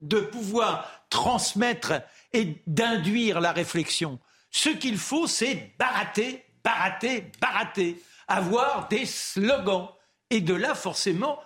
de 0.00 0.20
pouvoir 0.20 1.06
transmettre 1.08 1.92
et 2.32 2.56
d'induire 2.66 3.40
la 3.40 3.52
réflexion. 3.52 4.18
Ce 4.50 4.70
qu'il 4.70 4.98
faut, 4.98 5.26
c'est 5.28 5.72
barater, 5.78 6.44
barater, 6.64 7.24
barater, 7.40 8.00
avoir 8.28 8.88
des 8.88 9.06
slogans. 9.06 9.88
Et 10.30 10.40
de 10.40 10.54
là, 10.54 10.74
forcément, 10.74 11.40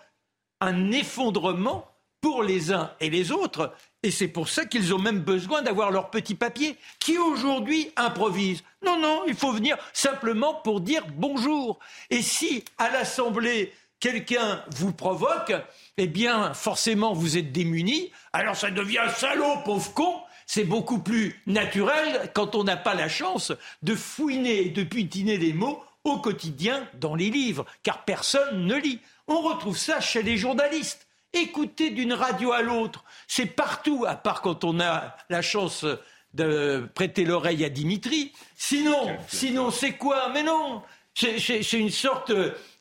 un 0.61 0.91
effondrement 0.91 1.89
pour 2.21 2.43
les 2.43 2.73
uns 2.73 2.91
et 3.01 3.11
les 3.11 3.31
autres. 3.31 3.73
Et 4.03 4.11
c'est 4.11 4.29
pour 4.29 4.49
ça 4.49 4.65
qu'ils 4.65 4.95
ont 4.95 4.99
même 4.99 5.21
besoin 5.21 5.63
d'avoir 5.63 5.91
leur 5.91 6.11
petit 6.11 6.35
papier, 6.35 6.77
qui 6.99 7.19
aujourd'hui 7.19 7.91
improvise. 7.97 8.63
Non, 8.85 8.99
non, 8.99 9.23
il 9.27 9.35
faut 9.35 9.53
venir 9.53 9.77
simplement 9.93 10.55
pour 10.55 10.81
dire 10.81 11.05
bonjour. 11.15 11.79
Et 12.11 12.23
si 12.23 12.65
à 12.79 12.91
l'Assemblée, 12.91 13.73
quelqu'un 14.01 14.65
vous 14.71 14.93
provoque, 14.93 15.53
eh 15.97 16.07
bien, 16.07 16.55
forcément, 16.55 17.13
vous 17.13 17.37
êtes 17.37 17.53
démuni. 17.53 18.13
Alors 18.33 18.57
ça 18.57 18.71
devient 18.71 19.07
salaud, 19.17 19.59
pauvre 19.65 19.93
con. 19.95 20.15
C'est 20.47 20.65
beaucoup 20.65 21.01
plus 21.01 21.41
naturel 21.47 22.31
quand 22.35 22.55
on 22.55 22.65
n'a 22.65 22.77
pas 22.77 22.95
la 22.95 23.09
chance 23.09 23.53
de 23.83 23.95
fouiner 23.95 24.67
et 24.67 24.71
de 24.71 24.83
putiner 24.83 25.37
des 25.37 25.53
mots 25.53 25.83
au 26.09 26.19
quotidien 26.19 26.89
dans 26.95 27.15
les 27.15 27.31
livres, 27.31 27.65
car 27.83 28.05
personne 28.05 28.67
ne 28.67 28.75
lit. 28.75 29.01
On 29.27 29.41
retrouve 29.41 29.77
ça 29.77 30.01
chez 30.01 30.23
les 30.23 30.37
journalistes. 30.37 31.07
Écoutez 31.33 31.91
d'une 31.91 32.15
radio 32.15 32.53
à 32.53 32.63
l'autre, 32.63 33.05
c'est 33.27 33.47
partout, 33.47 34.07
à 34.09 34.15
part 34.15 34.41
quand 34.41 34.65
on 34.65 34.81
a 34.81 35.15
la 35.29 35.43
chance 35.43 35.85
de 36.33 36.89
prêter 36.95 37.25
l'oreille 37.25 37.65
à 37.65 37.69
Dimitri. 37.69 38.33
Sinon, 38.57 39.17
sinon 39.29 39.71
c'est 39.71 39.93
quoi? 39.93 40.31
Mais 40.33 40.43
non, 40.43 40.83
c'est 41.15 41.73
une 41.75 41.91
sorte 41.91 42.33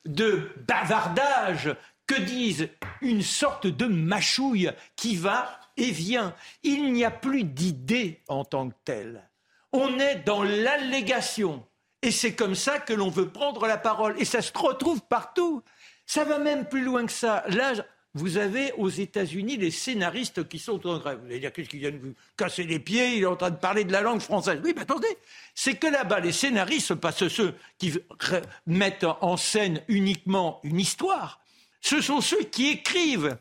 de 0.05 0.49
bavardage 0.65 1.75
que 2.07 2.21
disent? 2.21 2.69
Une 3.01 3.21
sorte 3.21 3.67
de 3.67 3.85
mâchouille 3.85 4.71
qui 4.95 5.17
va 5.17 5.59
et 5.75 5.91
vient. 5.91 6.33
Il 6.63 6.93
n'y 6.93 7.03
a 7.03 7.11
plus 7.11 7.43
d'idée 7.43 8.21
en 8.29 8.45
tant 8.45 8.69
que 8.69 8.75
telle. 8.85 9.29
On 9.73 9.99
est 9.99 10.23
dans 10.25 10.41
l'allégation. 10.41 11.66
Et 12.01 12.11
c'est 12.11 12.35
comme 12.35 12.55
ça 12.55 12.79
que 12.79 12.93
l'on 12.93 13.09
veut 13.09 13.29
prendre 13.29 13.65
la 13.67 13.77
parole. 13.77 14.15
Et 14.19 14.25
ça 14.25 14.41
se 14.41 14.51
retrouve 14.55 15.01
partout. 15.01 15.63
Ça 16.05 16.23
va 16.23 16.37
même 16.37 16.67
plus 16.67 16.83
loin 16.83 17.05
que 17.05 17.11
ça. 17.11 17.43
Là, 17.49 17.73
vous 18.13 18.37
avez 18.37 18.71
aux 18.73 18.89
États-Unis 18.89 19.57
les 19.57 19.71
scénaristes 19.71 20.47
qui 20.47 20.59
sont 20.59 20.85
en 20.87 20.99
grève. 20.99 21.19
Vous 21.19 21.25
allez 21.25 21.39
dire 21.39 21.51
qu'est-ce 21.53 21.69
qu'ils 21.69 21.79
viennent 21.79 21.99
vous 21.99 22.13
casser 22.35 22.63
les 22.63 22.79
pieds? 22.79 23.17
Il 23.17 23.23
est 23.23 23.27
en 23.27 23.35
train 23.35 23.51
de 23.51 23.57
parler 23.57 23.83
de 23.83 23.91
la 23.91 24.01
langue 24.01 24.21
française. 24.21 24.59
Oui, 24.63 24.73
mais 24.75 24.83
attendez, 24.83 25.17
c'est 25.53 25.75
que 25.75 25.87
là-bas, 25.87 26.19
les 26.19 26.31
scénaristes, 26.31 26.95
pas 26.95 27.11
ceux 27.11 27.55
qui 27.77 27.93
mettent 28.65 29.05
en 29.21 29.37
scène 29.37 29.81
uniquement 29.87 30.59
une 30.63 30.79
histoire. 30.79 31.41
Ce 31.81 32.01
sont 32.01 32.21
ceux 32.21 32.43
qui 32.43 32.69
écrivent 32.69 33.37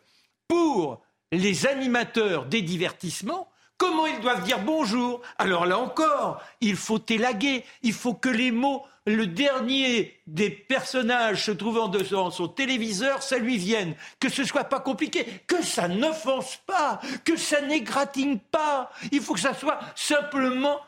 pour 0.49 1.03
les 1.33 1.67
animateurs 1.67 2.47
des 2.47 2.63
divertissements 2.63 3.49
comment 3.77 4.07
ils 4.07 4.21
doivent 4.21 4.45
dire 4.45 4.61
bonjour? 4.61 5.23
Alors 5.39 5.67
là 5.67 5.79
encore, 5.79 6.41
il 6.61 6.77
faut 6.77 7.03
élaguer, 7.09 7.65
il 7.83 7.93
faut 7.93 8.15
que 8.15 8.29
les 8.29 8.51
mots 8.51 8.85
le 9.07 9.29
dernier 9.29 10.21
des 10.27 10.51
personnages 10.51 11.45
se 11.45 11.53
trouvant 11.53 11.89
devant 11.89 12.31
son 12.33 12.49
téléviseur, 12.49 13.23
ça 13.23 13.39
lui 13.39 13.57
vienne, 13.57 13.95
que 14.19 14.29
ce 14.29 14.43
soit 14.43 14.65
pas 14.65 14.81
compliqué, 14.81 15.25
que 15.47 15.63
ça 15.63 15.87
n'offense 15.87 16.59
pas, 16.67 17.01
que 17.25 17.37
ça 17.37 17.61
n'égratigne 17.63 18.39
pas. 18.39 18.91
Il 19.13 19.21
faut 19.21 19.35
que 19.35 19.41
ça 19.41 19.55
soit 19.55 19.79
simplement 19.95 20.81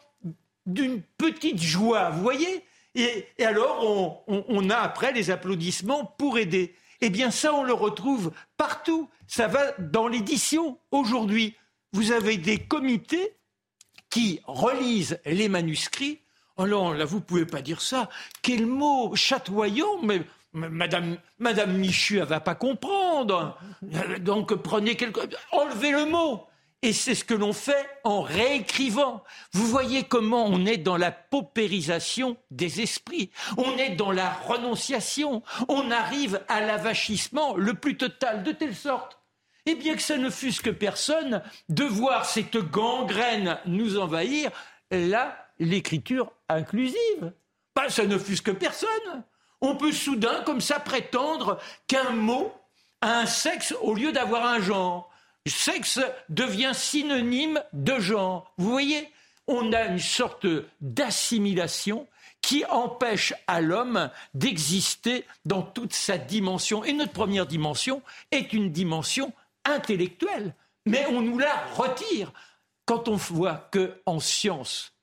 d'une 0.66 1.00
petite 1.16 1.62
joie, 1.62 2.10
vous 2.10 2.22
voyez? 2.22 2.64
Et, 2.94 3.28
alors, 3.44 4.24
on, 4.26 4.70
a 4.70 4.76
après 4.76 5.12
les 5.12 5.30
applaudissements 5.30 6.04
pour 6.18 6.38
aider. 6.38 6.74
Eh 7.00 7.10
bien, 7.10 7.30
ça, 7.30 7.54
on 7.54 7.62
le 7.62 7.72
retrouve 7.72 8.32
partout. 8.56 9.08
Ça 9.28 9.46
va 9.46 9.72
dans 9.78 10.08
l'édition 10.08 10.78
aujourd'hui. 10.90 11.54
Vous 11.92 12.12
avez 12.12 12.36
des 12.36 12.58
comités 12.58 13.36
qui 14.10 14.40
relisent 14.44 15.20
les 15.24 15.48
manuscrits 15.48 16.20
Oh 16.60 16.66
là, 16.66 17.04
vous 17.04 17.20
pouvez 17.20 17.46
pas 17.46 17.62
dire 17.62 17.80
ça. 17.80 18.08
Quel 18.42 18.66
mot 18.66 19.14
chatoyant, 19.14 20.02
mais 20.02 20.22
Madame, 20.52 21.18
Madame 21.38 21.76
Michu, 21.76 22.18
elle 22.18 22.24
va 22.24 22.40
pas 22.40 22.56
comprendre. 22.56 23.56
Donc 24.20 24.54
prenez 24.54 24.96
quelque, 24.96 25.20
enlevez 25.52 25.92
le 25.92 26.06
mot. 26.06 26.44
Et 26.82 26.92
c'est 26.92 27.16
ce 27.16 27.24
que 27.24 27.34
l'on 27.34 27.52
fait 27.52 27.88
en 28.04 28.22
réécrivant. 28.22 29.24
Vous 29.52 29.66
voyez 29.66 30.04
comment 30.04 30.46
on 30.46 30.64
est 30.64 30.76
dans 30.76 30.96
la 30.96 31.10
paupérisation 31.10 32.36
des 32.52 32.80
esprits. 32.80 33.30
On 33.56 33.76
est 33.76 33.96
dans 33.96 34.12
la 34.12 34.30
renonciation. 34.32 35.42
On 35.68 35.90
arrive 35.90 36.40
à 36.48 36.60
l'avachissement 36.60 37.56
le 37.56 37.74
plus 37.74 37.96
total, 37.96 38.44
de 38.44 38.52
telle 38.52 38.76
sorte, 38.76 39.17
eh 39.70 39.74
bien 39.74 39.94
que 39.94 40.02
ça 40.02 40.16
ne 40.16 40.30
fût 40.30 40.52
que 40.52 40.70
personne, 40.70 41.42
de 41.68 41.84
voir 41.84 42.24
cette 42.24 42.56
gangrène 42.56 43.58
nous 43.66 43.98
envahir, 43.98 44.50
là, 44.90 45.36
l'écriture 45.58 46.32
inclusive. 46.48 47.32
Pas 47.74 47.90
ça 47.90 48.06
ne 48.06 48.18
fût 48.18 48.38
que 48.38 48.50
personne. 48.50 49.24
On 49.60 49.76
peut 49.76 49.92
soudain, 49.92 50.42
comme 50.44 50.60
ça, 50.60 50.80
prétendre 50.80 51.58
qu'un 51.86 52.10
mot 52.10 52.52
a 53.00 53.20
un 53.20 53.26
sexe 53.26 53.74
au 53.82 53.94
lieu 53.94 54.12
d'avoir 54.12 54.46
un 54.46 54.60
genre. 54.60 55.10
Sexe 55.46 56.00
devient 56.28 56.72
synonyme 56.74 57.62
de 57.72 57.98
genre. 57.98 58.52
Vous 58.58 58.70
voyez 58.70 59.10
On 59.46 59.72
a 59.72 59.84
une 59.84 59.98
sorte 59.98 60.46
d'assimilation 60.80 62.06
qui 62.40 62.64
empêche 62.66 63.34
à 63.46 63.60
l'homme 63.60 64.10
d'exister 64.34 65.24
dans 65.44 65.62
toute 65.62 65.92
sa 65.92 66.18
dimension. 66.18 66.84
Et 66.84 66.92
notre 66.92 67.12
première 67.12 67.46
dimension 67.46 68.02
est 68.30 68.52
une 68.52 68.70
dimension 68.70 69.32
intellectuelle. 69.70 70.54
Mais 70.86 71.06
on 71.06 71.20
nous 71.20 71.38
la 71.38 71.54
retire 71.74 72.32
quand 72.86 73.08
on 73.08 73.16
voit 73.16 73.70
qu'en 73.72 74.20
science, 74.20 74.98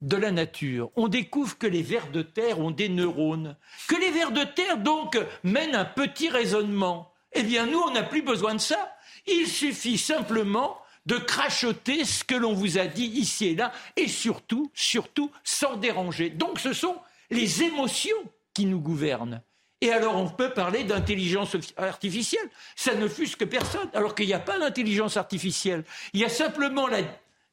de 0.00 0.16
la 0.16 0.30
nature, 0.30 0.90
on 0.96 1.08
découvre 1.08 1.58
que 1.58 1.66
les 1.66 1.82
vers 1.82 2.10
de 2.10 2.22
terre 2.22 2.60
ont 2.60 2.70
des 2.70 2.88
neurones, 2.88 3.56
que 3.88 3.96
les 3.96 4.10
vers 4.10 4.30
de 4.30 4.44
terre 4.44 4.78
donc 4.78 5.18
mènent 5.42 5.74
un 5.74 5.84
petit 5.84 6.28
raisonnement. 6.28 7.12
Eh 7.32 7.42
bien, 7.42 7.66
nous, 7.66 7.80
on 7.80 7.90
n'a 7.90 8.02
plus 8.02 8.22
besoin 8.22 8.54
de 8.54 8.60
ça. 8.60 8.96
Il 9.26 9.46
suffit 9.46 9.98
simplement 9.98 10.78
de 11.06 11.16
crachoter 11.16 12.04
ce 12.04 12.22
que 12.22 12.34
l'on 12.34 12.52
vous 12.52 12.78
a 12.78 12.86
dit 12.86 13.06
ici 13.06 13.46
et 13.46 13.54
là, 13.54 13.72
et 13.96 14.08
surtout, 14.08 14.70
surtout, 14.74 15.30
sans 15.42 15.76
déranger. 15.76 16.30
Donc, 16.30 16.60
ce 16.60 16.72
sont 16.72 16.96
les 17.30 17.62
émotions 17.62 18.16
qui 18.54 18.66
nous 18.66 18.80
gouvernent. 18.80 19.42
Et 19.80 19.90
alors, 19.92 20.16
on 20.16 20.28
peut 20.28 20.50
parler 20.50 20.84
d'intelligence 20.84 21.56
artificielle. 21.76 22.48
Ça 22.74 22.94
ne 22.94 23.06
fût 23.06 23.28
que 23.28 23.44
personne, 23.44 23.88
alors 23.94 24.14
qu'il 24.14 24.26
n'y 24.26 24.34
a 24.34 24.40
pas 24.40 24.58
d'intelligence 24.58 25.16
artificielle. 25.16 25.84
Il 26.12 26.20
y 26.20 26.24
a 26.24 26.28
simplement 26.28 26.88
la, 26.88 27.02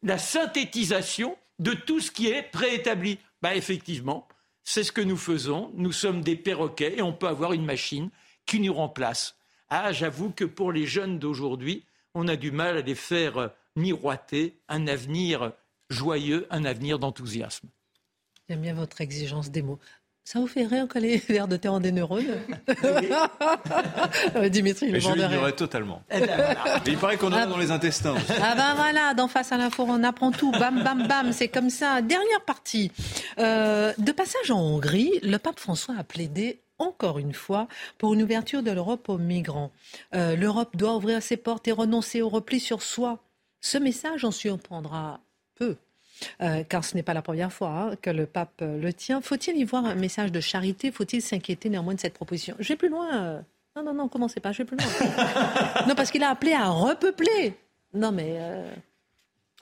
la 0.01 0.17
synthétisation 0.17 1.38
de 1.59 1.73
tout 1.73 1.99
ce 1.99 2.11
qui 2.11 2.28
est 2.28 2.43
préétabli. 2.43 3.19
Bah, 3.41 3.55
effectivement, 3.55 4.28
c'est 4.63 4.84
ce 4.84 4.91
que 4.91 5.01
nous 5.01 5.17
faisons. 5.17 5.71
Nous 5.76 5.91
sommes 5.91 6.21
des 6.21 6.36
perroquets 6.36 6.97
et 6.97 7.01
on 7.01 7.13
peut 7.13 7.28
avoir 7.28 7.53
une 7.53 7.65
machine 7.65 8.09
qui 8.45 8.59
nous 8.59 8.73
remplace. 8.73 9.36
Ah, 9.69 9.91
j'avoue 9.91 10.32
que 10.32 10.45
pour 10.45 10.71
les 10.71 10.86
jeunes 10.86 11.19
d'aujourd'hui, 11.19 11.84
on 12.15 12.28
a 12.28 12.36
du 12.36 12.51
mal 12.51 12.78
à 12.78 12.82
les 12.82 12.95
faire 12.95 13.51
miroiter 13.76 14.57
un 14.67 14.88
avenir 14.88 15.51
joyeux, 15.89 16.47
un 16.49 16.65
avenir 16.65 16.97
d'enthousiasme. 16.97 17.67
J'aime 18.47 18.61
bien 18.61 18.73
votre 18.73 19.01
exigence 19.01 19.51
des 19.51 19.61
mots. 19.61 19.80
Ça 20.28 20.39
vous 20.39 20.47
fait 20.47 20.65
rire 20.65 20.88
quand 20.89 20.99
les 20.99 21.17
vers 21.30 21.47
de 21.47 21.55
terre 21.55 21.73
ont 21.73 21.80
des 21.80 21.91
neurones 21.91 22.26
Dimitri, 24.49 24.89
le 24.89 24.99
je 24.99 25.11
l'ignorais 25.11 25.51
totalement. 25.51 26.01
Eh 26.09 26.19
ben, 26.19 26.57
il 26.88 26.97
paraît 26.97 27.17
qu'on 27.17 27.28
en 27.28 27.34
a 27.34 27.41
ah. 27.41 27.45
dans 27.45 27.59
les 27.59 27.69
intestins. 27.69 28.15
Ah 28.41 28.55
ben 28.55 28.73
voilà, 28.73 29.13
d'en 29.13 29.28
face 29.28 29.51
à 29.51 29.57
l'info, 29.57 29.86
on 29.88 30.03
apprend 30.03 30.32
tout. 30.32 30.51
Bam, 30.51 30.84
bam, 30.84 31.07
bam, 31.07 31.32
c'est 31.32 31.47
comme 31.47 31.69
ça. 31.69 32.01
Dernière 32.01 32.41
partie. 32.41 32.91
Euh, 33.38 33.93
de 33.99 34.11
passage 34.11 34.49
en 34.49 34.59
Hongrie, 34.59 35.11
le 35.21 35.38
pape 35.38 35.59
François 35.59 35.93
a 35.99 36.03
plaidé 36.03 36.59
encore 36.80 37.19
une 37.19 37.34
fois 37.34 37.67
pour 37.99 38.15
une 38.15 38.23
ouverture 38.23 38.63
de 38.63 38.71
l'Europe 38.71 39.07
aux 39.09 39.19
migrants. 39.19 39.71
Euh, 40.15 40.36
L'Europe 40.36 40.76
doit 40.76 40.95
ouvrir 40.95 41.21
ses 41.21 41.38
portes 41.38 41.67
et 41.67 41.71
renoncer 41.71 42.23
au 42.23 42.30
repli 42.30 42.59
sur 42.59 42.82
soi. 42.82 43.19
Ce 43.61 43.78
message 43.78 44.26
en 44.26 44.32
surprendra. 44.32 45.19
Euh, 46.41 46.63
car 46.63 46.84
ce 46.84 46.95
n'est 46.95 47.03
pas 47.03 47.13
la 47.13 47.22
première 47.22 47.51
fois 47.51 47.70
hein, 47.70 47.95
que 48.01 48.09
le 48.09 48.26
pape 48.26 48.61
euh, 48.61 48.80
le 48.80 48.93
tient. 48.93 49.22
Faut-il 49.22 49.57
y 49.57 49.63
voir 49.63 49.86
un 49.86 49.95
message 49.95 50.32
de 50.32 50.39
charité? 50.39 50.91
Faut-il 50.91 51.22
s'inquiéter 51.22 51.70
néanmoins 51.70 51.93
de 51.93 51.99
cette 51.99 52.13
proposition? 52.13 52.55
Je 52.59 52.68
vais 52.70 52.76
plus 52.76 52.89
loin. 52.89 53.16
Euh. 53.16 53.41
Non, 53.76 53.84
non, 53.84 53.93
non, 53.93 54.07
commencez 54.07 54.39
pas, 54.39 54.51
je 54.51 54.59
vais 54.59 54.66
plus 54.66 54.78
loin. 54.78 54.88
non, 55.88 55.95
parce 55.95 56.09
qu'il 56.11 56.24
a 56.24 56.30
appelé 56.30 56.53
à 56.53 56.70
repeupler. 56.70 57.57
Non, 57.93 58.11
mais... 58.11 58.39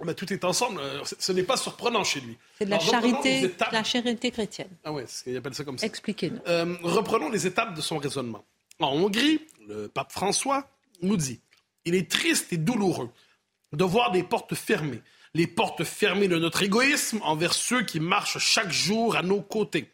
Mais 0.04 0.14
tout 0.14 0.32
est 0.32 0.44
ensemble. 0.44 0.82
Ce 1.04 1.32
n'est 1.32 1.44
pas 1.44 1.58
surprenant 1.58 2.04
chez 2.04 2.20
lui. 2.20 2.38
C'est 2.58 2.66
de 2.66 2.70
la 2.70 2.80
charité, 2.80 3.52
la 3.72 3.84
charité 3.84 4.32
chrétienne. 4.32 4.70
Ah 4.84 4.92
oui, 4.92 5.04
il 5.26 5.38
appelle 5.38 5.54
ça 5.54 5.64
comme 5.64 5.78
ça. 5.78 5.86
Expliquez-nous. 5.86 6.40
reprenons 6.84 7.30
les 7.30 7.48
étapes 7.48 7.76
de 7.76 7.82
son 7.82 7.98
raisonnement. 7.98 8.44
En 8.80 8.92
Hongrie, 8.92 9.40
le 9.68 9.88
pape 9.88 10.12
François 10.12 10.68
nous 11.02 11.18
dit 11.18 11.40
il 11.86 11.96
est 11.96 12.10
triste 12.10 12.54
et 12.54 12.58
douloureux 12.58 13.10
de 13.72 13.84
voir 13.84 14.12
des 14.12 14.24
portes 14.24 14.56
fermées, 14.56 15.02
les 15.34 15.48
portes 15.48 15.84
fermées 15.84 16.28
de 16.28 16.38
notre 16.38 16.62
égoïsme 16.62 17.20
envers 17.24 17.54
ceux 17.54 17.84
qui 17.84 18.00
marchent 18.00 18.38
chaque 18.38 18.72
jour 18.72 19.16
à 19.16 19.24
nos 19.24 19.42
côtés, 19.42 19.92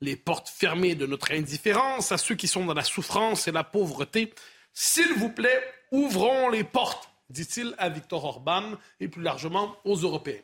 les 0.00 0.16
portes 0.16 0.48
fermées 0.48 0.94
de 0.94 1.06
notre 1.06 1.32
indifférence 1.32 2.12
à 2.12 2.18
ceux 2.18 2.34
qui 2.34 2.48
sont 2.48 2.66
dans 2.66 2.74
la 2.74 2.84
souffrance 2.84 3.48
et 3.48 3.52
la 3.52 3.64
pauvreté. 3.64 4.34
S'il 4.74 5.12
vous 5.14 5.30
plaît, 5.30 5.62
ouvrons 5.90 6.50
les 6.50 6.64
portes, 6.64 7.08
dit-il 7.30 7.74
à 7.78 7.88
Victor 7.88 8.24
Orban 8.24 8.72
et 9.00 9.08
plus 9.08 9.22
largement 9.22 9.76
aux 9.84 9.96
Européens. 9.96 10.42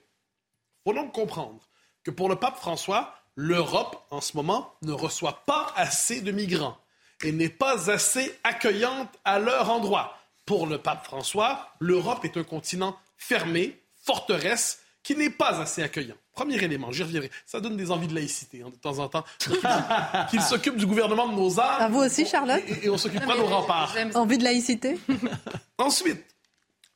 Faut 0.84 0.94
donc 0.94 1.12
comprendre 1.12 1.68
que 2.02 2.10
pour 2.10 2.30
le 2.30 2.36
pape 2.36 2.56
François, 2.56 3.14
l'Europe, 3.36 4.06
en 4.10 4.22
ce 4.22 4.36
moment, 4.36 4.74
ne 4.82 4.92
reçoit 4.92 5.44
pas 5.44 5.72
assez 5.76 6.22
de 6.22 6.32
migrants 6.32 6.78
et 7.22 7.32
n'est 7.32 7.50
pas 7.50 7.90
assez 7.90 8.38
accueillante 8.44 9.10
à 9.24 9.38
leur 9.38 9.70
endroit. 9.70 10.16
Pour 10.46 10.66
le 10.66 10.78
pape 10.78 11.04
François, 11.04 11.74
l'Europe 11.78 12.24
est 12.24 12.38
un 12.38 12.44
continent 12.44 12.98
fermé, 13.18 13.79
forteresse 14.00 14.80
qui 15.02 15.16
n'est 15.16 15.30
pas 15.30 15.60
assez 15.60 15.82
accueillant. 15.82 16.16
Premier 16.32 16.62
élément, 16.62 16.92
j'y 16.92 17.02
reviendrai. 17.02 17.30
Ça 17.46 17.60
donne 17.60 17.76
des 17.76 17.90
envies 17.90 18.06
de 18.06 18.14
laïcité 18.14 18.62
hein, 18.62 18.70
de 18.70 18.76
temps 18.76 18.98
en 18.98 19.08
temps. 19.08 19.24
Qu'il 20.30 20.42
s'occupe 20.42 20.76
du 20.76 20.86
gouvernement 20.86 21.28
de 21.28 21.34
nos 21.34 21.58
arts. 21.58 21.82
À 21.82 21.88
vous 21.88 22.00
aussi, 22.00 22.26
Charlotte. 22.26 22.62
Et, 22.82 22.88
on 22.88 22.98
s'occupera 22.98 23.34
de 23.34 23.40
nos 23.40 23.46
remparts. 23.46 23.94
Envie 24.14 24.38
de 24.38 24.44
laïcité? 24.44 24.98
Ensuite, 25.78 26.22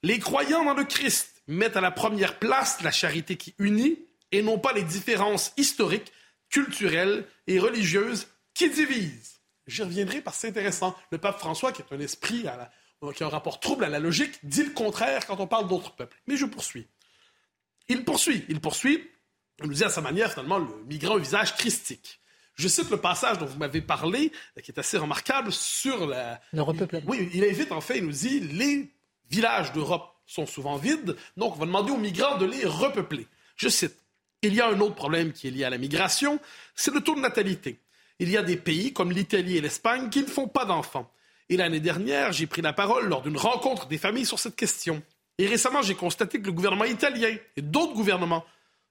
les 0.02 0.18
croyants 0.18 0.64
dans 0.64 0.74
le 0.74 0.84
Christ 0.84 1.42
mettent 1.46 1.76
à 1.76 1.80
la 1.80 1.90
première 1.90 2.38
place 2.38 2.82
la 2.82 2.90
charité 2.90 3.36
qui 3.36 3.54
unit 3.58 3.98
et 4.32 4.42
non 4.42 4.58
pas 4.58 4.72
les 4.72 4.82
différences 4.82 5.52
historiques, 5.56 6.12
culturelles 6.50 7.26
et 7.46 7.58
religieuses 7.58 8.28
qui 8.54 8.70
divisent. 8.70 9.40
J'y 9.66 9.82
reviendrai 9.82 10.20
parce 10.20 10.36
que 10.36 10.40
c'est 10.42 10.48
intéressant. 10.48 10.94
Le 11.10 11.18
pape 11.18 11.38
François, 11.38 11.72
qui 11.72 11.82
est 11.82 11.94
un 11.94 12.00
esprit 12.00 12.46
à 12.46 12.70
qui 13.12 13.22
a 13.22 13.26
un 13.26 13.30
rapport 13.30 13.60
trouble 13.60 13.84
à 13.84 13.88
la 13.88 13.98
logique, 13.98 14.38
dit 14.42 14.62
le 14.62 14.70
contraire 14.70 15.26
quand 15.26 15.40
on 15.40 15.46
parle 15.46 15.68
d'autres 15.68 15.94
peuples. 15.94 16.16
Mais 16.26 16.36
je 16.36 16.46
poursuis. 16.46 16.86
Il 17.88 18.04
poursuit, 18.04 18.44
il 18.48 18.60
poursuit, 18.60 19.10
il 19.60 19.66
nous 19.66 19.74
dit 19.74 19.84
à 19.84 19.90
sa 19.90 20.00
manière 20.00 20.30
finalement 20.30 20.58
le 20.58 20.68
migrant 20.86 21.14
au 21.14 21.18
visage 21.18 21.54
christique. 21.56 22.20
Je 22.54 22.68
cite 22.68 22.90
le 22.90 22.98
passage 22.98 23.38
dont 23.38 23.46
vous 23.46 23.58
m'avez 23.58 23.80
parlé, 23.80 24.30
qui 24.62 24.70
est 24.70 24.78
assez 24.78 24.96
remarquable 24.96 25.52
sur 25.52 26.06
la... 26.06 26.40
Le 26.52 26.62
repeuplement. 26.62 27.04
Oui, 27.08 27.28
il 27.34 27.44
invite 27.44 27.72
en 27.72 27.80
fait, 27.80 27.98
il 27.98 28.04
nous 28.04 28.12
dit, 28.12 28.40
les 28.40 28.90
villages 29.28 29.72
d'Europe 29.72 30.14
sont 30.26 30.46
souvent 30.46 30.76
vides, 30.76 31.16
donc 31.36 31.56
on 31.56 31.58
va 31.58 31.66
demander 31.66 31.90
aux 31.90 31.98
migrants 31.98 32.38
de 32.38 32.46
les 32.46 32.64
repeupler. 32.64 33.26
Je 33.56 33.68
cite, 33.68 33.96
il 34.42 34.54
y 34.54 34.60
a 34.60 34.68
un 34.68 34.80
autre 34.80 34.94
problème 34.94 35.32
qui 35.32 35.48
est 35.48 35.50
lié 35.50 35.64
à 35.64 35.70
la 35.70 35.78
migration, 35.78 36.38
c'est 36.74 36.94
le 36.94 37.00
taux 37.00 37.14
de 37.14 37.20
natalité. 37.20 37.80
Il 38.20 38.30
y 38.30 38.36
a 38.36 38.42
des 38.42 38.56
pays 38.56 38.92
comme 38.92 39.10
l'Italie 39.10 39.56
et 39.56 39.60
l'Espagne 39.60 40.08
qui 40.08 40.22
ne 40.22 40.26
font 40.26 40.46
pas 40.46 40.64
d'enfants. 40.64 41.10
Et 41.48 41.56
l'année 41.56 41.80
dernière, 41.80 42.32
j'ai 42.32 42.46
pris 42.46 42.62
la 42.62 42.72
parole 42.72 43.08
lors 43.08 43.22
d'une 43.22 43.36
rencontre 43.36 43.86
des 43.86 43.98
familles 43.98 44.26
sur 44.26 44.38
cette 44.38 44.56
question. 44.56 45.02
Et 45.38 45.46
récemment, 45.46 45.82
j'ai 45.82 45.94
constaté 45.94 46.40
que 46.40 46.46
le 46.46 46.52
gouvernement 46.52 46.84
italien 46.84 47.36
et 47.56 47.62
d'autres 47.62 47.94
gouvernements 47.94 48.44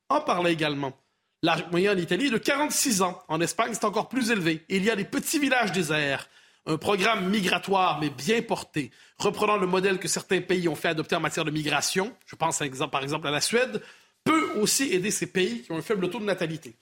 en 0.09 0.21
parlaient 0.21 0.53
également. 0.53 0.93
L'âge 1.41 1.65
moyen 1.71 1.93
en 1.93 1.97
Italie 1.97 2.27
est 2.27 2.31
de 2.31 2.37
46 2.37 3.01
ans. 3.01 3.21
En 3.27 3.41
Espagne, 3.41 3.71
c'est 3.73 3.85
encore 3.85 4.09
plus 4.09 4.31
élevé. 4.31 4.63
Et 4.69 4.77
il 4.77 4.83
y 4.83 4.89
a 4.89 4.95
des 4.95 5.05
petits 5.05 5.39
villages 5.39 5.71
déserts. 5.71 6.29
Un 6.65 6.77
programme 6.77 7.29
migratoire, 7.29 7.99
mais 7.99 8.09
bien 8.09 8.41
porté, 8.41 8.91
reprenant 9.17 9.57
le 9.57 9.67
modèle 9.67 9.99
que 9.99 10.07
certains 10.07 10.39
pays 10.39 10.69
ont 10.69 10.75
fait 10.75 10.87
adopter 10.87 11.17
en 11.17 11.19
matière 11.19 11.43
de 11.43 11.51
migration, 11.51 12.15
je 12.25 12.37
pense 12.37 12.63
par 12.89 13.03
exemple 13.03 13.27
à 13.27 13.31
la 13.31 13.41
Suède, 13.41 13.81
peut 14.23 14.53
aussi 14.61 14.93
aider 14.93 15.11
ces 15.11 15.27
pays 15.27 15.63
qui 15.63 15.73
ont 15.73 15.77
un 15.77 15.81
faible 15.81 16.09
taux 16.09 16.19
de 16.19 16.25
natalité. 16.25 16.77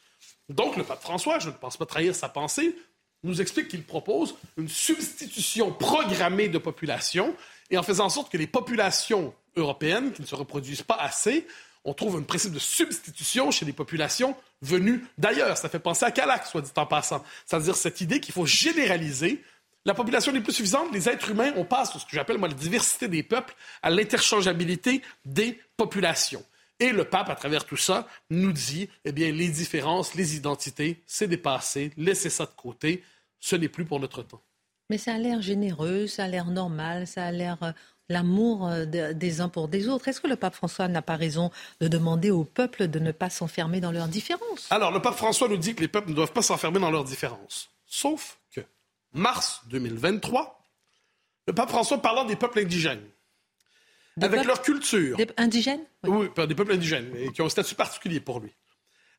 Donc, 0.49 0.77
le 0.77 0.83
pape 0.83 1.01
François, 1.01 1.39
je 1.39 1.47
ne 1.47 1.55
pense 1.55 1.77
pas 1.77 1.87
trahir 1.87 2.13
sa 2.13 2.29
pensée, 2.29 2.75
nous 3.23 3.41
explique 3.41 3.69
qu'il 3.69 3.83
propose 3.83 4.35
une 4.57 4.67
substitution 4.67 5.71
programmée 5.71 6.47
de 6.47 6.59
population 6.59 7.35
et 7.71 7.77
en 7.79 7.83
faisant 7.83 8.05
en 8.05 8.09
sorte 8.09 8.31
que 8.31 8.37
les 8.37 8.47
populations 8.47 9.33
européennes 9.55 10.11
qui 10.11 10.21
ne 10.21 10.27
se 10.27 10.35
reproduisent 10.35 10.83
pas 10.83 10.95
assez, 10.95 11.47
on 11.83 11.93
trouve 11.93 12.17
un 12.17 12.21
principe 12.21 12.53
de 12.53 12.59
substitution 12.59 13.49
chez 13.51 13.65
les 13.65 13.73
populations 13.73 14.35
venues 14.61 15.05
d'ailleurs. 15.17 15.57
Ça 15.57 15.69
fait 15.69 15.79
penser 15.79 16.05
à 16.05 16.11
Calac, 16.11 16.45
soit 16.45 16.61
dit 16.61 16.71
en 16.75 16.85
passant. 16.85 17.23
C'est-à-dire 17.45 17.75
cette 17.75 18.01
idée 18.01 18.19
qu'il 18.19 18.33
faut 18.33 18.45
généraliser. 18.45 19.43
La 19.83 19.95
population 19.95 20.31
n'est 20.31 20.41
plus 20.41 20.53
suffisante, 20.53 20.93
les 20.93 21.09
êtres 21.09 21.31
humains, 21.31 21.53
on 21.55 21.65
passe 21.65 21.91
de 21.91 21.97
ce 21.97 22.05
que 22.05 22.11
j'appelle 22.11 22.37
moi 22.37 22.47
la 22.47 22.53
diversité 22.53 23.07
des 23.07 23.23
peuples 23.23 23.55
à 23.81 23.89
l'interchangeabilité 23.89 25.01
des 25.25 25.59
populations. 25.75 26.45
Et 26.79 26.91
le 26.91 27.03
pape, 27.03 27.29
à 27.29 27.35
travers 27.35 27.65
tout 27.65 27.77
ça, 27.77 28.07
nous 28.29 28.51
dit, 28.51 28.89
eh 29.05 29.11
bien, 29.11 29.31
les 29.31 29.49
différences, 29.49 30.13
les 30.13 30.35
identités, 30.35 31.01
c'est 31.07 31.27
dépassé, 31.27 31.91
laissez 31.97 32.29
ça 32.29 32.45
de 32.45 32.51
côté 32.55 33.03
ce 33.39 33.55
n'est 33.55 33.69
plus 33.69 33.85
pour 33.85 33.99
notre 33.99 34.21
temps. 34.23 34.41
Mais 34.89 34.97
ça 34.97 35.13
a 35.13 35.17
l'air 35.17 35.41
généreux, 35.41 36.07
ça 36.07 36.25
a 36.25 36.27
l'air 36.27 36.47
normal, 36.47 37.07
ça 37.07 37.25
a 37.25 37.31
l'air 37.31 37.57
euh, 37.63 37.71
l'amour 38.09 38.67
euh, 38.67 38.85
des 38.85 39.41
uns 39.41 39.49
pour 39.49 39.67
des 39.67 39.87
autres. 39.87 40.07
Est-ce 40.07 40.21
que 40.21 40.27
le 40.27 40.35
pape 40.35 40.55
François 40.55 40.87
n'a 40.87 41.01
pas 41.01 41.15
raison 41.15 41.51
de 41.79 41.87
demander 41.87 42.31
au 42.31 42.43
peuple 42.43 42.87
de 42.87 42.99
ne 42.99 43.11
pas 43.11 43.29
s'enfermer 43.29 43.79
dans 43.79 43.91
leurs 43.91 44.07
différences 44.07 44.67
Alors, 44.69 44.91
le 44.91 45.01
pape 45.01 45.15
François 45.15 45.47
nous 45.47 45.57
dit 45.57 45.75
que 45.75 45.81
les 45.81 45.87
peuples 45.87 46.09
ne 46.09 46.15
doivent 46.15 46.33
pas 46.33 46.41
s'enfermer 46.41 46.79
dans 46.79 46.91
leurs 46.91 47.05
différences. 47.05 47.69
Sauf 47.85 48.39
que, 48.53 48.61
mars 49.13 49.61
2023, 49.67 50.61
le 51.47 51.53
pape 51.53 51.69
François 51.69 52.01
parlant 52.01 52.25
des 52.25 52.35
peuples 52.35 52.59
indigènes, 52.59 53.03
avec 54.21 54.45
leur 54.45 54.61
culture. 54.61 55.17
Des 55.17 55.27
indigènes? 55.37 55.83
Oui, 56.03 56.27
des 56.47 56.55
peuples 56.55 56.73
indigènes, 56.73 57.11
et 57.15 57.31
qui 57.31 57.41
ont 57.41 57.45
un 57.45 57.49
statut 57.49 57.75
particulier 57.75 58.19
pour 58.19 58.39
lui 58.39 58.53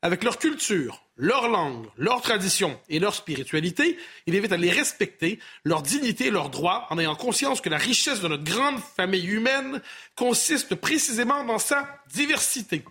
avec 0.02 0.24
leur 0.24 0.38
culture, 0.38 1.04
leur 1.16 1.48
langue, 1.48 1.86
leur 1.96 2.20
tradition 2.20 2.78
et 2.88 2.98
leur 2.98 3.14
spiritualité, 3.14 3.96
il 4.26 4.36
invite 4.36 4.52
à 4.52 4.56
les 4.56 4.70
respecter, 4.70 5.38
leur 5.64 5.82
dignité 5.82 6.26
et 6.26 6.30
leurs 6.30 6.50
droits, 6.50 6.86
en 6.90 6.98
ayant 6.98 7.14
conscience 7.14 7.60
que 7.60 7.68
la 7.68 7.78
richesse 7.78 8.20
de 8.20 8.28
notre 8.28 8.44
grande 8.44 8.80
famille 8.80 9.26
humaine 9.26 9.80
consiste 10.16 10.74
précisément 10.74 11.44
dans 11.44 11.60
sa 11.60 11.88
diversité. 12.12 12.84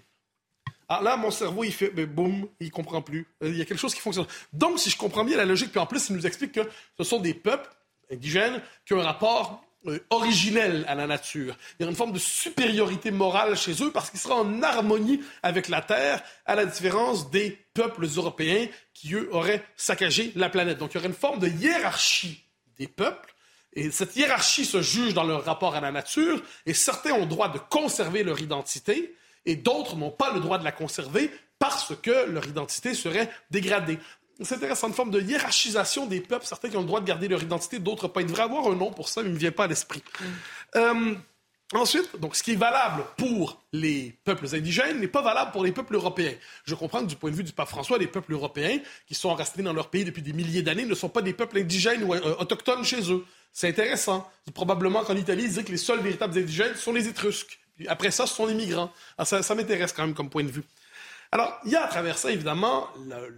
Ah, 0.87 1.01
là, 1.01 1.15
mon 1.17 1.31
cerveau, 1.31 1.63
il 1.63 1.71
fait, 1.71 1.89
boum, 2.05 2.47
il 2.59 2.71
comprend 2.71 3.01
plus. 3.01 3.27
Il 3.41 3.55
y 3.55 3.61
a 3.61 3.65
quelque 3.65 3.79
chose 3.79 3.93
qui 3.93 4.01
fonctionne. 4.01 4.27
Donc, 4.51 4.79
si 4.79 4.89
je 4.89 4.97
comprends 4.97 5.23
bien 5.23 5.37
la 5.37 5.45
logique, 5.45 5.71
puis 5.71 5.79
en 5.79 5.85
plus, 5.85 6.09
il 6.09 6.15
nous 6.15 6.25
explique 6.25 6.51
que 6.51 6.69
ce 6.97 7.03
sont 7.03 7.19
des 7.19 7.33
peuples 7.33 7.69
indigènes 8.11 8.61
qui 8.85 8.93
ont 8.93 8.99
un 8.99 9.03
rapport 9.03 9.63
euh, 9.87 9.99
originel 10.09 10.85
à 10.87 10.95
la 10.95 11.07
nature. 11.07 11.57
Il 11.79 11.83
y 11.83 11.85
a 11.85 11.89
une 11.89 11.95
forme 11.95 12.11
de 12.11 12.19
supériorité 12.19 13.09
morale 13.11 13.57
chez 13.57 13.83
eux 13.83 13.91
parce 13.91 14.09
qu'ils 14.09 14.19
seront 14.19 14.41
en 14.41 14.61
harmonie 14.61 15.21
avec 15.41 15.69
la 15.69 15.81
Terre, 15.81 16.21
à 16.45 16.55
la 16.55 16.65
différence 16.65 17.31
des 17.31 17.57
peuples 17.73 18.05
européens 18.15 18.67
qui, 18.93 19.15
eux, 19.15 19.29
auraient 19.31 19.63
saccagé 19.75 20.31
la 20.35 20.49
planète. 20.49 20.77
Donc 20.77 20.91
il 20.93 20.97
y 20.97 20.97
aurait 20.99 21.07
une 21.07 21.13
forme 21.13 21.39
de 21.39 21.47
hiérarchie 21.47 22.43
des 22.77 22.87
peuples. 22.87 23.33
Et 23.73 23.89
cette 23.89 24.15
hiérarchie 24.15 24.65
se 24.65 24.81
juge 24.81 25.13
dans 25.13 25.23
leur 25.23 25.45
rapport 25.45 25.75
à 25.75 25.81
la 25.81 25.91
nature, 25.91 26.41
et 26.65 26.73
certains 26.73 27.13
ont 27.13 27.21
le 27.21 27.25
droit 27.25 27.49
de 27.49 27.57
conserver 27.57 28.23
leur 28.23 28.41
identité, 28.41 29.15
et 29.45 29.55
d'autres 29.55 29.95
n'ont 29.95 30.11
pas 30.11 30.33
le 30.33 30.41
droit 30.41 30.57
de 30.57 30.63
la 30.63 30.71
conserver 30.71 31.31
parce 31.57 31.93
que 31.95 32.25
leur 32.29 32.45
identité 32.47 32.93
serait 32.93 33.29
dégradée 33.51 33.99
c'est 34.43 34.55
intéressant, 34.55 34.87
une 34.87 34.93
forme 34.93 35.11
de 35.11 35.21
hiérarchisation 35.21 36.05
des 36.05 36.21
peuples, 36.21 36.45
certains 36.45 36.69
qui 36.69 36.77
ont 36.77 36.81
le 36.81 36.87
droit 36.87 37.01
de 37.01 37.05
garder 37.05 37.27
leur 37.27 37.41
identité, 37.41 37.79
d'autres 37.79 38.07
pas. 38.07 38.21
Il 38.21 38.27
devrait 38.27 38.43
avoir 38.43 38.67
un 38.67 38.75
nom 38.75 38.91
pour 38.91 39.09
ça, 39.09 39.21
mais 39.21 39.27
il 39.27 39.31
ne 39.31 39.35
me 39.35 39.39
vient 39.39 39.51
pas 39.51 39.65
à 39.65 39.67
l'esprit. 39.67 40.03
Euh, 40.75 41.15
ensuite, 41.73 42.19
donc, 42.19 42.35
ce 42.35 42.43
qui 42.43 42.53
est 42.53 42.55
valable 42.55 43.03
pour 43.17 43.61
les 43.73 44.15
peuples 44.23 44.47
indigènes 44.53 44.99
n'est 44.99 45.07
pas 45.07 45.21
valable 45.21 45.51
pour 45.51 45.63
les 45.63 45.71
peuples 45.71 45.95
européens. 45.95 46.33
Je 46.65 46.75
comprends 46.75 47.01
que 47.01 47.07
du 47.07 47.15
point 47.15 47.31
de 47.31 47.35
vue 47.35 47.43
du 47.43 47.53
pape 47.53 47.69
François, 47.69 47.97
les 47.97 48.07
peuples 48.07 48.33
européens 48.33 48.79
qui 49.07 49.15
sont 49.15 49.33
restés 49.33 49.61
dans 49.61 49.73
leur 49.73 49.89
pays 49.89 50.05
depuis 50.05 50.21
des 50.21 50.33
milliers 50.33 50.61
d'années 50.61 50.85
ne 50.85 50.95
sont 50.95 51.09
pas 51.09 51.21
des 51.21 51.33
peuples 51.33 51.59
indigènes 51.59 52.03
ou 52.03 52.13
euh, 52.13 52.35
autochtones 52.39 52.83
chez 52.83 53.11
eux. 53.11 53.25
C'est 53.53 53.67
intéressant. 53.69 54.29
Probablement 54.53 55.03
qu'en 55.03 55.15
Italie, 55.15 55.43
ils 55.43 55.49
disaient 55.49 55.63
que 55.63 55.71
les 55.71 55.77
seuls 55.77 55.99
véritables 55.99 56.37
indigènes 56.37 56.75
sont 56.75 56.93
les 56.93 57.07
Étrusques. 57.07 57.59
Après 57.87 58.11
ça, 58.11 58.27
ce 58.27 58.35
sont 58.35 58.45
les 58.45 58.53
migrants. 58.53 58.91
Ça, 59.23 59.43
ça 59.43 59.55
m'intéresse 59.55 59.93
quand 59.93 60.05
même 60.05 60.13
comme 60.13 60.29
point 60.29 60.43
de 60.43 60.51
vue. 60.51 60.63
Alors, 61.31 61.59
il 61.65 61.71
y 61.71 61.75
a 61.75 61.85
à 61.85 61.87
travers 61.87 62.17
ça, 62.17 62.31
évidemment, 62.31 62.89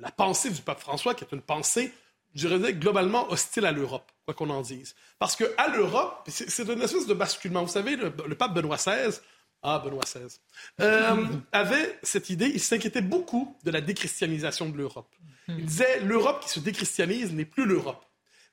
la, 0.02 0.12
pensée 0.12 0.50
du 0.50 0.62
pape 0.62 0.80
François, 0.80 1.14
qui 1.14 1.24
est 1.24 1.32
une 1.32 1.42
pensée, 1.42 1.92
je 2.34 2.48
dirais, 2.48 2.74
globalement 2.74 3.32
hostile 3.32 3.66
à 3.66 3.72
l'Europe, 3.72 4.12
quoi 4.26 4.34
qu'on 4.34 4.50
en 4.50 4.62
dise. 4.62 4.96
Parce 5.20 5.36
qu'à 5.36 5.68
l'Europe, 5.68 6.28
c'est 6.28 6.68
une 6.68 6.82
espèce 6.82 7.06
de 7.06 7.14
basculement. 7.14 7.64
Vous 7.64 7.72
savez, 7.72 7.96
le, 7.96 8.10
pape 8.36 8.54
Benoît 8.54 8.78
XVI, 8.78 9.20
ah, 9.62 9.80
Benoît 9.80 10.04
XVI, 10.04 10.40
euh, 10.82 11.26
avait 11.52 12.00
cette 12.02 12.32
idée, 12.32 12.48
il 12.48 12.60
s'inquiétait 12.60 13.02
beaucoup 13.02 13.56
de 13.64 13.70
la 13.70 13.80
déchristianisation 13.80 14.70
de 14.70 14.78
l'Europe. 14.78 15.14
Il 15.48 15.66
disait, 15.66 16.00
l'Europe 16.00 16.44
qui 16.44 16.50
se 16.50 16.60
déchristianise 16.60 17.32
n'est 17.32 17.46
plus 17.46 17.66
l'Europe. 17.66 18.04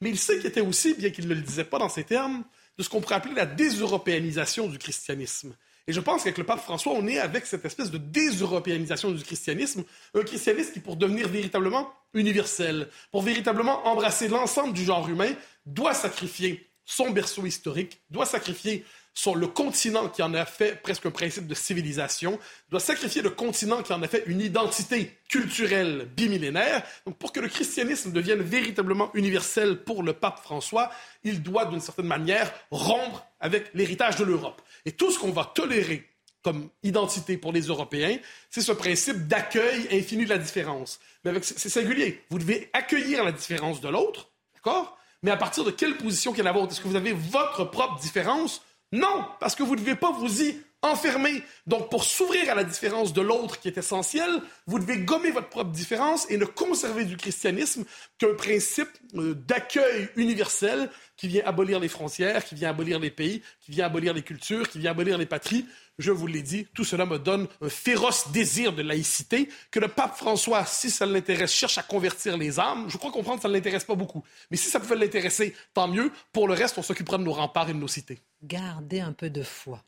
Mais 0.03 0.11
il 0.11 0.19
s'inquiétait 0.19 0.61
aussi, 0.61 0.95
bien 0.95 1.11
qu'il 1.11 1.29
ne 1.29 1.35
le 1.35 1.41
disait 1.41 1.65
pas 1.65 1.79
dans 1.79 1.89
ces 1.89 2.05
termes, 2.05 2.45
de 2.79 2.83
ce 2.83 2.89
qu'on 2.89 3.01
pourrait 3.01 3.17
appeler 3.17 3.35
la 3.35 3.47
déseuropéanisation 3.47 4.67
du 4.67 4.79
christianisme. 4.79 5.55
Et 5.87 5.93
je 5.93 6.01
pense 6.01 6.23
qu'avec 6.23 6.39
le 6.39 6.45
pape 6.45 6.61
François, 6.61 6.93
on 6.93 7.07
est 7.07 7.19
avec 7.19 7.47
cette 7.47 7.65
espèce 7.65 7.91
de 7.91 7.99
déseuropéanisation 7.99 9.11
du 9.11 9.23
christianisme, 9.23 9.85
un 10.15 10.23
christianisme 10.23 10.73
qui, 10.73 10.81
pour 10.81 10.97
devenir 10.97 11.29
véritablement 11.29 11.93
universel, 12.15 12.89
pour 13.11 13.23
véritablement 13.23 13.87
embrasser 13.87 14.29
l'ensemble 14.29 14.73
du 14.73 14.85
genre 14.85 15.09
humain, 15.09 15.33
doit 15.67 15.95
sacrifier 15.95 16.71
son 16.85 17.11
berceau 17.11 17.47
historique, 17.47 18.01
doit 18.11 18.27
sacrifier 18.27 18.85
sur 19.21 19.37
le 19.37 19.49
continent 19.49 20.09
qui 20.09 20.23
en 20.23 20.33
a 20.33 20.47
fait 20.47 20.81
presque 20.81 21.05
un 21.05 21.11
principe 21.11 21.47
de 21.47 21.55
civilisation, 21.55 22.39
doit 22.71 22.81
sacrifier 22.81 23.21
le 23.21 23.29
continent 23.29 23.83
qui 23.83 23.93
en 23.93 24.03
a 24.03 24.09
fait 24.09 24.23
une 24.25 24.41
identité 24.41 25.15
culturelle 25.29 26.09
bimillénaire. 26.17 26.83
Donc, 27.05 27.19
pour 27.19 27.31
que 27.31 27.41
le 27.41 27.49
christianisme 27.49 28.13
devienne 28.13 28.41
véritablement 28.41 29.11
universel 29.13 29.83
pour 29.85 30.03
le 30.03 30.15
pape 30.15 30.43
François, 30.43 30.91
il 31.23 31.43
doit, 31.43 31.67
d'une 31.67 31.83
certaine 31.83 32.07
manière, 32.07 32.51
rompre 32.71 33.27
avec 33.41 33.67
l'héritage 33.75 34.17
de 34.17 34.25
l'Europe. 34.25 34.63
Et 34.87 34.93
tout 34.93 35.11
ce 35.11 35.19
qu'on 35.19 35.33
va 35.33 35.45
tolérer 35.45 36.09
comme 36.43 36.71
identité 36.83 37.37
pour 37.37 37.53
les 37.53 37.67
Européens, 37.67 38.17
c'est 38.49 38.63
ce 38.63 38.73
principe 38.73 39.29
d'accueil 39.29 39.87
infini 39.93 40.25
de 40.25 40.31
la 40.31 40.39
différence. 40.39 40.99
Mais 41.27 41.33
c'est 41.43 41.69
singulier. 41.69 42.25
Vous 42.31 42.39
devez 42.39 42.71
accueillir 42.73 43.23
la 43.23 43.33
différence 43.33 43.83
de 43.83 43.89
l'autre, 43.91 44.31
d'accord? 44.55 44.97
Mais 45.23 45.31
à 45.31 45.37
partir 45.37 45.65
de 45.65 45.71
quelle 45.71 45.99
position 45.99 46.33
qu'est 46.33 46.43
la 46.43 46.53
vôtre? 46.53 46.73
Est-ce 46.73 46.81
que 46.81 46.89
vous 46.89 46.97
avez 46.97 47.13
votre 47.13 47.65
propre 47.65 48.01
différence 48.01 48.63
non, 48.93 49.25
parce 49.39 49.55
que 49.55 49.63
vous 49.63 49.77
ne 49.77 49.81
devez 49.81 49.95
pas 49.95 50.11
vous 50.11 50.43
y 50.43 50.61
enfermer. 50.83 51.43
Donc, 51.67 51.91
pour 51.91 52.05
s'ouvrir 52.05 52.51
à 52.51 52.55
la 52.55 52.65
différence 52.65 53.13
de 53.13 53.21
l'autre 53.21 53.61
qui 53.61 53.69
est 53.69 53.79
essentielle, 53.79 54.41
vous 54.67 54.79
devez 54.79 54.99
gommer 54.99 55.31
votre 55.31 55.49
propre 55.49 55.71
différence 55.71 56.29
et 56.31 56.39
ne 56.39 56.45
conserver 56.45 57.05
du 57.05 57.17
christianisme 57.17 57.85
qu'un 58.19 58.35
principe 58.35 58.89
euh, 59.15 59.35
d'accueil 59.35 60.09
universel 60.17 60.91
qui 61.17 61.29
vient 61.29 61.45
abolir 61.45 61.81
les 61.81 61.89
frontières, 61.89 62.45
qui 62.45 62.55
vient 62.55 62.71
abolir 62.71 62.99
les 62.99 63.11
pays, 63.11 63.43
qui 63.61 63.73
vient 63.73 63.87
abolir 63.87 64.15
les 64.15 64.23
cultures, 64.23 64.69
qui 64.69 64.79
vient 64.79 64.93
abolir 64.93 65.19
les 65.19 65.27
patries. 65.27 65.67
Je 66.01 66.11
vous 66.11 66.27
l'ai 66.27 66.43
dit, 66.43 66.67
tout 66.75 66.85
cela 66.85 67.07
me 67.07 67.19
donne 67.19 67.47
un 67.61 67.69
féroce 67.69 68.31
désir 68.33 68.73
de 68.73 68.83
laïcité 68.83 69.49
que 69.71 69.79
le 69.79 69.89
pape 69.89 70.17
François, 70.17 70.65
si 70.65 70.91
ça 70.91 71.07
l'intéresse, 71.07 71.53
cherche 71.53 71.79
à 71.79 71.83
convertir 71.83 72.37
les 72.37 72.59
âmes. 72.59 72.87
Je 72.89 72.97
crois 72.97 73.13
comprendre 73.13 73.37
que 73.37 73.43
ça 73.43 73.49
ne 73.49 73.55
l'intéresse 73.55 73.85
pas 73.85 73.95
beaucoup. 73.95 74.25
Mais 74.51 74.57
si 74.57 74.69
ça 74.69 74.81
pouvait 74.81 74.97
l'intéresser, 74.97 75.55
tant 75.75 75.89
mieux. 75.89 76.11
Pour 76.33 76.49
le 76.49 76.55
reste, 76.55 76.79
on 76.79 76.83
s'occupera 76.83 77.19
de 77.19 77.25
nos 77.25 77.33
remparts 77.33 77.69
et 77.69 77.75
de 77.75 77.79
nos 77.79 77.89
cités. 77.89 78.19
Gardez 78.43 79.01
un 79.01 79.13
peu 79.13 79.31
de 79.31 79.43
foi. 79.43 79.85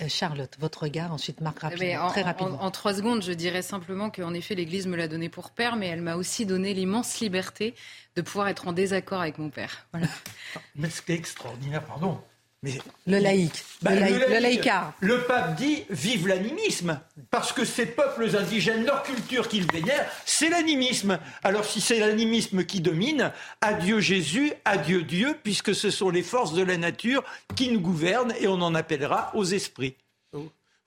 Euh, 0.00 0.08
Charlotte, 0.08 0.56
votre 0.60 0.84
regard, 0.84 1.12
ensuite 1.12 1.40
Marc, 1.40 1.58
rapidement, 1.58 2.06
en, 2.06 2.10
très 2.10 2.22
rapidement. 2.22 2.62
En, 2.62 2.70
trois 2.70 2.94
secondes, 2.94 3.22
je 3.22 3.32
dirais 3.32 3.62
simplement 3.62 4.08
qu'en 4.08 4.32
effet, 4.34 4.54
l'Église 4.54 4.86
me 4.86 4.96
l'a 4.96 5.08
donné 5.08 5.28
pour 5.28 5.50
père, 5.50 5.76
mais 5.76 5.88
elle 5.88 6.00
m'a 6.00 6.14
aussi 6.14 6.46
donné 6.46 6.74
l'immense 6.74 7.18
liberté 7.18 7.74
de 8.14 8.22
pouvoir 8.22 8.48
être 8.48 8.68
en 8.68 8.72
désaccord 8.72 9.20
avec 9.20 9.38
mon 9.38 9.50
père. 9.50 9.86
Voilà. 9.92 10.06
Mais 10.76 10.90
ce 10.90 11.02
qui 11.02 11.12
est 11.12 11.16
extraordinaire, 11.16 11.84
pardon, 11.84 12.20
le 12.62 13.18
laïc, 13.18 13.64
bah, 13.80 13.94
le, 13.94 14.00
laïc, 14.38 14.68
le, 15.00 15.22
pape 15.22 15.56
dit 15.56 15.84
vive 15.88 16.28
l'animisme, 16.28 17.00
parce 17.30 17.54
que 17.54 17.64
ces 17.64 17.86
peuples 17.86 18.36
indigènes, 18.36 18.84
leur 18.84 19.02
culture 19.02 19.48
qu'ils 19.48 19.70
vénèrent, 19.72 20.06
c'est 20.26 20.50
l'animisme. 20.50 21.18
Alors 21.42 21.64
si 21.64 21.80
c'est 21.80 21.98
l'animisme 21.98 22.64
qui 22.64 22.82
domine, 22.82 23.32
adieu 23.62 24.00
Jésus, 24.00 24.52
adieu 24.66 25.04
Dieu, 25.04 25.38
puisque 25.42 25.74
ce 25.74 25.90
sont 25.90 26.10
les 26.10 26.22
forces 26.22 26.52
de 26.52 26.62
la 26.62 26.76
nature 26.76 27.24
qui 27.56 27.70
nous 27.70 27.80
gouvernent 27.80 28.34
et 28.38 28.46
on 28.46 28.60
en 28.60 28.74
appellera 28.74 29.30
aux 29.34 29.44
esprits. 29.44 29.96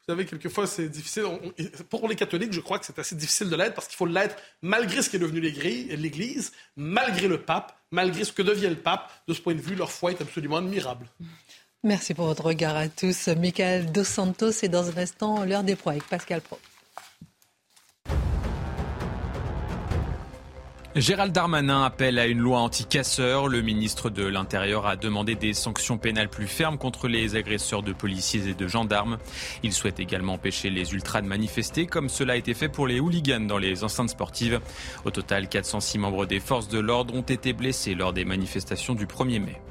Vous 0.06 0.14
savez, 0.14 0.26
quelquefois, 0.26 0.68
c'est 0.68 0.90
difficile. 0.90 1.24
Pour 1.90 2.10
les 2.10 2.18
catholiques, 2.18 2.52
je 2.52 2.60
crois 2.60 2.78
que 2.78 2.86
c'est 2.86 3.00
assez 3.00 3.16
difficile 3.16 3.50
de 3.50 3.56
l'être 3.56 3.74
parce 3.74 3.88
qu'il 3.88 3.96
faut 3.96 4.06
l'être 4.06 4.36
malgré 4.62 5.02
ce 5.02 5.10
qui 5.10 5.16
est 5.16 5.20
devenu 5.20 5.40
l'Église, 5.40 6.52
malgré 6.76 7.30
le 7.30 7.40
pape, 7.40 7.74
malgré 7.90 8.26
ce 8.26 8.34
que 8.34 8.42
devient 8.42 8.68
le 8.68 8.76
pape. 8.76 9.10
De 9.30 9.34
ce 9.34 9.40
point 9.40 9.56
de 9.56 9.62
vue, 9.62 9.76
leur 9.76 9.92
foi 9.92 10.12
est 10.12 10.22
absolument 10.22 10.58
admirable. 10.58 11.08
Merci 11.86 12.14
pour 12.14 12.28
votre 12.28 12.46
regard 12.46 12.78
à 12.78 12.88
tous. 12.88 13.28
Michael 13.28 13.92
Dos 13.92 14.06
Santos 14.06 14.52
et 14.64 14.70
dans 14.70 14.90
un 14.90 14.98
instant 14.98 15.44
l'heure 15.44 15.64
des 15.64 15.76
proies 15.76 15.92
avec 15.92 16.08
Pascal 16.08 16.40
Pro. 16.40 16.58
Gérald 20.96 21.34
Darmanin 21.34 21.84
appelle 21.84 22.20
à 22.20 22.28
une 22.28 22.40
loi 22.40 22.60
anti-casseurs. 22.60 23.50
Le 23.50 23.62
ministre 23.62 24.10
de 24.10 24.24
l'Intérieur 24.24 24.86
a 24.86 24.96
demandé 24.96 25.36
des 25.36 25.54
sanctions 25.54 25.98
pénales 25.98 26.30
plus 26.30 26.48
fermes 26.48 26.78
contre 26.78 27.10
les 27.10 27.36
agresseurs 27.36 27.84
de 27.84 27.92
policiers 27.92 28.48
et 28.48 28.54
de 28.54 28.68
gendarmes. 28.68 29.18
Il 29.64 29.74
souhaite 29.74 30.00
également 30.00 30.34
empêcher 30.34 30.70
les 30.70 30.94
ultras 30.94 31.22
de 31.22 31.28
manifester, 31.28 31.86
comme 31.86 32.08
cela 32.08 32.34
a 32.34 32.36
été 32.38 32.54
fait 32.54 32.70
pour 32.70 32.88
les 32.88 33.02
hooligans 33.02 33.46
dans 33.46 33.58
les 33.58 33.84
enceintes 33.84 34.12
sportives. 34.12 34.62
Au 35.04 35.12
total, 35.12 35.50
406 35.50 35.98
membres 35.98 36.28
des 36.28 36.40
forces 36.40 36.70
de 36.70 36.80
l'ordre 36.80 37.14
ont 37.14 37.22
été 37.22 37.52
blessés 37.52 37.94
lors 37.94 38.14
des 38.14 38.24
manifestations 38.24 38.94
du 38.94 39.06
1er 39.06 39.40
mai. 39.40 39.62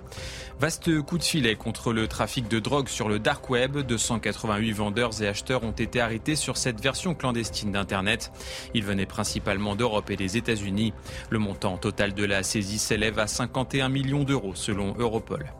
Vaste 0.62 1.02
coup 1.02 1.18
de 1.18 1.24
filet 1.24 1.56
contre 1.56 1.92
le 1.92 2.06
trafic 2.06 2.46
de 2.46 2.60
drogue 2.60 2.86
sur 2.86 3.08
le 3.08 3.18
dark 3.18 3.50
web. 3.50 3.78
288 3.78 4.70
vendeurs 4.70 5.20
et 5.20 5.26
acheteurs 5.26 5.64
ont 5.64 5.72
été 5.72 6.00
arrêtés 6.00 6.36
sur 6.36 6.56
cette 6.56 6.80
version 6.80 7.16
clandestine 7.16 7.72
d'Internet. 7.72 8.30
Ils 8.72 8.84
venaient 8.84 9.04
principalement 9.04 9.74
d'Europe 9.74 10.08
et 10.10 10.16
des 10.16 10.36
États-Unis. 10.36 10.94
Le 11.30 11.40
montant 11.40 11.78
total 11.78 12.14
de 12.14 12.24
la 12.24 12.44
saisie 12.44 12.78
s'élève 12.78 13.18
à 13.18 13.26
51 13.26 13.88
millions 13.88 14.22
d'euros 14.22 14.54
selon 14.54 14.94
Europol. 15.00 15.52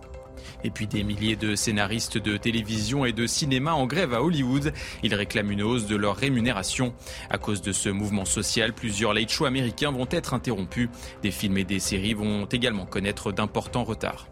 Et 0.62 0.70
puis 0.70 0.86
des 0.86 1.02
milliers 1.02 1.34
de 1.34 1.56
scénaristes 1.56 2.18
de 2.18 2.36
télévision 2.36 3.04
et 3.04 3.12
de 3.12 3.26
cinéma 3.26 3.72
en 3.72 3.86
grève 3.88 4.14
à 4.14 4.22
Hollywood. 4.22 4.72
Ils 5.02 5.16
réclament 5.16 5.50
une 5.50 5.62
hausse 5.62 5.86
de 5.86 5.96
leur 5.96 6.14
rémunération. 6.14 6.94
À 7.28 7.38
cause 7.38 7.60
de 7.60 7.72
ce 7.72 7.88
mouvement 7.88 8.24
social, 8.24 8.72
plusieurs 8.72 9.14
late 9.14 9.32
shows 9.32 9.46
américains 9.46 9.90
vont 9.90 10.06
être 10.12 10.32
interrompus. 10.32 10.90
Des 11.24 11.32
films 11.32 11.58
et 11.58 11.64
des 11.64 11.80
séries 11.80 12.14
vont 12.14 12.44
également 12.44 12.86
connaître 12.86 13.32
d'importants 13.32 13.82
retards. 13.82 14.31